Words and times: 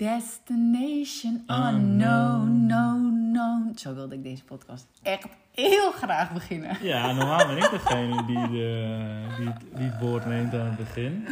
Destination 0.00 1.44
unknown, 1.48 2.66
no, 2.66 2.96
no. 3.32 3.72
Zo 3.76 3.94
wilde 3.94 4.14
ik 4.14 4.22
deze 4.22 4.44
podcast 4.44 4.86
echt 5.02 5.26
heel 5.54 5.92
graag 5.92 6.32
beginnen. 6.32 6.76
Ja, 6.82 7.12
normaal 7.12 7.46
ben 7.46 7.56
ik 7.56 7.70
degene 7.70 8.24
die, 8.26 8.48
de, 8.48 9.24
die, 9.38 9.46
het, 9.46 9.60
die 9.74 9.86
het 9.86 10.00
woord 10.00 10.26
neemt 10.26 10.54
aan 10.54 10.66
het 10.66 10.76
begin. 10.76 11.22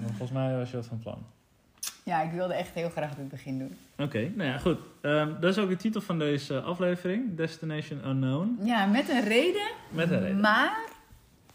Maar 0.00 0.08
volgens 0.08 0.30
mij 0.30 0.56
was 0.56 0.70
je 0.70 0.76
wat 0.76 0.86
van 0.86 0.98
plan. 0.98 1.18
Ja, 2.02 2.22
ik 2.22 2.30
wilde 2.32 2.54
echt 2.54 2.74
heel 2.74 2.90
graag 2.90 3.14
dit 3.14 3.28
begin 3.28 3.58
doen. 3.58 3.76
Oké, 3.98 4.30
nou 4.34 4.50
ja, 4.50 4.58
goed. 4.58 4.78
Ehm, 5.00 5.40
dat 5.40 5.50
is 5.56 5.58
ook 5.58 5.68
de 5.68 5.76
titel 5.76 6.00
van 6.00 6.18
deze 6.18 6.60
aflevering. 6.60 7.36
Destination 7.36 8.08
Unknown. 8.08 8.58
Ja, 8.62 8.86
met 8.86 9.08
een 9.08 9.24
reden. 9.24 9.70
Met 9.90 10.10
een 10.10 10.20
reden. 10.20 10.40
Maar 10.40 10.78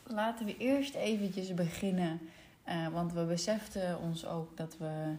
laten 0.07 0.45
we 0.45 0.57
eerst 0.57 0.95
eventjes 0.95 1.53
beginnen. 1.53 2.19
eh, 2.63 2.87
want 2.87 3.13
we 3.13 3.23
beseften 3.23 3.99
ons 4.01 4.25
ook 4.25 4.57
dat 4.57 4.75
we 4.79 5.15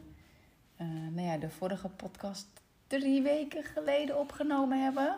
eh, 0.82 1.14
nou 1.14 1.26
ja, 1.26 1.36
de 1.36 1.50
vorige 1.50 1.88
podcast 1.88 2.46
drie 2.86 3.22
weken 3.22 3.62
geleden 3.64 4.18
opgenomen 4.18 4.82
hebben. 4.82 5.16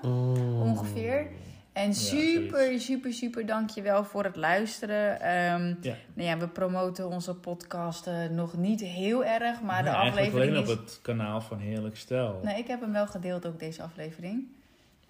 Ongeveer. 0.63 1.27
En 1.73 1.95
super, 1.95 2.59
zoiets. 2.65 2.85
super, 2.85 3.13
super 3.13 3.47
dankjewel 3.47 4.05
voor 4.05 4.25
het 4.25 4.37
luisteren. 4.37 5.21
Ehm, 5.21 5.75
Ja. 5.81 5.95
nou 6.15 6.29
ja, 6.29 6.39
we 6.39 6.49
promoten 6.49 7.09
onze 7.09 7.35
podcast 7.35 8.07
eh, 8.07 8.27
nog 8.31 8.57
niet 8.57 8.81
heel 8.81 9.25
erg, 9.25 9.61
maar 9.63 9.83
de 9.83 9.89
Nee, 9.91 9.99
aflevering 9.99 10.51
alleen 10.57 10.63
is... 10.65 10.71
op 10.73 10.79
het 10.79 10.99
kanaal 11.03 11.41
van 11.41 11.59
Heerlijk 11.59 11.97
Stel. 11.97 12.41
Nee, 12.43 12.59
ik 12.59 12.67
heb 12.67 12.81
hem 12.81 12.93
wel 12.93 13.07
gedeeld, 13.07 13.47
ook 13.47 13.59
deze 13.59 13.83
aflevering. 13.83 14.47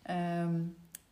Ehm, 0.02 0.54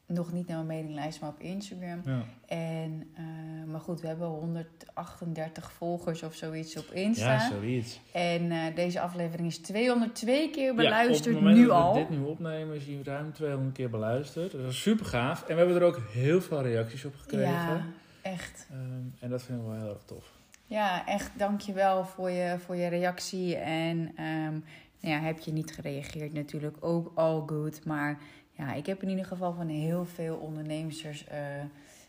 nog 0.07 0.33
niet 0.33 0.47
naar 0.47 0.57
mijn 0.57 0.67
mailinglijst, 0.67 1.21
maar 1.21 1.31
op 1.31 1.41
Instagram. 1.41 2.01
Ja. 2.05 2.25
En, 2.47 3.11
eh, 3.15 3.25
maar 3.71 3.81
goed, 3.81 4.01
we 4.01 4.07
hebben 4.07 4.27
138 4.27 5.73
volgers 5.73 6.23
of 6.23 6.35
zoiets 6.35 6.77
op 6.77 6.91
Insta. 6.93 7.33
ja, 7.33 7.49
zoiets. 7.51 8.01
en 8.13 8.51
eh, 8.51 8.75
deze 8.75 9.01
aflevering 9.01 9.49
is 9.49 9.59
202 9.59 10.51
keer 10.51 10.67
Ja, 10.67 10.75
beluisterd, 10.75 11.37
op 11.37 11.43
het 11.43 11.55
nu 11.55 11.67
dat 11.67 11.77
we 11.77 11.83
al. 11.83 11.93
dit 11.93 12.11
nu 12.11 12.19
opnemen 12.21 12.77
is 12.77 12.87
hij 12.87 13.01
ruim 13.05 13.33
200 13.33 13.75
keer 13.75 13.91
beluisterd. 13.91 14.53
Dat 14.53 14.61
is 14.61 14.83
super 14.83 15.07
gaaf. 15.07 15.43
En 15.43 15.55
we 15.55 15.55
hebben 15.63 15.77
er 15.77 15.87
ook 15.87 16.01
heel 16.11 16.41
veel 16.41 16.63
reacties 16.63 17.05
op 17.05 17.15
gekregen. 17.17 17.53
Ja, 17.53 17.85
echt. 18.23 18.67
Ehm, 18.71 18.81
en 19.21 19.31
dat 19.31 19.43
vind 19.43 19.59
ik 19.59 19.65
wel 19.67 19.75
heel 19.75 19.89
erg 19.91 20.03
tof. 20.05 20.31
Ja, 20.67 21.07
echt 21.07 21.31
dankjewel 21.39 22.05
voor 22.05 22.31
je, 22.31 22.57
voor 22.65 22.77
je 22.77 22.89
reactie. 22.89 23.57
En 23.57 24.13
ehm, 24.17 24.53
nou 25.01 25.15
ja, 25.15 25.21
heb 25.21 25.39
je 25.39 25.53
niet 25.53 25.75
gereageerd 25.75 26.33
natuurlijk 26.33 26.77
ook 26.81 27.13
all 27.15 27.43
good. 27.47 27.85
Maar 27.85 28.19
ja, 28.67 28.73
ik 28.75 28.87
heb 28.87 29.03
in 29.03 29.09
ieder 29.09 29.25
geval 29.25 29.53
van 29.55 29.69
heel 29.69 30.05
veel 30.05 30.37
ondernemers 30.37 31.05
eh, 31.27 31.39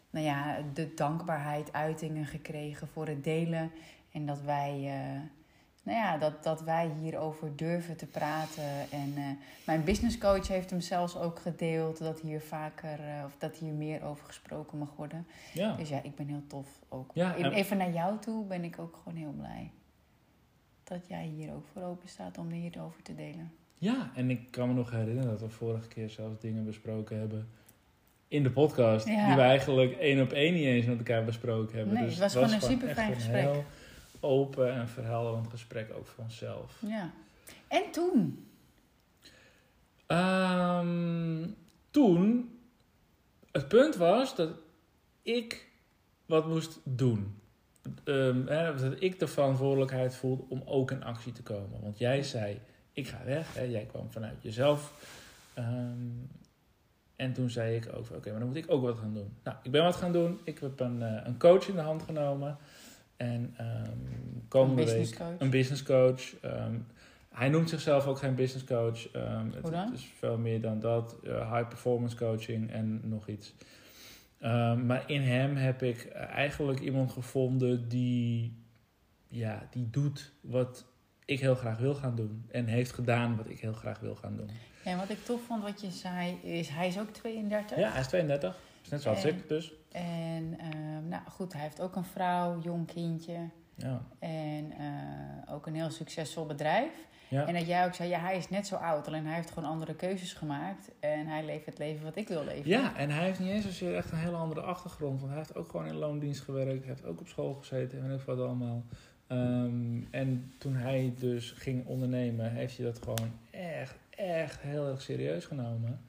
nou 0.10 0.26
ja, 0.26 0.58
de 0.74 0.94
dankbaarheid, 0.94 1.74
uitingen 1.74 2.26
gekregen 2.26 2.88
voor 2.88 3.08
het 3.08 3.24
delen. 3.24 3.72
En 4.12 4.26
dat 4.26 4.42
wij, 4.42 4.72
eh, 4.72 5.20
nou 5.84 5.98
ja, 5.98 6.18
dat, 6.18 6.44
dat 6.44 6.62
wij 6.62 6.92
hierover 7.02 7.56
durven 7.56 7.98
te 7.98 8.06
praten. 8.06 8.64
En 8.92 9.14
eh, 9.18 9.24
mijn 9.66 9.84
businesscoach 9.84 10.48
heeft 10.48 10.70
hem 10.70 10.82
zelfs 10.82 11.18
ook 11.18 11.40
gedeeld 11.40 11.98
dat 11.98 12.20
hier 12.20 12.42
vaker, 12.42 13.00
of 13.26 13.36
dat 13.38 13.56
hier 13.56 13.74
meer 13.74 14.04
over 14.04 14.26
gesproken 14.26 14.78
mag 14.78 14.96
worden. 14.96 15.28
Ja. 15.54 15.76
Dus 15.76 15.90
ja, 15.90 16.02
ik 16.04 16.16
ben 16.16 16.28
heel 16.28 16.48
tof 16.48 16.68
ook. 16.90 17.12
Ja, 17.14 17.36
en- 17.36 17.52
Even 17.52 17.78
naar 17.78 17.92
jou 17.92 18.20
toe 18.20 18.46
ben 18.46 18.64
ik 18.64 18.80
ook 18.80 18.96
gewoon 19.04 19.18
heel 19.18 19.32
blij. 19.38 19.72
Dat 20.84 21.08
jij 21.08 21.26
hier 21.26 21.54
ook 21.54 21.66
voor 21.74 21.82
open 21.82 22.10
staat 22.10 22.38
om 22.38 22.50
hierover 22.52 23.02
te 23.04 23.16
delen. 23.16 23.52
Ja, 23.84 24.12
en 24.16 24.30
ik 24.30 24.52
kan 24.52 24.68
me 24.68 24.74
nog 24.74 24.92
herinneren 24.92 25.30
dat 25.30 25.42
we 25.42 25.50
vorige 25.50 25.88
keer 25.88 26.10
zelfs 26.10 26.40
dingen 26.40 26.66
besproken 26.66 27.20
hebben 27.20 27.48
in 28.28 28.44
de 28.44 28.52
podcast. 28.52 29.08
Ja. 29.08 29.26
Die 29.26 29.36
we 29.36 29.42
eigenlijk 29.42 29.94
één 29.94 30.22
op 30.22 30.32
één 30.32 30.54
niet 30.54 30.66
eens 30.66 30.86
met 30.86 30.98
elkaar 30.98 31.24
besproken 31.24 31.78
hebben. 31.78 31.94
Nee, 31.94 32.04
dus 32.04 32.14
het 32.14 32.22
was 32.22 32.34
gewoon 32.34 32.48
een 32.48 32.56
echt 32.56 32.66
superfijn 32.66 33.10
een 33.10 33.16
gesprek. 33.16 33.42
heel 33.42 33.66
open 34.20 34.74
en 34.74 34.88
verhelderend 34.88 35.48
gesprek 35.48 35.92
ook 35.98 36.08
voor 36.08 36.24
onszelf. 36.24 36.82
Ja. 36.88 37.12
En 37.68 37.84
toen? 37.92 38.48
Ehm, 40.08 41.48
toen, 41.92 42.52
het 43.52 43.68
punt 43.68 43.96
was 43.96 44.36
dat 44.36 44.50
ik 45.22 45.68
wat 46.26 46.48
moest 46.48 46.80
doen. 46.84 47.42
Ehm, 48.04 48.48
hè, 48.48 48.76
dat 48.76 49.02
ik 49.02 49.20
de 49.20 49.28
verantwoordelijkheid 49.28 50.16
voelde 50.16 50.44
om 50.48 50.62
ook 50.66 50.92
in 50.92 51.04
actie 51.04 51.32
te 51.32 51.44
komen. 51.44 51.82
Want 51.82 51.98
jij 51.98 52.24
zei, 52.24 52.60
ik 52.94 53.08
ga 53.08 53.22
weg. 53.26 53.54
Hè, 53.56 53.62
jij 53.62 53.86
kwam 53.86 54.12
vanuit 54.12 54.42
jezelf. 54.42 54.94
Ehm, 55.54 56.08
en 57.16 57.34
toen 57.34 57.50
zei 57.50 57.76
ik 57.76 57.90
ook, 57.96 58.10
oké, 58.16 58.30
maar 58.30 58.40
dan 58.40 58.48
moet 58.48 58.58
ik 58.58 58.72
ook 58.72 58.82
wat 58.82 58.98
gaan 58.98 59.14
doen. 59.14 59.34
Nou, 59.44 59.58
ik 59.64 59.72
ben 59.72 59.84
wat 59.84 59.96
gaan 59.96 60.12
doen. 60.12 60.40
Ik 60.44 60.60
heb 60.60 60.80
een, 60.80 61.02
eh, 61.02 61.22
een 61.26 61.38
coach 61.38 61.68
in 61.68 61.76
de 61.76 61.82
hand 61.82 62.02
genomen. 62.04 62.58
En 63.18 63.54
ehm 63.58 63.90
komende 64.48 64.82
Een 64.82 64.88
week 64.88 64.98
businesscoach. 64.98 65.40
een 65.40 65.50
business 65.50 65.84
coach. 65.84 66.40
Ehm, 66.42 66.76
hij 67.30 67.50
noemt 67.50 67.70
zichzelf 67.70 68.08
ook 68.08 68.18
geen 68.18 68.36
business 68.36 68.66
coach. 68.66 69.04
Het, 69.14 69.94
is 69.94 70.12
veel 70.18 70.38
meer 70.38 70.62
dan 70.62 70.80
dat. 70.80 71.16
eh, 71.24 71.54
high 71.54 71.68
performance 71.68 72.16
coaching 72.16 72.72
en 72.72 73.02
nog 73.04 73.28
iets. 73.28 73.54
Maar 74.86 75.04
in 75.08 75.22
hem 75.22 75.56
heb 75.56 75.84
ik 75.84 76.06
eigenlijk 76.12 76.80
iemand 76.80 77.12
gevonden 77.12 77.88
die, 77.90 78.58
ja, 79.28 79.68
die 79.72 79.90
doet 79.90 80.32
wat 80.42 80.86
ik 81.26 81.40
heel 81.40 81.56
graag 81.56 81.78
wil 81.78 81.96
gaan 81.96 82.16
doen. 82.16 82.46
En 82.52 82.66
heeft 82.66 82.92
gedaan 82.92 83.36
wat 83.38 83.50
ik 83.50 83.60
heel 83.60 83.74
graag 83.74 84.00
wil 84.00 84.16
gaan 84.16 84.38
doen. 84.38 84.50
Ja, 84.84 84.92
en 84.92 84.98
wat 84.98 85.10
ik 85.10 85.26
tof 85.26 85.42
vond 85.42 85.64
wat 85.64 85.82
je 85.82 85.92
zei 85.92 86.40
is, 86.42 86.70
hij 86.70 86.88
is 86.88 87.00
ook 87.00 87.10
32. 87.10 87.78
Ja, 87.78 87.92
hij 87.92 88.00
is 88.02 88.08
32. 88.08 88.60
Is 88.84 88.90
net 88.90 89.02
zoals 89.02 89.24
En- 89.24 89.30
ik 89.30 89.48
dus. 89.48 89.74
En 89.92 90.56
ehm, 90.60 91.08
nou 91.08 91.22
goed, 91.30 91.54
hij 91.54 91.62
heeft 91.62 91.82
ook 91.82 91.96
een 91.96 92.04
vrouw, 92.06 92.60
jong 92.62 92.88
kindje. 92.88 93.38
Ja. 93.76 94.02
En 94.20 94.72
eh, 94.78 95.54
ook 95.54 95.68
een 95.68 95.76
heel 95.76 95.90
succesvol 95.90 96.46
bedrijf. 96.46 96.92
Ja. 97.28 97.48
En 97.48 97.54
dat 97.54 97.68
jij 97.68 97.86
ook 97.86 97.94
zei, 97.94 98.10
ja, 98.10 98.20
hij 98.20 98.38
is 98.38 98.50
net 98.50 98.68
zo 98.68 98.76
oud. 98.76 99.08
Alleen 99.08 99.26
hij 99.26 99.36
heeft 99.36 99.52
gewoon 99.52 99.70
andere 99.70 99.96
keuzes 99.96 100.34
gemaakt. 100.34 100.92
En 101.00 101.28
hij 101.28 101.46
leeft 101.46 101.66
het 101.66 101.78
leven 101.78 102.04
wat 102.04 102.16
ik 102.16 102.28
wil 102.28 102.44
leven. 102.44 102.70
Ja, 102.70 102.96
en 102.98 103.10
hij 103.10 103.24
heeft 103.26 103.40
niet 103.40 103.50
eens 103.50 103.64
zozeer 103.66 103.96
echt 103.96 104.12
een 104.12 104.18
hele 104.18 104.36
andere 104.36 104.62
achtergrond. 104.62 105.20
Want 105.20 105.30
hij 105.32 105.40
heeft 105.40 105.56
ook 105.56 105.70
gewoon 105.70 105.86
in 105.86 105.96
loondienst 105.96 106.42
gewerkt. 106.42 106.80
Hij 106.80 106.88
heeft 106.94 107.06
ook 107.06 107.20
op 107.20 107.28
school 107.28 107.54
gezeten 107.54 108.02
en 108.02 108.08
weet 108.08 108.20
ik 108.20 108.26
wat 108.26 108.40
allemaal. 108.40 108.84
Ehm, 109.34 110.02
en 110.12 110.54
toen 110.58 110.76
hij 110.76 111.14
dus 111.20 111.52
ging 111.52 111.86
ondernemen, 111.86 112.52
heeft 112.52 112.78
hij 112.78 112.86
dat 112.86 113.00
gewoon 113.04 113.32
echt, 113.52 113.96
echt 114.10 114.62
heel 114.62 114.88
erg 114.88 115.02
serieus 115.02 115.46
genomen. 115.46 116.00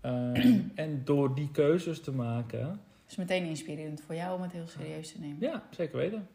Ehm, 0.00 0.60
en 0.74 1.00
door 1.04 1.34
die 1.34 1.50
keuzes 1.50 2.00
te 2.00 2.12
maken, 2.12 2.60
Het 2.68 3.10
is 3.10 3.16
meteen 3.16 3.44
inspirerend 3.44 4.00
voor 4.00 4.14
jou 4.14 4.36
om 4.36 4.42
het 4.42 4.52
heel 4.52 4.66
serieus 4.66 5.12
te 5.12 5.20
nemen. 5.20 5.36
ja, 5.40 5.62
zeker 5.70 5.96
weten. 5.98 6.28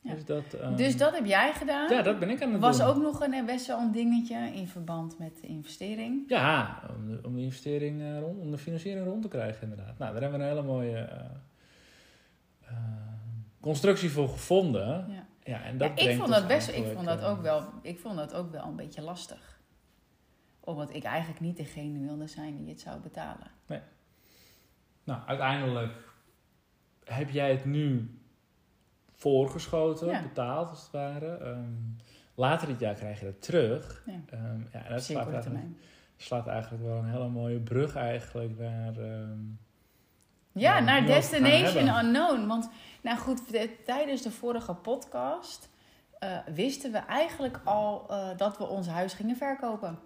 Ja. 0.00 0.14
Dus, 0.14 0.24
dat, 0.24 0.54
ehm, 0.60 0.76
Dus 0.76 0.96
dat 0.96 1.14
heb 1.14 1.26
jij 1.26 1.52
gedaan. 1.52 1.90
ja, 1.90 2.02
dat 2.02 2.18
ben 2.18 2.30
ik 2.30 2.42
aan 2.42 2.52
het 2.52 2.60
was 2.60 2.78
doen. 2.78 2.86
ook 2.86 2.96
nog 2.96 3.20
een, 3.20 3.46
best 3.46 3.66
wel 3.66 3.78
een 3.80 3.92
dingetje 3.92 4.36
in 4.54 4.68
verband 4.68 5.18
met 5.18 5.38
de 5.40 5.46
investering. 5.46 6.24
Ja, 6.28 6.82
om 6.96 7.06
de, 7.06 7.20
om 7.22 7.34
de 7.34 7.40
investering 7.42 8.00
eh, 8.00 8.18
rond, 8.20 8.38
om 8.40 8.50
de 8.50 8.58
financiering 8.58 9.06
rond 9.06 9.22
te 9.22 9.28
krijgen 9.28 9.62
inderdaad. 9.62 9.98
Nou, 9.98 10.12
daar 10.12 10.22
hebben 10.22 10.38
we 10.38 10.44
een 10.44 10.50
hele 10.50 10.66
mooie 10.66 10.96
eh, 10.98 11.20
eh, 12.64 12.76
constructie 13.60 14.10
voor 14.10 14.28
gevonden. 14.28 15.06
Ja. 15.08 15.26
Ja, 15.48 15.62
en 15.62 15.78
dat 15.78 16.00
Ja, 16.00 16.08
ik 16.10 16.16
vond 16.16 16.28
dat 16.28 16.46
best, 16.46 16.68
ik 16.68 16.86
vond 16.94 17.06
dat 17.06 17.20
eh, 17.20 17.28
ook 17.28 17.42
wel, 17.42 17.64
ik 17.82 17.98
vond 17.98 18.16
dat 18.16 18.34
ook 18.34 18.50
wel 18.50 18.64
een 18.64 18.76
beetje 18.76 19.02
lastig. 19.02 19.60
Omdat 20.60 20.94
ik 20.94 21.04
eigenlijk 21.04 21.40
niet 21.40 21.56
degene 21.56 21.98
wilde 21.98 22.26
zijn 22.26 22.56
die 22.56 22.68
het 22.68 22.80
zou 22.80 23.00
betalen. 23.00 23.50
Nou, 25.04 25.20
uiteindelijk 25.26 25.92
heb 27.04 27.30
jij 27.30 27.50
het 27.50 27.64
nu 27.64 28.18
voorgeschoten, 29.10 30.08
Ja. 30.08 30.22
betaald 30.22 30.68
als 30.70 30.82
het 30.82 30.90
ware. 30.90 31.36
Ehm, 31.36 31.72
later 32.34 32.68
dit 32.68 32.80
jaar 32.80 32.94
krijg 32.94 33.18
je 33.20 33.24
dat 33.24 33.42
terug. 33.42 34.02
Ja. 34.06 34.20
Ehm, 34.30 34.60
ja, 34.72 34.84
en 34.84 34.92
dat 34.92 35.04
slaat 35.04 35.32
eigenlijk, 35.32 35.66
slaat 36.16 36.46
eigenlijk 36.46 36.84
wel 36.84 36.96
een 36.96 37.10
hele 37.10 37.28
mooie 37.28 37.60
brug 37.60 37.94
eigenlijk 37.94 38.58
naar... 38.58 38.96
ehm, 38.98 39.40
Ja, 40.58 40.80
naar 40.80 41.06
Destination. 41.06 41.88
Unknown. 42.04 42.46
Want, 42.46 42.68
nou 43.00 43.18
goed, 43.18 43.50
de- 43.52 43.76
tijdens 43.84 44.22
de 44.22 44.30
vorige 44.30 44.74
podcast 44.74 45.68
eh, 46.18 46.38
wisten 46.54 46.92
we 46.92 46.98
eigenlijk 46.98 47.60
al 47.64 48.06
eh, 48.10 48.28
dat 48.36 48.58
we 48.58 48.66
ons 48.66 48.86
huis 48.86 49.12
gingen 49.12 49.36
verkopen. 49.36 49.98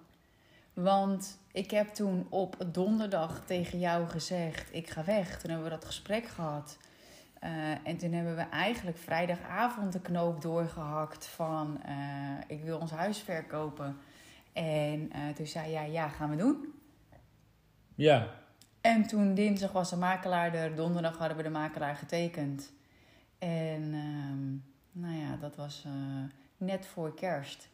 Want 0.72 1.38
ik 1.52 1.70
heb 1.70 1.88
toen 1.88 2.26
op 2.30 2.56
donderdag 2.72 3.40
tegen 3.46 3.78
jou 3.78 4.08
gezegd: 4.08 4.74
ik 4.74 4.90
ga 4.90 5.04
weg. 5.04 5.38
Toen 5.40 5.50
hebben 5.50 5.68
we 5.68 5.74
dat 5.74 5.84
gesprek 5.84 6.26
gehad. 6.26 6.76
Eh, 7.40 7.50
en 7.84 7.96
toen 7.96 8.12
hebben 8.12 8.36
we 8.36 8.42
eigenlijk 8.42 8.98
vrijdagavond 8.98 9.92
de 9.92 10.00
knoop 10.00 10.42
doorgehakt 10.42 11.26
van 11.26 11.80
ik 12.46 12.64
wil 12.64 12.78
ons 12.78 12.90
huis 12.90 13.18
verkopen. 13.18 13.96
En 14.52 15.10
toen 15.34 15.46
zei 15.46 15.70
jij, 15.70 15.90
ja, 15.90 16.08
gaan 16.08 16.30
we 16.30 16.36
doen. 16.36 16.74
ja, 17.94 18.26
En 18.82 19.06
toen 19.06 19.34
dinsdag 19.34 19.72
was 19.72 19.90
de 19.90 19.96
makelaar 19.96 20.54
er, 20.54 20.74
donderdag 20.74 21.18
hadden 21.18 21.36
we 21.36 21.42
de 21.42 21.48
makelaar 21.50 21.96
getekend. 21.96 22.72
En 23.38 23.82
ehm, 23.92 24.50
nou 25.04 25.14
ja, 25.20 25.36
dat 25.40 25.56
was 25.56 25.82
eh, 25.86 25.92
net 26.56 26.86
voor 26.86 27.14
kerst. 27.14 27.68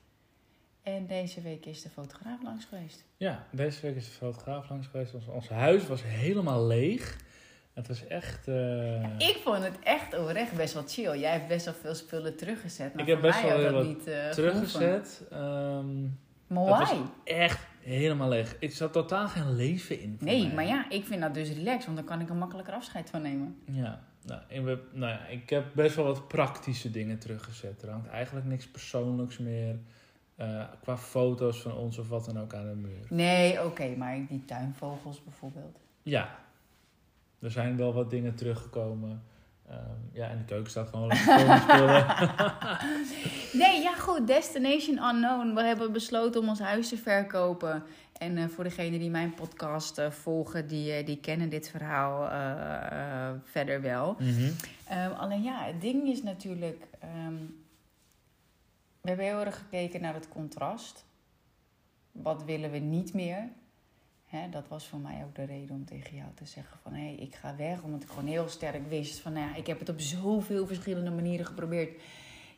En 0.83 1.07
deze 1.07 1.41
week 1.41 1.67
is 1.67 1.83
de 1.83 1.89
fotograaf 1.89 2.43
langs 2.43 2.65
geweest. 2.65 3.05
Ja, 3.17 3.47
deze 3.51 3.81
week 3.81 3.97
is 3.97 4.05
de 4.05 4.11
fotograaf 4.11 4.69
langs 4.69 4.87
geweest. 4.87 5.15
Ons, 5.15 5.27
ons 5.27 5.49
huis 5.49 5.87
was 5.87 6.03
helemaal 6.05 6.67
leeg. 6.67 7.17
Het 7.75 7.89
was 7.89 8.07
echt... 8.07 8.49
eh, 8.49 9.03
Ik 9.19 9.41
vond 9.45 9.63
het 9.63 9.79
echt 9.83 10.19
oprecht 10.19 10.53
best 10.57 10.75
wel 10.75 10.83
chill. 10.87 11.19
Jij 11.19 11.33
hebt 11.33 11.49
best 11.49 11.65
wel 11.65 11.75
veel 11.75 11.95
spullen 11.95 12.37
teruggezet. 12.37 12.93
Maar 12.95 13.03
Ik 13.03 13.09
heb 13.09 13.21
best 13.21 13.43
wel 13.43 13.63
dat 13.63 13.71
heel 13.73 13.85
niet 13.85 14.07
eh, 14.07 14.31
teruggezet. 14.31 15.23
Ehm, 15.31 16.05
Maar 16.49 16.67
Dat 16.67 16.79
was 16.79 16.91
why? 16.91 16.99
echt 17.25 17.67
helemaal 17.81 18.29
leeg. 18.29 18.57
Ik 18.59 18.73
zat 18.73 18.93
totaal 18.93 19.29
geen 19.29 19.57
leven 19.57 20.01
in. 20.01 20.17
Nee, 20.21 20.45
mij. 20.47 20.55
maar 20.55 20.67
ja, 20.67 20.91
ik 20.91 21.05
vind 21.05 21.21
dat 21.21 21.35
dus 21.35 21.49
relaxed. 21.53 21.85
Want 21.85 21.97
dan 21.97 22.07
kan 22.07 22.21
ik 22.21 22.29
er 22.29 22.35
makkelijker 22.37 22.75
afscheid 22.75 23.11
van 23.11 23.23
nemen. 23.23 23.59
Ja, 23.65 24.01
nou, 24.25 24.41
ik, 24.49 24.67
heb, 24.67 24.83
nou 24.93 25.13
ja, 25.13 25.27
ik 25.27 25.51
heb 25.51 25.65
best 25.75 25.97
wel 25.97 26.05
wat 26.05 26.29
praktische 26.29 26.91
dingen 26.91 27.19
teruggezet. 27.19 27.83
Er 27.83 27.91
hangt 27.91 28.09
eigenlijk 28.09 28.47
niks 28.47 28.69
persoonlijks 28.69 29.39
meer. 29.39 29.79
eh, 30.37 30.65
qua 30.83 30.97
foto's 30.97 31.61
van 31.61 31.73
ons 31.77 31.99
of 31.99 32.09
wat 32.09 32.25
dan 32.25 32.39
ook 32.41 32.55
aan 32.55 32.69
de 32.69 32.75
muur. 32.75 33.07
Nee, 33.09 33.65
oké. 33.65 33.95
maar 33.97 34.27
die 34.29 34.45
tuinvogels 34.45 35.23
bijvoorbeeld. 35.25 35.79
Ja, 36.03 36.39
er 37.41 37.51
zijn 37.51 37.77
wel 37.77 37.93
wat 37.93 38.11
dingen 38.11 38.35
teruggekomen. 38.35 39.23
Ehm, 39.71 39.79
ja, 40.13 40.29
en 40.29 40.39
de 40.39 40.45
keuken 40.45 40.71
staat 40.71 40.89
gewoon 40.89 41.07
lekker 41.07 41.59
spullen. 41.59 42.07
Nee, 43.53 43.83
ja 43.83 43.95
goed. 43.95 44.27
Destination 44.27 45.03
Unknown. 45.05 45.55
We 45.55 45.63
hebben 45.63 45.93
besloten 45.93 46.41
om 46.41 46.49
ons 46.49 46.59
huis 46.59 46.89
te 46.89 46.97
verkopen. 46.97 47.83
En 48.19 48.39
eh, 48.39 48.49
voor 48.49 48.65
degenen 48.65 48.99
die 48.99 49.11
mijn 49.11 49.35
podcast 49.35 49.99
eh, 49.99 50.11
volgen, 50.11 50.67
die, 50.67 50.93
eh, 50.93 51.07
die 51.07 51.21
kennen 51.21 51.49
dit 51.49 51.69
verhaal 51.71 52.29
verder 53.45 53.81
wel. 53.81 54.17
Mhm. 54.19 54.51
Ehm, 54.89 55.13
alleen 55.13 55.43
ja, 55.43 55.65
het 55.65 55.81
ding 55.81 56.09
is 56.09 56.23
natuurlijk... 56.23 56.87
ehm, 56.99 57.37
we 59.01 59.09
hebben 59.09 59.27
heel 59.27 59.45
erg 59.45 59.59
gekeken 59.59 60.01
naar 60.01 60.15
het 60.15 60.29
contrast. 60.29 61.05
Wat 62.13 62.45
willen 62.45 62.71
we 62.71 62.79
niet 62.79 63.15
meer? 63.15 63.49
Hè, 64.29 64.49
dat 64.51 64.69
was 64.69 64.87
voor 64.87 64.99
mij 64.99 65.23
ook 65.25 65.35
de 65.35 65.45
reden 65.45 65.75
om 65.75 65.85
tegen 65.85 66.17
jou 66.17 66.29
te 66.35 66.45
zeggen 66.47 66.79
van... 66.83 66.93
hé, 66.93 67.05
hey, 67.05 67.15
ik 67.15 67.35
ga 67.35 67.57
weg, 67.57 67.83
omdat 67.83 68.03
ik 68.03 68.09
gewoon 68.09 68.27
heel 68.29 68.49
sterk 68.49 68.89
wist 68.89 69.19
van... 69.19 69.33
nou 69.33 69.49
ja, 69.49 69.57
ik 69.57 69.67
heb 69.67 69.79
het 69.79 69.89
op 69.89 70.01
zoveel 70.01 70.67
verschillende 70.67 71.11
manieren 71.11 71.47
geprobeerd. 71.47 72.01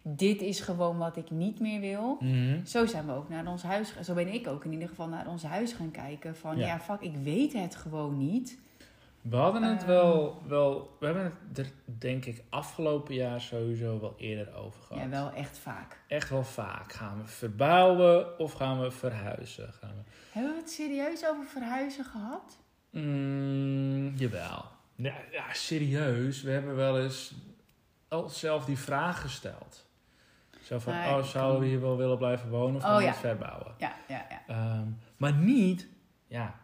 Dit 0.02 0.40
is 0.40 0.60
gewoon 0.60 0.98
wat 0.98 1.16
ik 1.16 1.30
niet 1.30 1.60
meer 1.60 1.80
wil. 1.80 2.16
Mhm. 2.20 2.64
Zo 2.64 2.86
zijn 2.86 3.06
we 3.06 3.12
ook 3.12 3.28
naar 3.28 3.46
ons 3.46 3.62
huis. 3.62 4.00
Zo 4.02 4.14
ben 4.14 4.34
ik 4.34 4.46
ook 4.46 4.64
in 4.64 4.72
ieder 4.72 4.88
geval 4.88 5.08
naar 5.08 5.28
ons 5.28 5.42
huis 5.42 5.72
gaan 5.72 5.90
kijken. 5.90 6.36
Van 6.36 6.56
Ja. 6.56 6.66
ja, 6.66 6.80
fuck, 6.80 7.00
ik 7.00 7.16
weet 7.16 7.52
het 7.52 7.76
gewoon 7.76 8.18
niet. 8.18 8.58
We 9.22 9.36
hadden 9.36 9.62
het 9.62 9.78
Ehm. 9.80 9.86
wel, 9.88 10.42
wel... 10.48 10.96
We 11.00 11.06
hebben 11.06 11.32
het 11.48 11.58
er 11.58 11.70
denk 11.84 12.24
ik 12.24 12.42
afgelopen 12.48 13.14
jaar 13.14 13.40
sowieso 13.40 14.00
wel 14.00 14.14
eerder 14.18 14.54
over 14.54 14.82
gehad. 14.82 15.02
Ja, 15.02 15.08
wel 15.08 15.32
echt 15.32 15.58
vaak. 15.58 16.00
Echt 16.08 16.28
wel 16.30 16.44
vaak. 16.44 16.92
Gaan 16.92 17.18
we 17.22 17.26
verbouwen 17.28 18.38
of 18.38 18.52
gaan 18.52 18.80
we 18.80 18.90
verhuizen? 18.90 19.72
Gaan 19.72 19.90
we... 19.96 20.10
Hebben 20.30 20.52
we 20.52 20.58
het 20.60 20.70
serieus 20.70 21.26
over 21.26 21.44
verhuizen 21.44 22.04
gehad? 22.04 22.58
Mm, 22.90 24.14
jawel. 24.16 24.64
Ja, 24.94 25.14
ja, 25.32 25.44
serieus. 25.52 26.42
We 26.42 26.50
hebben 26.50 26.76
wel 26.76 27.00
eens 27.00 27.34
al 28.08 28.28
zelf 28.28 28.64
die 28.64 28.78
vraag 28.78 29.20
gesteld. 29.20 29.86
Zo 30.62 30.78
van, 30.78 30.92
Maar 30.92 31.18
oh, 31.18 31.24
zouden 31.24 31.60
we 31.60 31.66
hier 31.66 31.80
wel 31.80 31.96
willen 31.96 32.18
blijven 32.18 32.48
wonen 32.50 32.76
of 32.76 32.82
Oh, 32.82 32.88
gaan 32.88 32.96
we 32.96 33.02
ja. 33.02 33.08
het 33.10 33.18
verbouwen? 33.18 33.74
Ja, 33.78 33.94
ja, 34.08 34.26
ja. 34.30 34.42
Ehm, 34.54 34.86
maar 35.16 35.32
niet, 35.32 35.86
ja, 36.26 36.54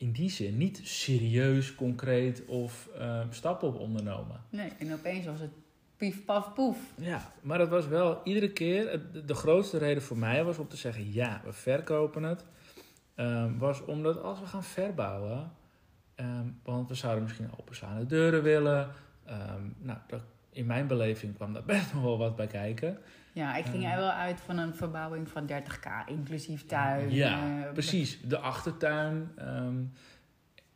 in 0.00 0.12
die 0.12 0.30
zin, 0.30 0.56
niet 0.56 0.80
serieus, 0.82 1.74
concreet 1.74 2.44
of 2.46 2.88
ehm, 2.98 3.26
stappen 3.30 3.68
op 3.68 3.78
ondernomen. 3.78 4.40
Nee, 4.50 4.72
en 4.78 4.92
opeens 4.92 5.26
was 5.26 5.40
het 5.40 5.50
pief, 5.96 6.24
paf, 6.24 6.54
poef. 6.54 6.78
Ja, 6.94 7.32
maar 7.42 7.58
dat 7.58 7.68
was 7.68 7.86
wel 7.86 8.20
iedere 8.24 8.52
keer, 8.52 9.00
de 9.26 9.34
grootste 9.34 9.78
reden 9.78 10.02
voor 10.02 10.18
mij 10.18 10.44
was 10.44 10.58
om 10.58 10.68
te 10.68 10.76
zeggen, 10.76 11.12
ja, 11.12 11.40
we 11.44 11.52
verkopen 11.52 12.22
het. 12.22 12.44
Ehm, 13.14 13.58
was 13.58 13.84
omdat 13.84 14.22
als 14.22 14.40
we 14.40 14.46
gaan 14.46 14.64
verbouwen, 14.64 15.52
ehm, 16.14 16.46
want 16.62 16.88
we 16.88 16.94
zouden 16.94 17.22
misschien 17.22 17.50
openstaande 17.60 18.06
deuren 18.06 18.42
willen. 18.42 18.90
Nou, 19.78 19.98
dat, 20.06 20.22
in 20.52 20.66
mijn 20.66 20.86
beleving 20.86 21.34
kwam 21.34 21.52
daar 21.52 21.64
best 21.74 21.94
nog 21.94 22.02
wel 22.02 22.18
wat 22.18 22.36
bij 22.36 22.46
kijken. 22.46 22.98
Ja, 23.32 23.56
ik 23.56 23.64
ging 23.66 23.90
er 23.90 23.96
wel 23.96 24.10
uit 24.10 24.40
van 24.40 24.58
een 24.58 24.74
verbouwing 24.74 25.28
van 25.28 25.46
30k, 25.50 26.06
inclusief 26.06 26.66
tuin. 26.66 27.10
Ja, 27.10 27.64
eh, 27.66 27.72
precies. 27.72 28.20
De 28.20 28.38
achtertuin. 28.38 29.30
ehm, 29.36 29.76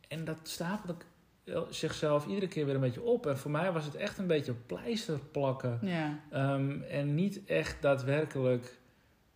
en 0.07 0.25
dat 0.25 0.39
stapelde 0.43 0.95
zichzelf 1.69 2.27
iedere 2.27 2.47
keer 2.47 2.65
weer 2.65 2.75
een 2.75 2.81
beetje 2.81 3.01
op. 3.03 3.25
En 3.27 3.37
voor 3.37 3.51
mij 3.51 3.71
was 3.71 3.85
het 3.85 3.95
echt 3.95 4.17
een 4.17 4.27
beetje 4.27 4.53
pleister 4.53 5.19
plakken. 5.19 5.79
Ja, 5.81 6.19
Ehm, 6.31 6.81
en 6.81 7.15
niet 7.15 7.45
echt 7.45 7.81
daadwerkelijk. 7.81 8.79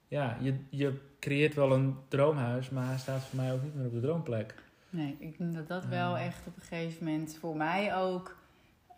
Ja, 0.07 0.37
je, 0.41 0.55
je 0.69 0.93
creëert 1.19 1.53
wel 1.53 1.71
een 1.71 1.97
droomhuis, 2.07 2.69
maar 2.69 2.85
hij 2.87 2.97
staat 2.97 3.21
voor 3.23 3.39
mij 3.39 3.53
ook 3.53 3.63
niet 3.63 3.75
meer 3.75 3.85
op 3.85 3.91
de 3.93 3.99
droomplek. 3.99 4.53
nee, 4.89 5.15
ik 5.19 5.37
denk 5.37 5.53
dat 5.55 5.67
dat 5.67 5.85
wel 5.85 6.17
echt 6.17 6.47
op 6.47 6.55
een 6.55 6.61
gegeven 6.61 7.05
moment 7.05 7.37
voor 7.39 7.57
mij 7.57 7.95
ook... 7.95 8.37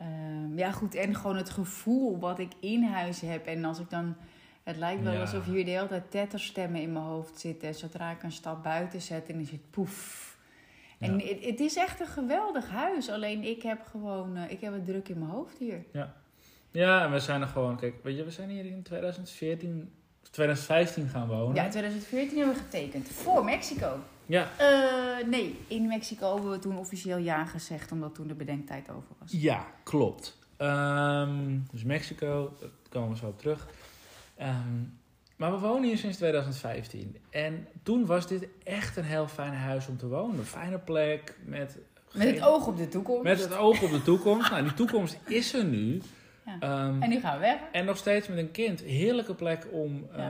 ehm, 0.01 0.57
ja, 0.57 0.71
goed, 0.71 0.95
en 0.95 1.15
gewoon 1.15 1.36
het 1.38 1.50
gevoel 1.50 2.19
wat 2.19 2.39
ik 2.39 2.51
in 2.59 2.83
huis 2.83 3.21
heb. 3.21 3.45
En 3.45 3.65
als 3.65 3.80
ik 3.80 3.89
dan... 3.89 4.15
Het 4.63 4.77
lijkt 4.77 5.03
wel 5.03 5.13
Ja. 5.13 5.21
alsof 5.21 5.45
hier 5.45 5.65
de 5.65 5.71
hele 5.71 5.88
tijd 5.88 6.12
tetterstemmen 6.12 6.81
in 6.81 6.92
mijn 6.94 7.06
hoofd 7.06 7.39
zitten. 7.39 7.68
En 7.68 7.75
zodra 7.75 8.12
ik 8.12 8.24
een 8.24 8.31
stap 8.31 8.63
buiten 8.63 9.01
zet, 9.01 9.30
en 9.30 9.39
is 9.39 9.51
het 9.51 9.69
poef. 9.69 10.30
En 11.00 11.18
Ja. 11.19 11.25
het, 11.25 11.45
het 11.45 11.59
is 11.59 11.75
echt 11.75 12.00
een 12.00 12.07
geweldig 12.07 12.69
huis. 12.69 13.09
Alleen 13.09 13.44
ik 13.44 13.62
heb 13.62 13.81
gewoon... 13.92 14.38
eh, 14.38 14.51
ik 14.51 14.62
heb 14.62 14.74
het 14.74 14.86
druk 14.86 15.09
in 15.09 15.19
mijn 15.19 15.31
hoofd 15.31 15.57
hier. 15.57 15.83
Ja, 16.71 17.03
en 17.06 17.12
we 17.12 17.19
zijn 17.19 17.42
er 17.42 17.48
gewoon. 17.48 17.77
Kijk, 17.77 17.94
weet 18.03 18.18
je, 18.18 18.24
we 18.24 18.31
zijn 18.31 18.50
hier 18.50 18.65
in 18.65 18.81
2014, 18.83 19.92
2015 20.31 21.07
gaan 21.07 21.27
wonen. 21.27 21.56
Ja, 21.56 21.63
in 21.63 21.69
2014 21.69 22.38
hebben 22.38 22.56
we 22.56 22.62
getekend. 22.62 23.07
Voor 23.09 23.44
Mexico. 23.45 24.00
Ja. 24.31 24.50
Eh, 24.57 25.28
nee, 25.28 25.60
in 25.68 25.88
Mexico 25.88 26.33
hebben 26.33 26.51
we 26.51 26.60
toen 26.60 26.78
officieel 26.78 27.18
ja 27.18 27.45
gezegd, 27.45 27.92
omdat 27.92 28.16
toen 28.16 28.28
de 28.28 28.33
bedenktijd 28.33 28.89
over 28.89 29.10
was. 29.19 29.31
Ja, 29.31 29.66
klopt. 29.83 30.38
Ehm, 30.57 31.60
dus 31.72 31.83
Mexico, 31.83 32.54
daar 32.60 32.69
komen 32.89 33.10
we 33.10 33.18
zo 33.18 33.25
op 33.25 33.39
terug. 33.39 33.68
Ehm, 34.36 34.80
maar 35.36 35.51
we 35.51 35.60
wonen 35.60 35.83
hier 35.83 35.98
sinds 35.98 36.18
2015. 36.18 37.18
En 37.30 37.68
toen 37.83 38.06
was 38.06 38.28
dit 38.28 38.48
echt 38.63 38.98
een 38.98 39.04
heel 39.04 39.28
fijn 39.28 39.54
huis 39.54 39.88
om 39.88 39.98
te 39.98 40.07
wonen. 40.07 40.38
Een 40.38 40.45
fijne 40.45 40.80
plek 40.80 41.38
met... 41.45 41.77
Met 42.13 42.27
het 42.27 42.42
oog 42.42 42.68
op 42.68 42.77
de 42.77 42.88
toekomst. 42.88 43.24
Met 43.24 43.39
het 43.39 43.56
oog 43.56 43.81
op 43.81 43.92
de 43.92 44.04
toekomst. 44.04 44.50
nou, 44.50 44.63
die 44.63 44.74
toekomst 44.74 45.18
is 45.27 45.54
er 45.54 45.66
nu. 45.66 46.01
Ja. 46.45 46.55
Ehm, 46.59 47.01
En 47.01 47.09
nu 47.09 47.19
gaan 47.19 47.33
we 47.33 47.39
weg. 47.39 47.59
en 47.71 47.85
nog 47.85 47.97
steeds 47.97 48.27
met 48.27 48.38
een 48.38 48.51
kind. 48.51 48.81
Heerlijke 48.81 49.35
plek 49.35 49.67
om, 49.71 50.07
Ja. 50.15 50.29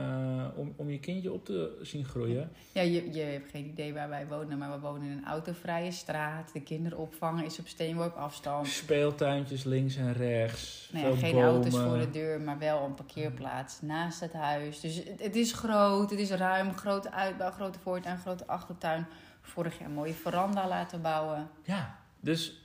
eh, 0.52 0.58
om, 0.58 0.72
om 0.76 0.90
je 0.90 0.98
kindje 1.00 1.32
op 1.32 1.44
te 1.44 1.78
zien 1.82 2.04
groeien. 2.04 2.50
Ja, 2.72 2.82
je, 2.82 3.12
je 3.12 3.20
hebt 3.20 3.50
geen 3.50 3.64
idee 3.66 3.92
waar 3.94 4.08
wij 4.08 4.26
wonen, 4.26 4.58
maar 4.58 4.70
we 4.70 4.78
wonen 4.78 5.02
in 5.02 5.10
een 5.16 5.24
autovrije 5.24 5.90
straat. 5.92 6.52
De 6.52 6.60
kinderopvang 6.60 7.44
is 7.44 7.58
op 7.58 7.66
steenworp 7.68 8.16
afstand. 8.16 8.66
Speeltuintjes 8.66 9.64
links 9.64 9.96
en 9.96 10.12
rechts. 10.12 10.88
Nou 10.92 11.04
ja, 11.06 11.12
veel 11.12 11.20
geen 11.22 11.32
bomen. 11.34 11.48
auto's 11.48 11.78
voor 11.78 11.98
de 11.98 12.10
deur, 12.10 12.40
maar 12.40 12.58
wel 12.58 12.84
een 12.84 12.94
parkeerplaats 12.94 13.80
naast 13.80 14.20
het 14.20 14.32
huis. 14.32 14.80
Dus 14.80 14.94
het, 14.96 15.22
het 15.22 15.36
is 15.36 15.52
groot, 15.52 16.10
het 16.10 16.18
is 16.18 16.30
ruim, 16.30 16.72
grote 16.74 17.12
uitbouw, 17.12 17.50
grote 17.50 17.78
voortuin, 17.78 18.18
grote 18.18 18.46
achtertuin. 18.46 19.06
Vorig 19.40 19.78
jaar 19.78 19.88
een 19.88 19.94
mooie 19.94 20.12
veranda 20.12 20.68
laten 20.68 21.02
bouwen. 21.02 21.48
Ja, 21.62 21.96
dus 22.20 22.61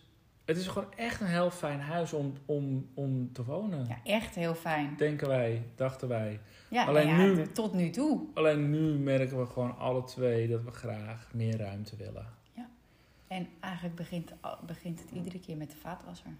het 0.48 0.58
is 0.58 0.68
gewoon 0.68 0.94
echt 0.96 1.22
een 1.22 1.27
heel 1.27 1.51
fijn 1.51 1.80
huis 1.80 2.13
om, 2.13 2.34
om, 2.46 2.89
om 2.94 3.32
te 3.34 3.44
wonen. 3.44 3.86
Ja, 3.88 4.00
echt 4.04 4.36
heel 4.36 4.56
fijn. 4.56 4.96
Denken 4.98 5.27
wij, 5.27 5.63
dachten 5.75 6.08
wij. 6.08 6.39
Ja, 6.70 6.86
Alleen 6.86 7.08
nou 7.08 7.20
ja, 7.22 7.36
nu- 7.36 7.51
tot 7.51 7.74
nu 7.74 7.89
toe. 7.89 8.22
Alleen 8.34 8.70
nu 8.70 8.98
merken 8.98 9.39
we 9.39 9.46
gewoon 9.46 9.77
alle 9.77 10.04
twee 10.04 10.48
dat 10.48 10.63
we 10.63 10.72
graag 10.72 11.27
meer 11.34 11.58
ruimte 11.58 11.96
willen. 11.96 12.36
En 13.27 13.48
eigenlijk 13.60 13.96
begint, 13.96 14.34
begint 14.66 15.00
het 15.00 15.12
iedere 15.12 15.39
keer 15.39 15.58
met 15.58 15.72
de 15.72 15.77
vaatwasser. 15.77 16.32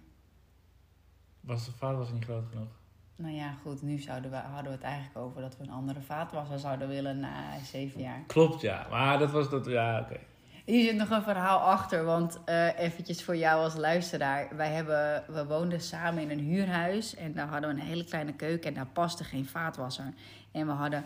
Was 1.40 1.64
de 1.64 1.72
was 1.86 2.12
niet 2.12 2.24
groot 2.24 2.44
genoeg? 2.50 2.68
Nou 3.16 3.34
ja, 3.34 3.52
goed, 3.62 3.82
nu 3.82 3.98
zouden 3.98 4.30
we, 4.30 4.36
hadden 4.36 4.64
we 4.64 4.76
het 4.76 4.82
eigenlijk 4.86 5.16
over 5.16 5.40
dat 5.40 5.56
we 5.56 5.62
een 5.62 5.70
andere 5.70 6.00
vaatwasser 6.00 6.58
zouden 6.58 6.88
willen 6.88 7.20
na 7.20 7.58
zeven 7.64 8.00
jaar. 8.00 8.22
Klopt, 8.26 8.60
ja. 8.60 8.86
Maar 8.90 9.18
dat 9.18 9.30
was 9.30 9.50
dat, 9.50 9.66
ja, 9.66 10.00
oké. 10.00 10.20
Hier 10.68 10.84
zit 10.84 10.96
nog 10.96 11.10
een 11.10 11.22
verhaal 11.22 11.58
achter, 11.58 12.04
want 12.04 12.38
eh 12.44 12.78
eventjes 12.78 13.22
voor 13.22 13.36
jou 13.36 13.62
als 13.62 13.76
luisteraar. 13.76 14.48
Wij 14.56 14.68
hebben, 14.68 15.24
we 15.28 15.46
woonden 15.46 15.80
samen 15.80 16.22
in 16.22 16.30
een 16.30 16.44
huurhuis 16.44 17.14
en 17.14 17.32
daar 17.32 17.46
hadden 17.46 17.74
we 17.74 17.80
een 17.80 17.86
hele 17.86 18.04
kleine 18.04 18.32
keuken 18.32 18.68
en 18.68 18.74
daar 18.74 18.86
paste 18.86 19.24
geen 19.24 19.46
vaatwasser. 19.46 20.12
En 20.52 20.66
we 20.66 20.72
hadden 20.72 21.04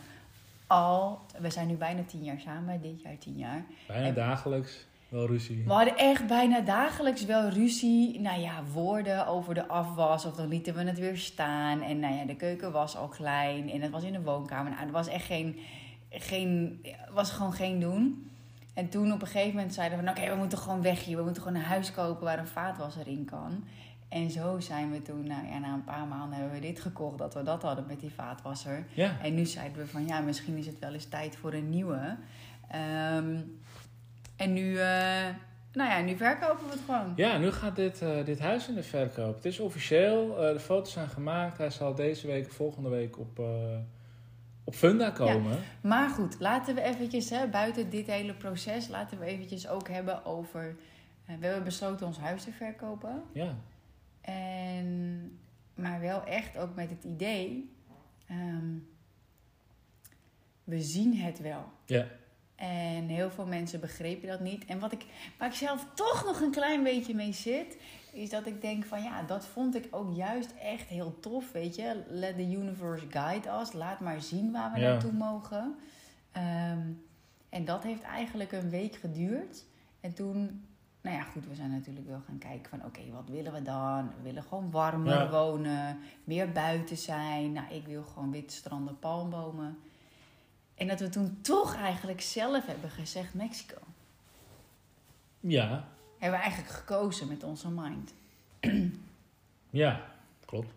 al, 0.66 1.20
we 1.38 1.50
zijn 1.50 1.66
nu 1.66 1.74
bijna 1.74 2.02
tien 2.06 2.24
jaar 2.24 2.40
samen, 2.40 2.80
dit 2.82 3.02
jaar 3.02 3.18
tien 3.18 3.36
jaar. 3.36 3.64
Bijna 3.86 4.06
En- 4.06 4.14
dagelijks 4.14 4.86
wel 5.08 5.26
ruzie. 5.26 5.62
We 5.66 5.72
hadden 5.72 5.96
echt 5.96 6.26
bijna 6.26 6.60
dagelijks 6.60 7.24
wel 7.24 7.48
ruzie. 7.48 8.20
Nou 8.20 8.40
ja, 8.40 8.62
woorden 8.72 9.26
over 9.26 9.54
de 9.54 9.66
afwas. 9.66 10.24
Of 10.24 10.34
dan 10.34 10.48
lieten 10.48 10.74
we 10.74 10.82
het 10.82 10.98
weer 10.98 11.16
staan. 11.18 11.82
En 11.82 12.00
nou 12.00 12.14
ja, 12.14 12.24
de 12.24 12.36
keuken 12.36 12.72
was 12.72 12.96
al 12.96 13.08
klein. 13.08 13.70
En 13.70 13.80
het 13.80 13.90
was 13.90 14.02
in 14.02 14.12
de 14.12 14.22
woonkamer. 14.22 14.72
Nou, 14.72 14.86
er 14.86 14.92
was 14.92 15.08
echt 15.08 15.24
geen... 15.24 15.58
geen 16.10 16.80
was 17.12 17.30
gewoon 17.30 17.52
geen 17.52 17.80
doen. 17.80 18.30
En 18.74 18.88
toen 18.88 19.12
op 19.12 19.20
een 19.20 19.26
gegeven 19.26 19.54
moment 19.54 19.74
zeiden 19.74 20.04
we... 20.04 20.10
Oké, 20.10 20.28
we 20.30 20.36
moeten 20.36 20.58
gewoon 20.58 20.82
weg 20.82 21.04
hier. 21.04 21.16
We 21.16 21.22
moeten 21.22 21.42
gewoon 21.42 21.58
een 21.58 21.64
huis 21.64 21.92
kopen 21.92 22.24
waar 22.24 22.38
een 22.38 22.46
vaatwasser 22.46 23.06
in 23.08 23.24
kan. 23.24 23.64
En 24.08 24.30
zo 24.30 24.60
zijn 24.60 24.90
we 24.90 25.02
toen... 25.02 25.26
Nou 25.26 25.46
ja, 25.46 25.58
na 25.58 25.72
een 25.72 25.84
paar 25.84 26.06
maanden 26.06 26.38
hebben 26.38 26.54
we 26.60 26.66
dit 26.66 26.80
gekocht. 26.80 27.18
Dat 27.18 27.34
we 27.34 27.42
dat 27.42 27.62
hadden 27.62 27.84
met 27.86 28.00
die 28.00 28.12
vaatwasser. 28.12 28.84
Ja, 28.94 29.16
En 29.22 29.34
nu 29.34 29.44
zeiden 29.46 29.78
we 29.78 29.86
van 29.86 30.06
ja, 30.06 30.20
misschien 30.20 30.56
is 30.56 30.66
het 30.66 30.78
wel 30.78 30.92
eens 30.92 31.08
tijd 31.08 31.36
voor 31.36 31.52
een 31.52 31.70
nieuwe. 31.70 32.16
Ehm, 32.70 33.36
en 34.36 34.52
nu, 34.52 34.78
eh, 34.78 35.26
Nou 35.72 35.90
ja, 35.90 36.00
nu 36.00 36.16
verkopen 36.16 36.66
we 36.66 36.72
het 36.72 36.80
gewoon. 36.86 37.12
Ja, 37.16 37.38
nu 37.38 37.50
gaat 37.52 37.76
dit, 37.76 38.02
eh, 38.02 38.24
dit 38.24 38.38
huis 38.40 38.68
in 38.68 38.74
de 38.74 38.82
verkoop. 38.82 39.34
Het 39.34 39.44
is 39.44 39.60
officieel. 39.60 40.42
eh, 40.46 40.52
de 40.52 40.60
foto's 40.60 40.92
zijn 40.92 41.08
gemaakt. 41.08 41.58
Hij 41.58 41.70
zal 41.70 41.94
deze 41.94 42.26
week, 42.26 42.50
volgende 42.52 42.88
week 42.88 43.18
op, 43.18 43.40
op 44.64 44.74
Funda 44.74 45.10
komen. 45.10 45.58
Maar 45.80 46.08
goed, 46.08 46.36
laten 46.38 46.74
we 46.74 46.82
eventjes, 46.82 47.30
hè, 47.30 47.48
buiten 47.48 47.90
dit 47.90 48.06
hele 48.06 48.34
proces, 48.34 48.88
laten 48.88 49.18
we 49.18 49.24
eventjes 49.24 49.68
ook 49.68 49.88
hebben 49.88 50.24
over... 50.24 50.76
eh, 51.26 51.36
we 51.38 51.46
hebben 51.46 51.64
besloten 51.64 52.06
ons 52.06 52.18
huis 52.18 52.44
te 52.44 52.52
verkopen. 52.52 53.22
Ja. 53.32 53.56
En, 54.20 55.38
maar 55.74 56.00
wel 56.00 56.24
echt 56.24 56.56
ook 56.58 56.74
met 56.74 56.90
het 56.90 57.04
idee, 57.04 57.72
ehm, 58.26 58.74
we 60.64 60.80
zien 60.80 61.16
het 61.16 61.40
wel. 61.40 61.64
Ja. 61.84 62.06
En 62.68 63.06
heel 63.08 63.30
veel 63.30 63.46
mensen 63.46 63.80
begrepen 63.80 64.28
dat 64.28 64.40
niet. 64.40 64.64
En 64.64 64.78
wat 64.78 64.92
ik, 64.92 65.04
waar 65.38 65.48
ik 65.48 65.54
zelf 65.54 65.86
toch 65.94 66.24
nog 66.24 66.40
een 66.40 66.50
klein 66.50 66.82
beetje 66.82 67.14
mee 67.14 67.32
zit, 67.32 67.76
is 68.12 68.30
dat 68.30 68.46
ik 68.46 68.60
denk 68.60 68.84
van 68.84 69.02
ja, 69.02 69.22
dat 69.22 69.46
vond 69.46 69.74
ik 69.74 69.88
ook 69.90 70.14
juist 70.16 70.54
echt 70.62 70.86
heel 70.88 71.20
tof, 71.20 71.52
weet 71.52 71.74
je. 71.76 72.02
Let 72.08 72.36
the 72.36 72.42
universe 72.50 73.06
guide 73.10 73.48
us. 73.60 73.72
Laat 73.72 74.00
maar 74.00 74.20
zien 74.20 74.52
waar 74.52 74.72
we 74.72 74.78
Ja. 74.80 74.90
naartoe 74.90 75.12
mogen. 75.12 75.74
Ehm, 76.32 76.80
en 77.48 77.64
dat 77.64 77.82
heeft 77.82 78.02
eigenlijk 78.02 78.52
een 78.52 78.70
week 78.70 78.94
geduurd. 78.96 79.64
En 80.00 80.14
toen, 80.14 80.64
nou 81.00 81.16
ja, 81.16 81.22
goed, 81.22 81.46
we 81.48 81.54
zijn 81.54 81.70
natuurlijk 81.70 82.06
wel 82.08 82.20
gaan 82.26 82.38
kijken 82.38 82.68
van 82.70 82.84
oké, 82.84 83.00
wat 83.12 83.28
willen 83.28 83.52
we 83.52 83.62
dan? 83.62 84.06
We 84.16 84.22
willen 84.22 84.42
gewoon 84.42 84.70
warmer 84.70 85.12
Ja. 85.14 85.30
wonen, 85.30 85.98
meer 86.24 86.52
buiten 86.52 86.96
zijn. 86.96 87.52
Nou, 87.52 87.74
ik 87.74 87.86
wil 87.86 88.02
gewoon 88.02 88.30
wit 88.30 88.52
stranden, 88.52 88.98
palmbomen. 88.98 89.78
En 90.74 90.88
dat 90.88 91.00
we 91.00 91.08
toen 91.08 91.38
toch 91.40 91.76
eigenlijk 91.76 92.20
zelf 92.20 92.66
hebben 92.66 92.90
gezegd 92.90 93.34
Mexico. 93.34 93.76
Ja. 95.40 95.88
Hebben 96.18 96.38
we 96.38 96.44
eigenlijk 96.44 96.74
gekozen 96.74 97.28
met 97.28 97.42
onze 97.42 97.70
mind. 97.70 98.14
Ja. 99.70 100.04
Klopt. 100.44 100.74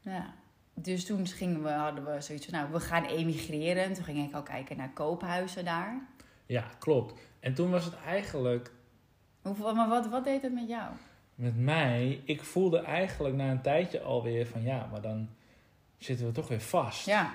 Ja. 0.00 0.34
Dus 0.74 1.04
toen 1.04 1.26
gingen 1.26 1.62
we, 1.62 1.68
hadden 1.70 2.04
we 2.04 2.20
zoiets 2.20 2.46
van, 2.46 2.54
nou, 2.54 2.72
we 2.72 2.80
gaan 2.80 3.04
emigreren. 3.04 3.92
Toen 3.92 4.04
ging 4.04 4.28
ik 4.28 4.34
al 4.34 4.42
kijken 4.42 4.76
naar 4.76 4.92
koophuizen 4.92 5.64
daar. 5.64 6.06
Ja, 6.46 6.64
klopt. 6.78 7.20
En 7.40 7.54
toen 7.54 7.70
was 7.70 7.84
het 7.84 7.94
eigenlijk 8.06 8.72
Hoeveel, 9.42 9.74
maar 9.74 9.88
wat, 9.88 10.08
wat 10.08 10.24
deed 10.24 10.42
het 10.42 10.52
met 10.52 10.68
jou? 10.68 10.92
met 11.40 11.58
mij... 11.58 12.22
Ik 12.24 12.44
voelde 12.44 12.78
eigenlijk 12.78 13.34
na 13.34 13.50
een 13.50 13.60
tijdje 13.60 14.00
alweer 14.00 14.46
van... 14.46 14.62
Ja, 14.62 14.88
maar 14.90 15.00
dan 15.00 15.28
zitten 15.98 16.26
we 16.26 16.32
toch 16.32 16.48
weer 16.48 16.60
vast. 16.60 17.06
Ja, 17.06 17.34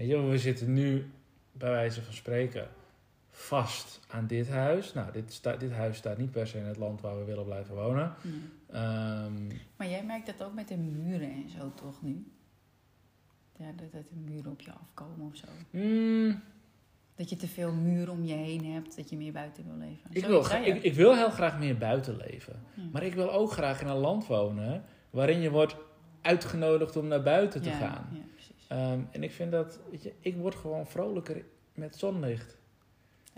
Weet 0.00 0.08
je, 0.08 0.20
we 0.20 0.38
zitten 0.38 0.72
nu, 0.72 1.10
bij 1.52 1.70
wijze 1.70 2.02
van 2.02 2.12
spreken, 2.12 2.68
vast 3.30 4.00
aan 4.08 4.26
dit 4.26 4.48
huis. 4.48 4.92
Nou, 4.92 5.12
dit, 5.12 5.32
sta, 5.32 5.56
dit 5.56 5.72
huis 5.72 5.96
staat 5.96 6.18
niet 6.18 6.30
per 6.30 6.46
se 6.46 6.58
in 6.58 6.64
het 6.64 6.76
land 6.76 7.00
waar 7.00 7.18
we 7.18 7.24
willen 7.24 7.44
blijven 7.44 7.74
wonen. 7.74 8.14
Ehm, 8.70 9.46
maar 9.76 9.88
jij 9.88 10.04
merkt 10.04 10.26
dat 10.26 10.42
ook 10.42 10.54
met 10.54 10.68
de 10.68 10.76
muren 10.76 11.30
en 11.30 11.50
zo 11.58 11.72
toch 11.74 12.02
nu? 12.02 12.26
Ja, 13.56 13.66
dat, 13.76 13.92
dat 13.92 14.08
de 14.08 14.32
muren 14.32 14.52
op 14.52 14.60
je 14.60 14.72
afkomen 14.72 15.26
of 15.26 15.36
zo. 15.36 15.46
mm, 15.70 16.42
Dat 17.14 17.30
je 17.30 17.36
te 17.36 17.48
veel 17.48 17.72
muren 17.72 18.12
om 18.12 18.24
je 18.24 18.34
heen 18.34 18.64
hebt, 18.64 18.96
dat 18.96 19.10
je 19.10 19.16
meer 19.16 19.32
buiten 19.32 19.64
wil 19.64 19.76
leven. 19.76 20.10
ik, 20.12 20.24
wil, 20.24 20.44
ik, 20.64 20.82
ik 20.82 20.94
wil 20.94 21.16
heel 21.16 21.30
graag 21.30 21.58
meer 21.58 21.78
buiten 21.78 22.16
leven. 22.16 22.62
Ja. 22.74 22.82
Maar 22.92 23.02
ik 23.02 23.14
wil 23.14 23.32
ook 23.32 23.52
graag 23.52 23.80
in 23.80 23.86
een 23.86 23.96
land 23.96 24.26
wonen 24.26 24.84
waarin 25.10 25.40
je 25.40 25.50
wordt 25.50 25.76
uitgenodigd 26.20 26.96
om 26.96 27.06
naar 27.06 27.22
buiten 27.22 27.62
te 27.62 27.68
ja, 27.68 27.76
gaan. 27.76 28.08
Ja, 28.12 28.20
Ehm, 28.70 29.00
en 29.10 29.22
ik 29.22 29.30
vind 29.30 29.50
dat, 29.50 29.78
weet 29.90 30.02
je, 30.02 30.12
ik 30.20 30.36
word 30.36 30.54
gewoon 30.54 30.86
vrolijker 30.86 31.44
met 31.74 31.96
zonlicht. 31.96 32.56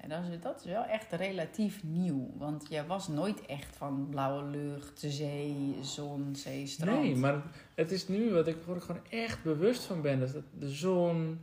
Ja, 0.03 0.09
dat, 0.09 0.33
is, 0.33 0.41
dat 0.41 0.61
is 0.61 0.65
wel 0.65 0.85
echt 0.85 1.13
relatief 1.13 1.83
nieuw. 1.85 2.31
Want 2.37 2.67
jij 2.69 2.87
was 2.87 3.09
nooit 3.09 3.47
echt 3.47 3.77
van 3.77 4.07
blauwe 4.11 4.45
lucht, 4.45 5.05
zee, 5.07 5.77
zon, 5.81 6.37
zee, 6.37 6.67
strand. 6.67 7.03
Nee, 7.03 7.17
maar 7.17 7.43
het 7.75 7.91
is 7.91 8.09
nu 8.09 8.33
wat 8.33 8.47
ik, 8.47 8.57
gewoon 8.63 9.07
echt 9.11 9.43
bewust 9.43 9.85
van 9.85 10.01
ben. 10.01 10.21
Dat 10.21 10.43
de 10.59 10.69
zon, 10.69 11.39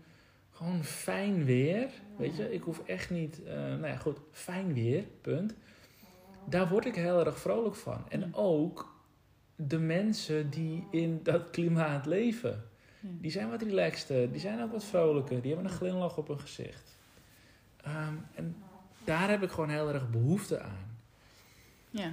gewoon 0.51 0.83
fijn 0.83 1.45
weer. 1.45 1.89
Weet 2.17 2.35
je, 2.35 2.53
ik 2.53 2.61
hoef 2.61 2.81
echt 2.85 3.09
niet, 3.09 3.43
eh, 3.43 3.55
nou 3.55 3.87
ja, 3.87 3.95
goed, 3.95 4.17
fijn 4.31 4.73
weer, 4.73 5.03
punt. 5.21 5.55
Daar 6.45 6.69
word 6.69 6.85
ik 6.85 6.95
heel 6.95 7.25
erg 7.25 7.39
vrolijk 7.39 7.75
van. 7.75 8.09
En 8.09 8.35
ook 8.35 8.95
de 9.55 9.79
mensen 9.79 10.49
die 10.49 10.87
in 10.91 11.19
dat 11.23 11.49
klimaat 11.49 12.05
leven. 12.05 12.68
Ja. 12.99 13.09
Die 13.21 13.31
zijn 13.31 13.49
wat 13.49 13.61
relaxter, 13.61 14.31
die 14.31 14.39
zijn 14.39 14.61
ook 14.61 14.71
wat 14.71 14.83
vrolijker, 14.83 15.41
die 15.41 15.53
hebben 15.53 15.71
een 15.71 15.77
glimlach 15.77 16.17
op 16.17 16.27
hun 16.27 16.39
gezicht. 16.39 16.97
Ehm, 17.83 18.15
en 18.33 18.63
daar 19.03 19.29
heb 19.29 19.43
ik 19.43 19.51
gewoon 19.51 19.69
heel 19.69 19.93
erg 19.93 20.09
behoefte 20.09 20.61
aan. 20.61 20.87
Ja. 21.89 22.11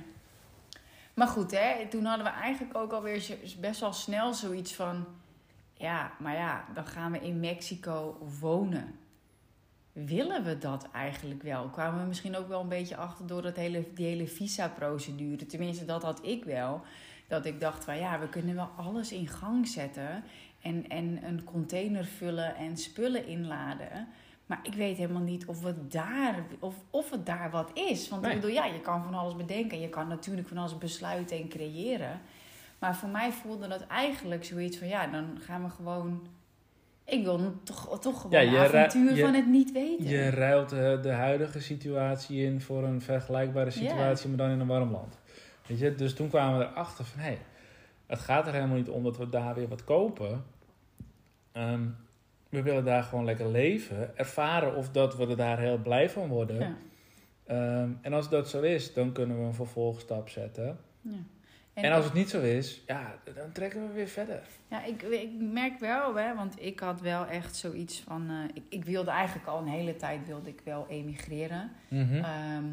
Maar 1.14 1.28
goed, 1.28 1.50
hè, 1.50 1.86
toen 1.88 2.04
hadden 2.04 2.26
we 2.26 2.32
eigenlijk 2.32 2.76
ook 2.76 2.92
alweer 2.92 3.36
best 3.60 3.80
wel 3.80 3.92
snel 3.92 4.34
zoiets 4.34 4.74
van... 4.74 5.06
Ja, 5.74 6.12
maar 6.18 6.34
ja, 6.34 6.64
dan 6.74 6.86
gaan 6.86 7.12
we 7.12 7.20
in 7.20 7.40
Mexico 7.40 8.18
wonen. 8.40 8.98
Willen 9.92 10.44
we 10.44 10.58
dat 10.58 10.88
eigenlijk 10.92 11.42
wel? 11.42 11.68
Kwamen 11.68 12.00
we 12.00 12.06
misschien 12.06 12.36
ook 12.36 12.48
wel 12.48 12.60
een 12.60 12.68
beetje 12.68 12.96
achter 12.96 13.26
door 13.26 13.42
dat 13.42 13.56
hele, 13.56 13.84
die 13.94 14.06
hele 14.06 14.26
visa-procedure. 14.26 15.46
Tenminste, 15.46 15.84
dat 15.84 16.02
had 16.02 16.26
ik 16.26 16.44
wel. 16.44 16.82
Dat 17.28 17.44
ik 17.44 17.60
dacht 17.60 17.84
van 17.84 17.98
ja, 17.98 18.20
we 18.20 18.28
kunnen 18.28 18.54
wel 18.54 18.70
alles 18.76 19.12
in 19.12 19.28
gang 19.28 19.68
zetten. 19.68 20.24
En, 20.66 20.88
en 20.88 21.18
een 21.24 21.44
container 21.44 22.04
vullen 22.04 22.56
en 22.56 22.76
spullen 22.76 23.26
inladen. 23.26 24.08
Maar 24.46 24.58
ik 24.62 24.74
weet 24.74 24.96
helemaal 24.96 25.22
niet 25.22 25.46
of 25.46 25.62
het 25.64 25.92
daar, 25.92 26.34
of, 26.58 26.74
of 26.90 27.10
het 27.10 27.26
daar 27.26 27.50
wat 27.50 27.70
is. 27.74 28.08
Want 28.08 28.22
Nee. 28.22 28.30
ik 28.34 28.40
bedoel, 28.40 28.54
ja, 28.56 28.64
je 28.64 28.80
kan 28.80 29.02
van 29.04 29.14
alles 29.14 29.36
bedenken. 29.36 29.80
Je 29.80 29.88
kan 29.88 30.08
natuurlijk 30.08 30.48
van 30.48 30.58
alles 30.58 30.78
besluiten 30.78 31.36
en 31.36 31.48
creëren. 31.48 32.20
Maar 32.78 32.96
voor 32.96 33.08
mij 33.08 33.32
voelde 33.32 33.68
dat 33.68 33.86
eigenlijk 33.86 34.44
zoiets 34.44 34.76
van... 34.78 34.88
Ja, 34.88 35.06
dan 35.06 35.38
gaan 35.40 35.62
we 35.62 35.68
gewoon... 35.70 36.26
Ik 37.04 37.24
wil 37.24 37.52
toch, 37.62 37.98
toch 38.00 38.20
gewoon 38.20 38.42
Ja, 38.42 38.52
een 38.64 38.76
avontuur 38.76 39.14
je- 39.14 39.22
van 39.24 39.34
het 39.34 39.46
niet 39.46 39.72
weten. 39.72 40.06
Je 40.06 40.30
ruilt 40.30 40.68
de, 40.68 40.98
de 41.02 41.10
huidige 41.12 41.60
situatie 41.60 42.44
in 42.44 42.60
voor 42.60 42.84
een 42.84 43.00
vergelijkbare 43.00 43.70
situatie, 43.70 44.28
maar 44.28 44.38
dan 44.38 44.50
in 44.50 44.60
een 44.60 44.66
warm 44.66 44.90
land. 44.90 45.18
Weet 45.66 45.78
je? 45.78 45.94
Dus 45.94 46.14
toen 46.14 46.28
kwamen 46.28 46.58
we 46.58 46.64
erachter 46.64 47.04
van, 47.04 47.20
hé, 47.20 47.26
hey, 47.26 47.38
het 48.06 48.18
gaat 48.18 48.46
er 48.46 48.52
helemaal 48.52 48.76
niet 48.76 48.88
om 48.88 49.02
dat 49.02 49.16
we 49.16 49.28
daar 49.28 49.54
weer 49.54 49.68
wat 49.68 49.84
kopen. 49.84 50.44
Ehm, 51.56 51.88
we 52.48 52.62
willen 52.62 52.84
daar 52.84 53.02
gewoon 53.02 53.24
lekker 53.24 53.48
leven, 53.48 54.18
ervaren 54.18 54.74
of 54.74 54.90
dat 54.90 55.16
we 55.16 55.26
er 55.26 55.36
daar 55.36 55.58
heel 55.58 55.78
blij 55.78 56.10
van 56.10 56.28
worden. 56.28 56.58
Ja. 56.58 56.76
Ehm, 57.46 57.90
en 58.00 58.12
als 58.12 58.28
dat 58.28 58.48
zo 58.48 58.60
is, 58.60 58.92
dan 58.92 59.12
kunnen 59.12 59.38
we 59.38 59.44
een 59.44 59.54
vervolgstap 59.54 60.28
zetten. 60.28 60.78
Ja. 61.00 61.16
En, 61.72 61.92
als 61.92 62.04
het 62.04 62.14
niet 62.14 62.30
zo 62.30 62.40
is, 62.40 62.82
ja, 62.86 63.18
dan 63.34 63.52
trekken 63.52 63.88
we 63.88 63.92
weer 63.92 64.08
verder. 64.08 64.42
Ja, 64.68 64.84
ik, 64.84 65.02
ik 65.02 65.30
merk 65.40 65.78
wel, 65.78 66.14
hè, 66.14 66.34
want 66.34 66.62
ik 66.62 66.80
had 66.80 67.00
wel 67.00 67.26
echt 67.26 67.56
zoiets 67.56 68.00
van... 68.00 68.30
eh, 68.30 68.44
ik, 68.54 68.62
ik 68.68 68.84
wilde 68.84 69.10
eigenlijk 69.10 69.48
al 69.48 69.58
een 69.58 69.68
hele 69.68 69.96
tijd 69.96 70.26
wilde 70.26 70.48
ik 70.48 70.60
wel 70.64 70.86
emigreren. 70.88 71.70
Mhm. 71.88 72.14
Ehm, 72.14 72.64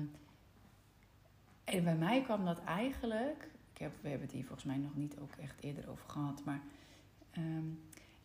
en 1.63 1.83
bij 1.83 1.95
mij 1.95 2.21
kwam 2.21 2.45
dat 2.45 2.63
eigenlijk... 2.63 3.47
Ik 3.73 3.79
heb, 3.79 3.91
we 4.01 4.09
hebben 4.09 4.27
het 4.27 4.35
hier 4.35 4.45
volgens 4.45 4.65
mij 4.65 4.77
nog 4.77 4.95
niet 4.95 5.15
ook 5.21 5.33
echt 5.41 5.55
eerder 5.61 5.89
over 5.89 6.09
gehad. 6.09 6.41
Maar 6.45 6.61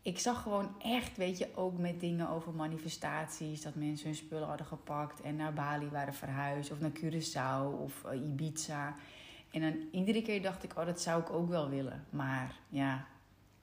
ik 0.02 0.18
zag 0.18 0.42
gewoon 0.42 0.74
echt, 0.82 1.16
weet 1.16 1.38
je, 1.38 1.48
ook 1.54 1.78
met 1.78 2.00
dingen 2.00 2.28
over 2.28 2.52
manifestaties... 2.52 3.62
dat 3.62 3.74
mensen 3.74 4.06
hun 4.06 4.16
spullen 4.16 4.48
hadden 4.48 4.66
gepakt 4.66 5.20
en 5.20 5.36
naar 5.36 5.52
Bali 5.52 5.88
waren 5.88 6.14
verhuisd... 6.14 6.70
of 6.70 6.80
naar 6.80 6.90
Curaçao 6.90 7.80
of 7.80 8.04
eh, 8.04 8.20
Ibiza. 8.20 8.96
En 9.50 9.60
dan 9.60 9.74
iedere 9.90 10.22
keer 10.22 10.42
dacht 10.42 10.64
ik, 10.64 10.78
oh, 10.78 10.86
dat 10.86 11.00
zou 11.00 11.20
ik 11.20 11.30
ook 11.30 11.48
wel 11.48 11.68
willen. 11.68 12.04
Maar 12.10 12.54
ja, 12.68 13.06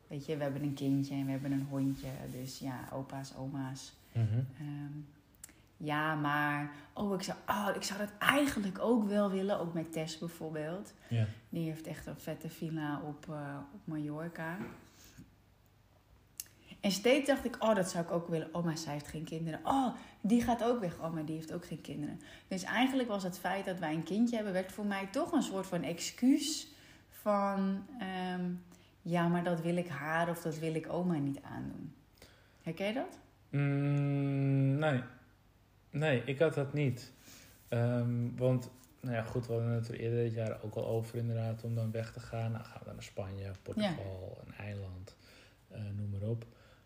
weet 0.08 0.26
je, 0.26 0.38
we 0.38 0.44
hebben 0.44 0.64
een 0.64 0.74
kindje 0.74 1.16
en 1.16 1.26
we 1.26 1.32
hebben 1.32 1.52
een 1.52 1.68
hondje. 1.70 2.10
Dus 2.32 2.60
ja, 2.60 2.90
opa's, 2.92 3.36
oma's... 3.36 3.94
Mhm. 4.12 4.40
Ehm, 4.60 5.00
ja, 5.78 6.16
maar 6.16 6.72
oh 6.94 7.14
ik, 7.14 7.22
zou, 7.22 7.38
oh, 7.48 7.70
ik 7.76 7.84
zou 7.84 8.00
dat 8.00 8.12
eigenlijk 8.20 8.80
ook 8.80 9.08
wel 9.08 9.30
willen. 9.30 9.60
Ook 9.60 9.74
met 9.74 9.92
Tess 9.92 10.18
bijvoorbeeld. 10.18 10.94
Die 11.50 11.70
heeft 11.70 11.88
echt 11.88 12.06
een 12.06 12.20
vette 12.20 12.50
villa 12.50 13.02
op, 13.02 13.26
eh, 13.30 13.58
op 13.74 13.80
Mallorca. 13.84 14.58
En 16.86 16.92
steeds 16.92 17.28
dacht 17.28 17.46
ik, 17.46 17.56
oh, 17.60 17.76
dat 17.76 17.90
zou 17.90 18.04
ik 18.04 18.12
ook 18.12 18.28
willen. 18.28 18.50
Oh, 18.52 18.64
maar 18.64 18.78
zij 18.78 18.94
heeft 18.94 19.08
geen 19.08 19.24
kinderen. 19.24 19.60
Oh, 19.64 19.96
die 20.22 20.42
gaat 20.42 20.64
ook 20.64 20.80
weg. 20.80 21.00
Oh, 21.00 21.14
maar 21.14 21.26
die 21.26 21.36
heeft 21.36 21.54
ook 21.54 21.66
geen 21.66 21.82
kinderen. 21.82 22.20
Dus 22.48 22.64
eigenlijk 22.64 23.10
was 23.10 23.24
het 23.24 23.40
feit 23.40 23.66
dat 23.66 23.80
wij 23.80 23.94
een 23.94 24.04
kindje 24.04 24.36
hebben... 24.36 24.54
werd 24.54 24.72
voor 24.72 24.86
mij 24.86 25.08
toch 25.12 25.32
een 25.32 25.42
soort 25.42 25.68
van 25.68 25.84
excuus 25.84 26.68
van... 27.10 27.86
ehm, 28.00 28.52
ja, 29.02 29.28
maar 29.28 29.44
dat 29.44 29.62
wil 29.62 29.78
ik 29.78 29.88
haar 29.88 30.30
of 30.30 30.42
dat 30.42 30.60
wil 30.60 30.76
ik 30.76 30.94
oma 30.94 31.18
niet 31.18 31.42
aandoen. 31.42 31.94
Herken 32.62 32.88
je 32.88 32.94
dat? 32.94 33.20
Mm, 33.50 34.78
nee. 34.78 35.02
Nee, 35.90 36.24
ik 36.26 36.40
had 36.40 36.54
dat 36.54 36.74
niet. 36.74 37.12
Ehm, 37.68 38.36
want, 38.36 38.70
nou 39.00 39.16
ja, 39.16 39.24
goed, 39.24 39.48
we 39.48 39.54
hadden 39.54 39.72
het 39.72 39.88
er 39.88 40.00
eerder 40.00 40.24
dit 40.24 40.34
jaar 40.34 40.58
ook 40.64 40.76
al 40.76 40.88
over 40.88 41.18
inderdaad 41.18 41.64
om 41.64 41.76
dan 41.76 41.92
weg 41.92 42.12
te 42.12 42.20
gaan. 42.20 42.52
Nou, 42.52 42.64
gaan 42.64 42.80
we 42.80 42.86
dan 42.86 42.94
naar 42.94 43.04
Spanje, 43.04 43.52
Portugal, 43.62 44.38
een 44.46 44.54
eiland, 44.54 45.16
eh, 45.68 45.82
noem 45.98 46.10
maar 46.10 46.30
op. 46.30 46.46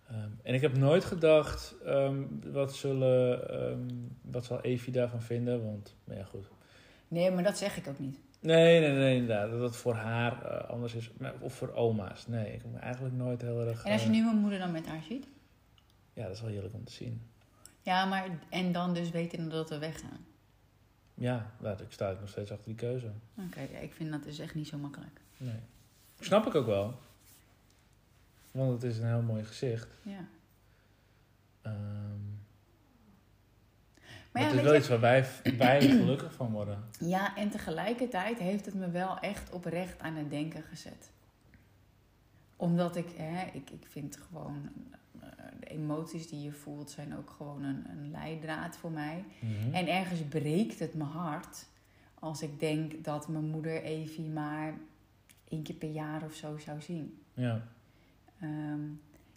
Ehm, 0.09 0.29
en 0.43 0.53
ik 0.53 0.61
heb 0.61 0.77
nooit 0.77 1.05
gedacht, 1.05 1.75
ehm, 1.85 2.23
wat, 2.51 2.75
zullen, 2.75 3.49
ehm, 3.49 3.87
wat 4.21 4.45
zal 4.45 4.61
Evie 4.61 4.93
daarvan 4.93 5.21
vinden? 5.21 5.63
Want, 5.65 5.95
nou 6.03 6.19
ja, 6.19 6.25
goed, 6.25 6.47
Nee, 7.07 7.31
maar 7.31 7.43
dat 7.43 7.57
zeg 7.57 7.77
ik 7.77 7.87
ook 7.87 7.99
niet. 7.99 8.17
Nee, 8.39 8.79
nee, 8.79 8.91
nee, 8.91 9.13
inderdaad. 9.17 9.51
Dat 9.51 9.61
het 9.61 9.75
voor 9.75 9.93
haar 9.93 10.45
eh, 10.45 10.69
anders 10.69 10.93
is. 10.93 11.11
Maar- 11.17 11.33
Of 11.39 11.53
voor 11.53 11.73
oma's. 11.73 12.27
Nee, 12.27 12.53
ik 12.53 12.61
heb 12.61 12.71
me 12.71 12.77
eigenlijk 12.79 13.15
nooit 13.15 13.41
heel 13.41 13.59
erg... 13.67 13.83
En 13.83 13.91
als 13.91 14.01
je 14.01 14.07
eh, 14.07 14.13
nu 14.13 14.23
mijn 14.23 14.37
moeder 14.37 14.59
dan 14.59 14.71
met 14.71 14.87
haar 14.87 15.01
ziet? 15.07 15.27
Ja, 16.13 16.23
dat 16.23 16.31
is 16.35 16.41
wel 16.41 16.49
heerlijk 16.49 16.73
om 16.73 16.83
te 16.83 16.91
zien. 16.91 17.21
Ja, 17.81 18.05
maar 18.05 18.29
en 18.49 18.71
dan 18.71 18.93
dus 18.93 19.09
weten 19.09 19.49
dat 19.49 19.69
we 19.69 19.77
weggaan. 19.77 20.25
Ja, 21.13 21.51
nou, 21.59 21.81
ik 21.83 21.91
sta 21.91 22.15
nog 22.19 22.29
steeds 22.29 22.51
achter 22.51 22.65
die 22.67 22.75
keuze. 22.75 23.11
Oké, 23.47 23.59
ja, 23.71 23.77
ik 23.79 23.93
vind 23.93 24.11
dat 24.11 24.23
dus 24.23 24.39
echt 24.39 24.55
niet 24.55 24.67
zo 24.67 24.77
makkelijk. 24.77 25.21
Nee. 25.37 25.59
Snap 26.19 26.45
ik 26.47 26.55
ook 26.55 26.65
wel. 26.65 26.99
Want 28.51 28.71
het 28.81 28.91
is 28.91 28.97
een 28.97 29.07
heel 29.07 29.21
mooi 29.21 29.43
gezicht. 29.43 29.87
Ja. 30.03 30.25
Ehm, 31.61 31.77
Maar 34.31 34.41
het 34.43 34.51
ja, 34.51 34.57
is 34.57 34.63
wel 34.63 34.73
je, 34.73 34.79
iets 34.79 34.87
waar 34.87 34.99
wij, 34.99 35.25
wij 35.57 35.81
gelukkig 35.99 36.33
van 36.33 36.51
worden. 36.51 36.83
ja, 36.99 37.35
en 37.35 37.49
tegelijkertijd 37.49 38.39
heeft 38.39 38.65
het 38.65 38.75
me 38.75 38.89
wel 38.89 39.19
echt 39.19 39.51
oprecht 39.51 39.99
aan 40.01 40.15
het 40.15 40.29
denken 40.29 40.63
gezet. 40.63 41.09
Omdat 42.55 42.95
ik, 42.95 43.09
hè, 43.15 43.45
ik, 43.53 43.69
ik 43.69 43.85
vind 43.89 44.17
gewoon, 44.29 44.69
eh, 45.19 45.27
de 45.59 45.65
emoties 45.67 46.27
die 46.29 46.41
je 46.41 46.51
voelt 46.51 46.91
zijn 46.91 47.17
ook 47.17 47.29
gewoon 47.29 47.63
een, 47.63 47.85
een 47.89 48.11
leidraad 48.11 48.77
voor 48.77 48.91
mij. 48.91 49.25
Mhm. 49.39 49.73
En 49.73 49.87
ergens 49.87 50.21
breekt 50.21 50.79
het 50.79 50.93
mijn 50.93 51.09
hart 51.09 51.65
als 52.19 52.41
ik 52.41 52.59
denk 52.59 53.03
dat 53.03 53.27
mijn 53.27 53.45
moeder 53.45 53.83
Evie 53.83 54.29
maar 54.29 54.73
één 55.49 55.63
keer 55.63 55.75
per 55.75 55.89
jaar 55.91 56.23
of 56.23 56.33
zo 56.33 56.57
zou 56.57 56.81
zien. 56.81 57.21
Ja. 57.33 57.61
Ehm, 58.41 58.79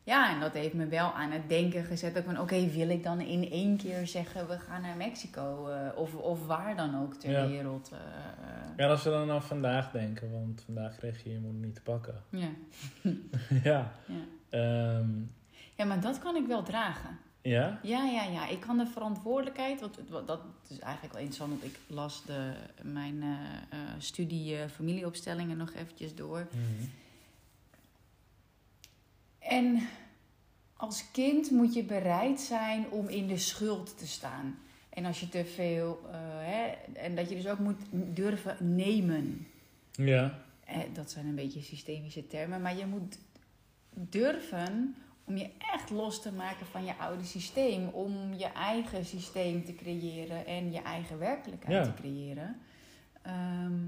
ja, 0.04 0.34
en 0.34 0.40
dat 0.40 0.52
heeft 0.52 0.74
me 0.74 0.86
wel 0.86 1.12
aan 1.12 1.30
het 1.30 1.48
denken 1.48 1.84
gezet. 1.84 2.14
Dat 2.14 2.22
ik 2.24 2.28
van, 2.30 2.40
oké, 2.40 2.66
wil 2.70 2.88
ik 2.88 3.02
dan 3.02 3.20
in 3.20 3.50
één 3.50 3.76
keer 3.76 4.06
zeggen... 4.06 4.48
we 4.48 4.58
gaan 4.58 4.82
naar 4.82 4.96
Mexico 4.96 5.68
eh, 5.68 5.98
of, 5.98 6.14
of 6.14 6.46
waar 6.46 6.76
dan 6.76 7.02
ook 7.02 7.14
ter 7.14 7.30
Ja. 7.30 7.46
wereld. 7.48 7.90
eh, 7.92 7.98
eh. 7.98 8.68
ja, 8.76 8.88
als 8.88 9.02
we 9.02 9.10
dan 9.10 9.30
aan 9.30 9.42
vandaag 9.42 9.90
denken, 9.90 10.32
want 10.32 10.62
vandaag 10.64 10.96
kreeg 10.96 11.24
je 11.24 11.30
je 11.32 11.38
moeder 11.38 11.60
niet 11.60 11.74
te 11.74 11.82
pakken. 11.82 12.22
ja. 12.28 12.48
ja. 13.70 13.92
Ja. 14.06 14.24
Ehm, 14.50 15.10
ja, 15.76 15.84
maar 15.84 16.00
dat 16.00 16.18
kan 16.18 16.36
ik 16.36 16.46
wel 16.46 16.62
dragen. 16.62 17.18
ja? 17.42 17.78
Ja, 17.82 18.04
ja, 18.04 18.22
ja. 18.24 18.48
Ik 18.48 18.60
kan 18.60 18.78
de 18.78 18.86
verantwoordelijkheid... 18.86 19.80
Want 19.80 20.26
dat 20.26 20.40
is 20.68 20.78
eigenlijk 20.78 21.12
wel 21.14 21.22
interessant, 21.22 21.60
want 21.60 21.72
ik 21.72 21.78
las 21.86 22.22
de, 22.26 22.52
mijn 22.82 23.22
eh, 23.22 23.78
studie 23.98 24.56
familieopstellingen 24.68 25.56
nog 25.56 25.72
eventjes 25.72 26.14
door. 26.14 26.46
Mhm. 26.50 26.84
En 29.48 29.88
als 30.76 31.10
kind 31.10 31.50
moet 31.50 31.74
je 31.74 31.82
bereid 31.84 32.40
zijn 32.40 32.90
om 32.90 33.08
in 33.08 33.26
de 33.26 33.38
schuld 33.38 33.98
te 33.98 34.06
staan. 34.06 34.58
En 34.88 35.04
als 35.04 35.20
je 35.20 35.28
te 35.28 35.44
veel, 35.44 36.00
eh, 36.10 36.18
hè, 36.22 36.66
en 36.92 37.14
dat 37.14 37.28
je 37.28 37.34
dus 37.34 37.48
ook 37.48 37.58
moet 37.58 37.80
durven 37.90 38.74
nemen. 38.76 39.46
Ja. 39.92 40.38
Eh, 40.64 40.78
dat 40.92 41.10
zijn 41.10 41.26
een 41.26 41.34
beetje 41.34 41.62
systemische 41.62 42.26
termen, 42.26 42.62
maar 42.62 42.76
je 42.76 42.86
moet 42.86 43.18
durven 43.90 44.94
om 45.24 45.36
je 45.36 45.50
echt 45.74 45.90
los 45.90 46.22
te 46.22 46.32
maken 46.32 46.66
van 46.66 46.84
je 46.84 46.96
oude 46.96 47.24
systeem. 47.24 47.88
Om 47.88 48.34
je 48.34 48.46
eigen 48.52 49.04
systeem 49.04 49.64
te 49.64 49.74
creëren 49.74 50.46
en 50.46 50.72
je 50.72 50.82
eigen 50.82 51.18
werkelijkheid 51.18 51.86
Ja. 51.86 51.92
te 51.92 52.00
creëren. 52.02 52.60
Ehm, 53.22 53.80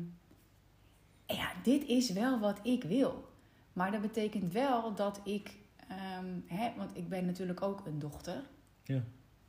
ja, 1.27 1.53
dit 1.63 1.87
is 1.87 2.11
wel 2.11 2.39
wat 2.41 2.61
ik 2.63 2.83
wil. 2.85 3.29
Maar 3.75 3.91
dat 3.91 4.01
betekent 4.01 4.53
wel 4.53 4.95
dat 4.95 5.21
ik, 5.25 5.57
ehm, 5.89 6.27
hè, 6.47 6.73
want 6.77 6.97
ik 6.97 7.09
ben 7.09 7.27
natuurlijk 7.27 7.63
ook 7.63 7.87
een 7.87 7.99
dochter. 7.99 8.43
Ja. 8.83 9.03